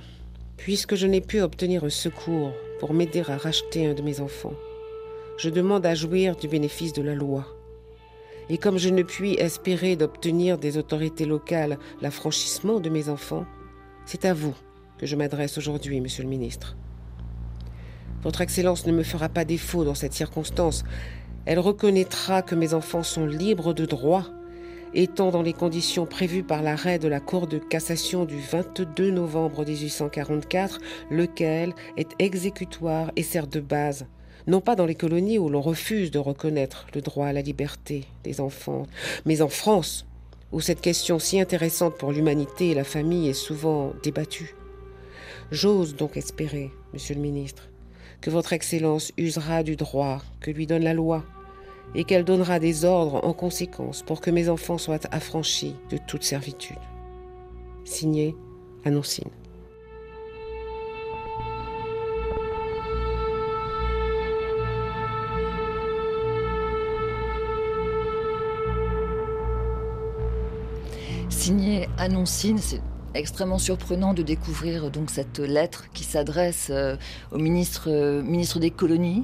puisque 0.57 0.93
je 0.93 1.07
n'ai 1.07 1.22
pu 1.22 1.41
obtenir 1.41 1.84
un 1.84 1.89
secours 1.89 2.53
pour 2.80 2.93
m'aider 2.93 3.24
à 3.28 3.36
racheter 3.36 3.88
un 3.88 3.95
de 3.95 4.03
mes 4.03 4.20
enfants, 4.20 4.53
je 5.39 5.49
demande 5.49 5.88
à 5.88 5.95
jouir 5.95 6.36
du 6.36 6.47
bénéfice 6.47 6.93
de 6.93 7.01
la 7.01 7.15
loi. 7.15 7.47
Et 8.47 8.59
comme 8.59 8.78
je 8.78 8.89
ne 8.89 9.01
puis 9.01 9.34
espérer 9.34 9.95
d'obtenir 9.95 10.59
des 10.59 10.78
autorités 10.78 11.26
locales 11.26 11.80
l'affranchissement 11.99 12.80
de 12.80 12.89
mes 12.89 13.09
enfants, 13.09 13.47
C'est 14.05 14.24
à 14.24 14.36
vous 14.36 14.53
que 14.99 15.07
je 15.07 15.15
m'adresse 15.15 15.57
aujourd'hui, 15.57 15.99
monsieur 15.99 16.22
le 16.22 16.30
ministre. 16.30 16.78
Votre 18.22 18.41
Excellence 18.41 18.86
ne 18.86 18.91
me 18.91 19.01
fera 19.01 19.30
pas 19.30 19.45
défaut 19.45 19.84
dans 19.84 19.95
cette 19.95 20.13
circonstance. 20.13 20.84
Elle 21.47 21.57
reconnaîtra 21.57 22.43
que 22.43 22.53
mes 22.53 22.76
enfants 22.76 23.01
sont 23.01 23.26
libres 23.26 23.74
de 23.74 23.88
droit, 23.88 24.26
étant 24.97 25.29
dans 25.29 25.43
les 25.43 25.53
conditions 25.53 26.07
prévues 26.07 26.43
par 26.43 26.63
l'arrêt 26.63 26.97
de 26.97 27.07
la 27.07 27.19
Cour 27.19 27.45
de 27.45 27.59
cassation 27.59 28.25
du 28.25 28.39
22 28.39 29.11
novembre 29.11 29.63
1844, 29.63 30.79
lequel 31.11 31.75
est 31.97 32.09
exécutoire 32.17 33.11
et 33.15 33.21
sert 33.21 33.45
de 33.45 33.59
base, 33.59 34.07
non 34.47 34.59
pas 34.59 34.75
dans 34.75 34.87
les 34.87 34.95
colonies 34.95 35.37
où 35.37 35.49
l'on 35.49 35.61
refuse 35.61 36.09
de 36.09 36.17
reconnaître 36.17 36.87
le 36.95 37.01
droit 37.01 37.27
à 37.27 37.33
la 37.33 37.43
liberté 37.43 38.05
des 38.23 38.41
enfants, 38.41 38.87
mais 39.25 39.43
en 39.43 39.49
France, 39.49 40.07
où 40.51 40.61
cette 40.61 40.81
question 40.81 41.19
si 41.19 41.39
intéressante 41.39 41.95
pour 41.95 42.11
l'humanité 42.11 42.71
et 42.71 42.75
la 42.75 42.83
famille 42.83 43.29
est 43.29 43.33
souvent 43.33 43.93
débattue. 44.01 44.55
J'ose 45.51 45.95
donc 45.95 46.17
espérer, 46.17 46.71
monsieur 46.93 47.13
le 47.13 47.21
ministre, 47.21 47.69
que 48.19 48.31
votre 48.31 48.51
Excellence 48.51 49.11
usera 49.15 49.61
du 49.61 49.75
droit 49.75 50.23
que 50.41 50.49
lui 50.49 50.65
donne 50.65 50.83
la 50.83 50.95
loi 50.95 51.23
et 51.95 52.03
qu'elle 52.03 52.23
donnera 52.25 52.59
des 52.59 52.85
ordres 52.85 53.23
en 53.23 53.33
conséquence 53.33 54.03
pour 54.03 54.21
que 54.21 54.31
mes 54.31 54.49
enfants 54.49 54.77
soient 54.77 54.99
affranchis 55.11 55.75
de 55.89 55.97
toute 55.97 56.23
servitude. 56.23 56.77
Signé 57.85 58.35
Annoncine. 58.85 59.29
Signé 71.29 71.88
Annoncine, 71.97 72.57
c'est 72.57 72.81
extrêmement 73.13 73.57
surprenant 73.57 74.13
de 74.13 74.21
découvrir 74.21 74.91
donc 74.91 75.09
cette 75.09 75.39
lettre 75.39 75.85
qui 75.93 76.03
s'adresse 76.03 76.67
euh, 76.69 76.97
au 77.31 77.38
euh, 77.38 78.21
ministre 78.21 78.59
des 78.59 78.71
colonies, 78.71 79.23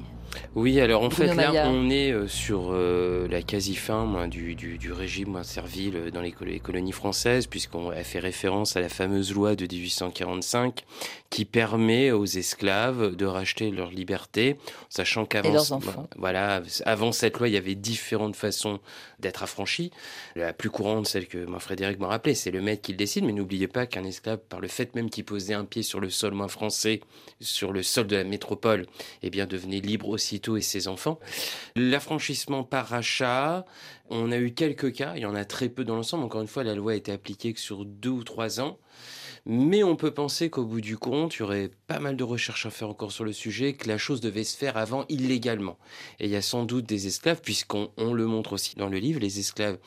oui, 0.54 0.80
alors 0.80 1.02
en 1.02 1.10
fait, 1.10 1.34
là, 1.34 1.68
on 1.68 1.90
est 1.90 2.12
euh, 2.12 2.28
sur 2.28 2.70
euh, 2.72 3.26
la 3.28 3.42
quasi-fin 3.42 4.28
du, 4.28 4.54
du, 4.54 4.92
régime 4.92 5.42
servile 5.44 6.10
dans 6.12 6.20
les, 6.20 6.32
colonies 6.60 6.92
françaises, 6.92 7.46
puisqu'on 7.46 7.90
a 7.90 8.04
fait 8.04 8.18
référence 8.18 8.76
à 8.76 8.80
la 8.80 8.88
fameuse 8.88 9.32
loi 9.32 9.56
de 9.56 9.66
1845 9.66 10.84
qui 11.30 11.44
permet 11.44 12.12
aux 12.12 12.26
esclaves 12.26 13.16
de 13.16 13.26
racheter 13.26 13.70
leur 13.70 13.90
liberté, 13.90 14.56
sachant 14.88 15.24
qu'avant, 15.24 15.80
voilà, 16.16 16.62
avant 16.84 17.12
cette 17.12 17.38
loi, 17.38 17.48
il 17.48 17.54
y 17.54 17.56
avait 17.58 17.74
différentes 17.74 18.36
façons 18.36 18.78
d'être 19.24 19.42
affranchi. 19.42 19.90
La 20.36 20.52
plus 20.52 20.70
courante, 20.70 21.06
celle 21.06 21.26
que 21.26 21.44
moi, 21.44 21.58
Frédéric 21.58 21.98
m'a 21.98 22.06
rappelé, 22.06 22.34
c'est 22.34 22.50
le 22.50 22.62
maître 22.62 22.82
qui 22.82 22.92
le 22.92 22.98
décide, 22.98 23.24
mais 23.24 23.32
n'oubliez 23.32 23.68
pas 23.68 23.86
qu'un 23.86 24.04
esclave, 24.04 24.38
par 24.48 24.60
le 24.60 24.68
fait 24.68 24.94
même 24.94 25.10
qu'il 25.10 25.24
posait 25.24 25.54
un 25.54 25.64
pied 25.64 25.82
sur 25.82 26.00
le 26.00 26.10
sol 26.10 26.34
moins 26.34 26.48
français, 26.48 27.00
sur 27.40 27.72
le 27.72 27.82
sol 27.82 28.06
de 28.06 28.16
la 28.16 28.24
métropole, 28.24 28.86
eh 29.22 29.30
bien, 29.30 29.46
devenait 29.46 29.80
libre 29.80 30.08
aussitôt 30.08 30.56
et 30.56 30.60
ses 30.62 30.88
enfants. 30.88 31.18
L'affranchissement 31.74 32.62
par 32.62 32.88
rachat, 32.88 33.64
on 34.10 34.30
a 34.30 34.36
eu 34.36 34.52
quelques 34.52 34.92
cas, 34.92 35.14
il 35.16 35.22
y 35.22 35.26
en 35.26 35.34
a 35.34 35.44
très 35.44 35.68
peu 35.68 35.84
dans 35.84 35.96
l'ensemble. 35.96 36.24
Encore 36.24 36.42
une 36.42 36.48
fois, 36.48 36.64
la 36.64 36.74
loi 36.74 36.92
a 36.92 36.94
été 36.94 37.10
appliquée 37.10 37.52
que 37.52 37.60
sur 37.60 37.84
deux 37.84 38.10
ou 38.10 38.24
trois 38.24 38.60
ans. 38.60 38.78
Mais 39.46 39.82
on 39.82 39.94
peut 39.94 40.10
penser 40.10 40.48
qu'au 40.48 40.64
bout 40.64 40.80
du 40.80 40.96
compte, 40.96 41.36
il 41.36 41.40
y 41.40 41.42
aurait 41.42 41.70
pas 41.86 41.98
mal 41.98 42.16
de 42.16 42.24
recherches 42.24 42.64
à 42.64 42.70
faire 42.70 42.88
encore 42.88 43.12
sur 43.12 43.24
le 43.24 43.32
sujet, 43.34 43.74
que 43.74 43.88
la 43.88 43.98
chose 43.98 44.22
devait 44.22 44.44
se 44.44 44.56
faire 44.56 44.78
avant 44.78 45.04
illégalement. 45.10 45.76
Et 46.18 46.24
il 46.24 46.30
y 46.30 46.36
a 46.36 46.40
sans 46.42 46.64
doute 46.64 46.86
des 46.86 47.06
esclaves, 47.06 47.42
puisqu'on 47.42 47.90
le 47.98 48.26
montre 48.26 48.54
aussi 48.54 48.74
dans 48.76 48.88
le 48.88 48.96
livre, 48.96 49.20
les 49.20 49.38
esclaves 49.38 49.78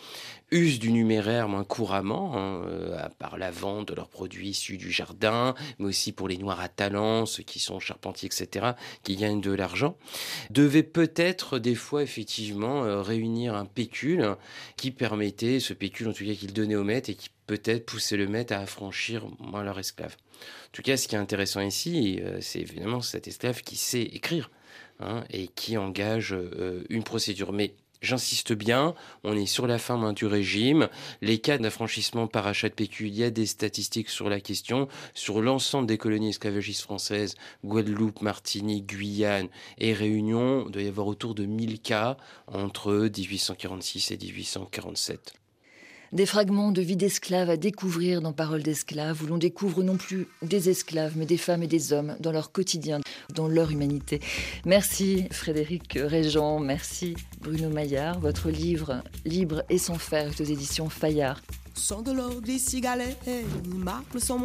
usent 0.51 0.79
du 0.79 0.91
numéraire 0.91 1.49
moins 1.49 1.63
couramment, 1.63 2.37
hein, 2.37 2.61
euh, 2.65 2.97
à 2.97 3.09
part 3.09 3.37
la 3.37 3.51
vente 3.51 3.89
de 3.89 3.93
leurs 3.93 4.09
produits 4.09 4.49
issus 4.49 4.77
du 4.77 4.91
jardin, 4.91 5.55
mais 5.79 5.87
aussi 5.87 6.11
pour 6.11 6.27
les 6.27 6.37
noirs 6.37 6.59
à 6.59 6.69
talent, 6.69 7.25
ceux 7.25 7.43
qui 7.43 7.59
sont 7.59 7.79
charpentiers, 7.79 8.27
etc., 8.27 8.73
qui 9.03 9.15
gagnent 9.15 9.41
de 9.41 9.51
l'argent, 9.51 9.97
devaient 10.49 10.83
peut-être 10.83 11.59
des 11.59 11.75
fois 11.75 12.03
effectivement 12.03 12.83
euh, 12.83 13.01
réunir 13.01 13.55
un 13.55 13.65
pécule 13.65 14.35
qui 14.77 14.91
permettait, 14.91 15.59
ce 15.59 15.73
pécule 15.73 16.07
en 16.07 16.13
tout 16.13 16.25
cas 16.25 16.33
qu'ils 16.33 16.53
donnaient 16.53 16.75
au 16.75 16.83
maître 16.83 17.09
et 17.09 17.15
qui 17.15 17.29
peut-être 17.47 17.85
pousser 17.85 18.17
le 18.17 18.27
maître 18.27 18.53
à 18.53 18.59
affranchir 18.59 19.25
moins 19.39 19.63
leur 19.63 19.79
esclave. 19.79 20.15
En 20.35 20.71
tout 20.73 20.81
cas, 20.83 20.97
ce 20.97 21.07
qui 21.07 21.15
est 21.15 21.19
intéressant 21.19 21.61
ici, 21.61 22.19
euh, 22.21 22.39
c'est 22.41 22.59
évidemment 22.59 23.01
cet 23.01 23.27
esclave 23.27 23.61
qui 23.63 23.77
sait 23.77 24.01
écrire 24.01 24.51
hein, 24.99 25.23
et 25.31 25.47
qui 25.47 25.77
engage 25.77 26.33
euh, 26.33 26.83
une 26.89 27.03
procédure. 27.03 27.53
Mais 27.53 27.73
J'insiste 28.01 28.53
bien, 28.53 28.93
on 29.23 29.35
est 29.35 29.45
sur 29.45 29.67
la 29.67 29.79
fin 29.79 30.13
du 30.13 30.25
régime. 30.25 30.87
Les 31.21 31.39
cas 31.39 31.57
d'affranchissement 31.57 32.27
par 32.27 32.45
achat 32.45 32.69
de 32.69 32.73
pécule, 32.73 33.07
il 33.07 33.15
y 33.15 33.23
a 33.23 33.31
des 33.31 33.45
statistiques 33.45 34.09
sur 34.09 34.29
la 34.29 34.39
question. 34.39 34.87
Sur 35.13 35.41
l'ensemble 35.41 35.87
des 35.87 35.97
colonies 35.97 36.29
esclavagistes 36.29 36.83
françaises, 36.83 37.35
Guadeloupe, 37.65 38.21
Martinique, 38.21 38.85
Guyane 38.87 39.49
et 39.79 39.93
Réunion, 39.93 40.65
il 40.67 40.71
doit 40.71 40.83
y 40.83 40.87
avoir 40.87 41.07
autour 41.07 41.33
de 41.35 41.45
1000 41.45 41.79
cas 41.79 42.17
entre 42.47 43.09
1846 43.15 44.11
et 44.11 44.17
1847. 44.17 45.33
Des 46.13 46.25
fragments 46.25 46.71
de 46.71 46.81
vie 46.81 46.95
d'esclaves 46.95 47.49
à 47.49 47.57
découvrir 47.57 48.21
dans 48.21 48.31
Paroles 48.31 48.63
d'esclaves, 48.63 49.21
où 49.23 49.27
l'on 49.27 49.37
découvre 49.37 49.83
non 49.83 49.97
plus 49.97 50.27
des 50.41 50.69
esclaves, 50.69 51.13
mais 51.17 51.25
des 51.25 51.37
femmes 51.37 51.63
et 51.63 51.67
des 51.67 51.91
hommes 51.91 52.15
dans 52.21 52.31
leur 52.31 52.53
quotidien, 52.53 53.01
dans 53.33 53.47
leur 53.47 53.71
humanité. 53.71 54.21
Merci 54.65 55.25
Frédéric 55.31 55.99
Régent, 56.01 56.59
merci 56.59 57.15
Bruno 57.41 57.69
Maillard. 57.69 58.19
Votre 58.19 58.49
livre 58.49 59.03
Libre 59.25 59.63
et 59.69 59.77
sans 59.77 59.97
faire 59.97 60.31
aux 60.39 60.43
éditions 60.43 60.89
Fayard. 60.89 61.41
Son 61.73 62.01
de 62.01 62.11
l'eau 62.11 62.41
marque 63.75 64.13
le 64.13 64.19
son 64.19 64.39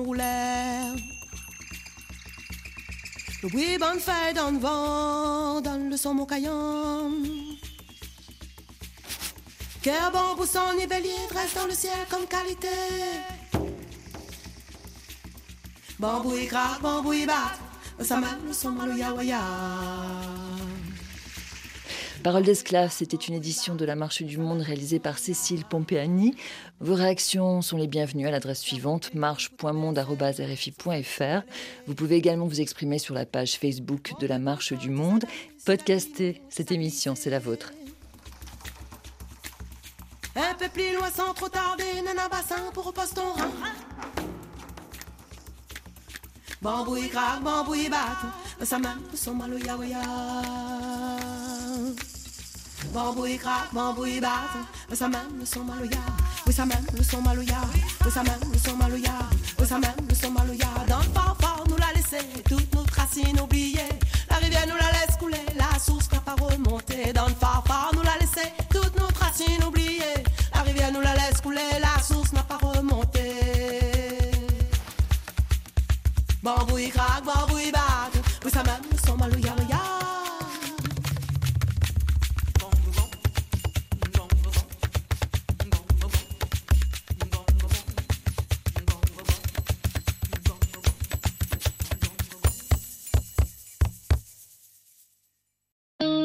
Oui, 3.55 3.77
bonne 3.79 3.99
fête 3.99 4.37
vent, 4.61 5.61
dans 5.61 5.89
le 5.91 5.97
son 5.97 6.15
Cœur 9.83 10.13
bon, 10.13 10.37
ni 10.79 10.87
bélier, 10.87 11.11
reste 11.35 11.57
dans 11.57 11.67
le 11.67 11.73
ciel 11.73 12.07
comme 12.09 12.25
qualité. 12.27 12.69
Bambou 15.99 16.37
et 16.37 16.47
craque, 16.47 16.81
bambou 16.81 17.13
et 17.13 17.27
bat, 17.27 17.51
le 17.99 18.05
son. 18.05 18.23
Parole 22.23 22.45
d'esclave, 22.45 22.93
c'était 22.93 23.17
une 23.17 23.35
édition 23.35 23.75
de 23.75 23.85
La 23.85 23.97
Marche 23.97 24.23
du 24.23 24.39
Monde 24.39 24.61
réalisée 24.61 25.01
par 25.01 25.19
Cécile 25.19 25.65
Pompeani. 25.65 26.37
Vos 26.79 26.95
réactions 26.95 27.61
sont 27.61 27.77
les 27.77 27.89
bienvenues 27.89 28.29
à 28.29 28.31
l'adresse 28.31 28.61
suivante 28.61 29.13
marche.monde.rfi.fr. 29.15 31.43
Vous 31.89 31.95
pouvez 31.97 32.15
également 32.15 32.47
vous 32.47 32.61
exprimer 32.61 33.01
sur 33.01 33.15
la 33.15 33.27
page 33.27 33.59
Facebook 33.59 34.13
de 34.21 34.29
La 34.29 34.39
Marche 34.39 34.75
du 34.75 34.91
Monde. 34.91 35.25
Podcaster 35.65 36.41
cette 36.51 36.71
émission, 36.71 37.17
c'est 37.17 37.31
la 37.31 37.41
vôtre. 37.41 37.73
Un 40.35 40.55
peu 40.55 40.69
plus 40.69 40.95
loin 40.95 41.11
sans 41.15 41.35
trop 41.35 41.49
tarder, 41.49 42.01
nana 42.03 42.29
bassin 42.29 42.71
pour 42.73 42.85
reposer 42.85 43.15
ton 43.15 43.33
rein. 43.35 43.51
Bambou 46.63 46.97
et 46.97 47.09
craque, 47.09 47.43
bambou 47.43 47.75
et 47.75 47.89
batte, 47.89 48.25
ça 48.63 48.79
même 48.79 49.01
son 49.15 49.35
malo 49.35 49.59
ya 49.59 49.77
Bambou 52.95 53.27
et 53.27 53.37
craque, 53.37 53.73
bambou 53.73 54.07
et 54.07 54.21
batte, 54.21 54.57
ça 54.95 55.09
même 55.09 55.45
son 55.45 55.65
malo 55.65 55.87
ça 56.51 56.65
même 56.65 56.87
le 56.97 57.03
son 57.03 57.21
malo 57.21 57.43
ça 58.11 58.23
même 58.23 58.41
le 58.53 58.59
son 58.59 58.77
malo 58.79 58.97
le 58.97 60.15
son. 60.15 60.31
Dans 60.89 60.99
le 60.99 61.05
fort, 61.15 61.65
nous 61.69 61.77
l'a 61.77 61.93
laissé, 61.95 62.19
toutes 62.49 62.75
nos 62.75 62.85
racines 62.97 63.41
oubliées. 63.41 63.81
La 64.31 64.37
rivière 64.37 64.67
nous 64.67 64.77
la 64.77 64.93
laisse 64.93 65.17
couler, 65.19 65.45
la 65.57 65.79
source 65.79 66.11
n'a 66.13 66.21
pas 66.21 66.37
remonté. 66.41 67.13
Dans 67.13 67.27
le 67.27 67.35
fort, 67.35 67.91
nous 67.95 68.03
l'a 68.03 68.17
laissé, 68.21 68.49
toutes 68.71 68.99
nos 68.99 69.09
racines 69.19 69.65
oubliées 69.65 69.82
Bambouille 76.43 76.91
craque, 76.91 77.25
bambouille 77.25 77.71
batte, 77.71 78.21
oui 78.45 78.51
ça 78.51 78.65
même, 78.65 78.83
son 79.07 79.17
malouya, 79.17 79.55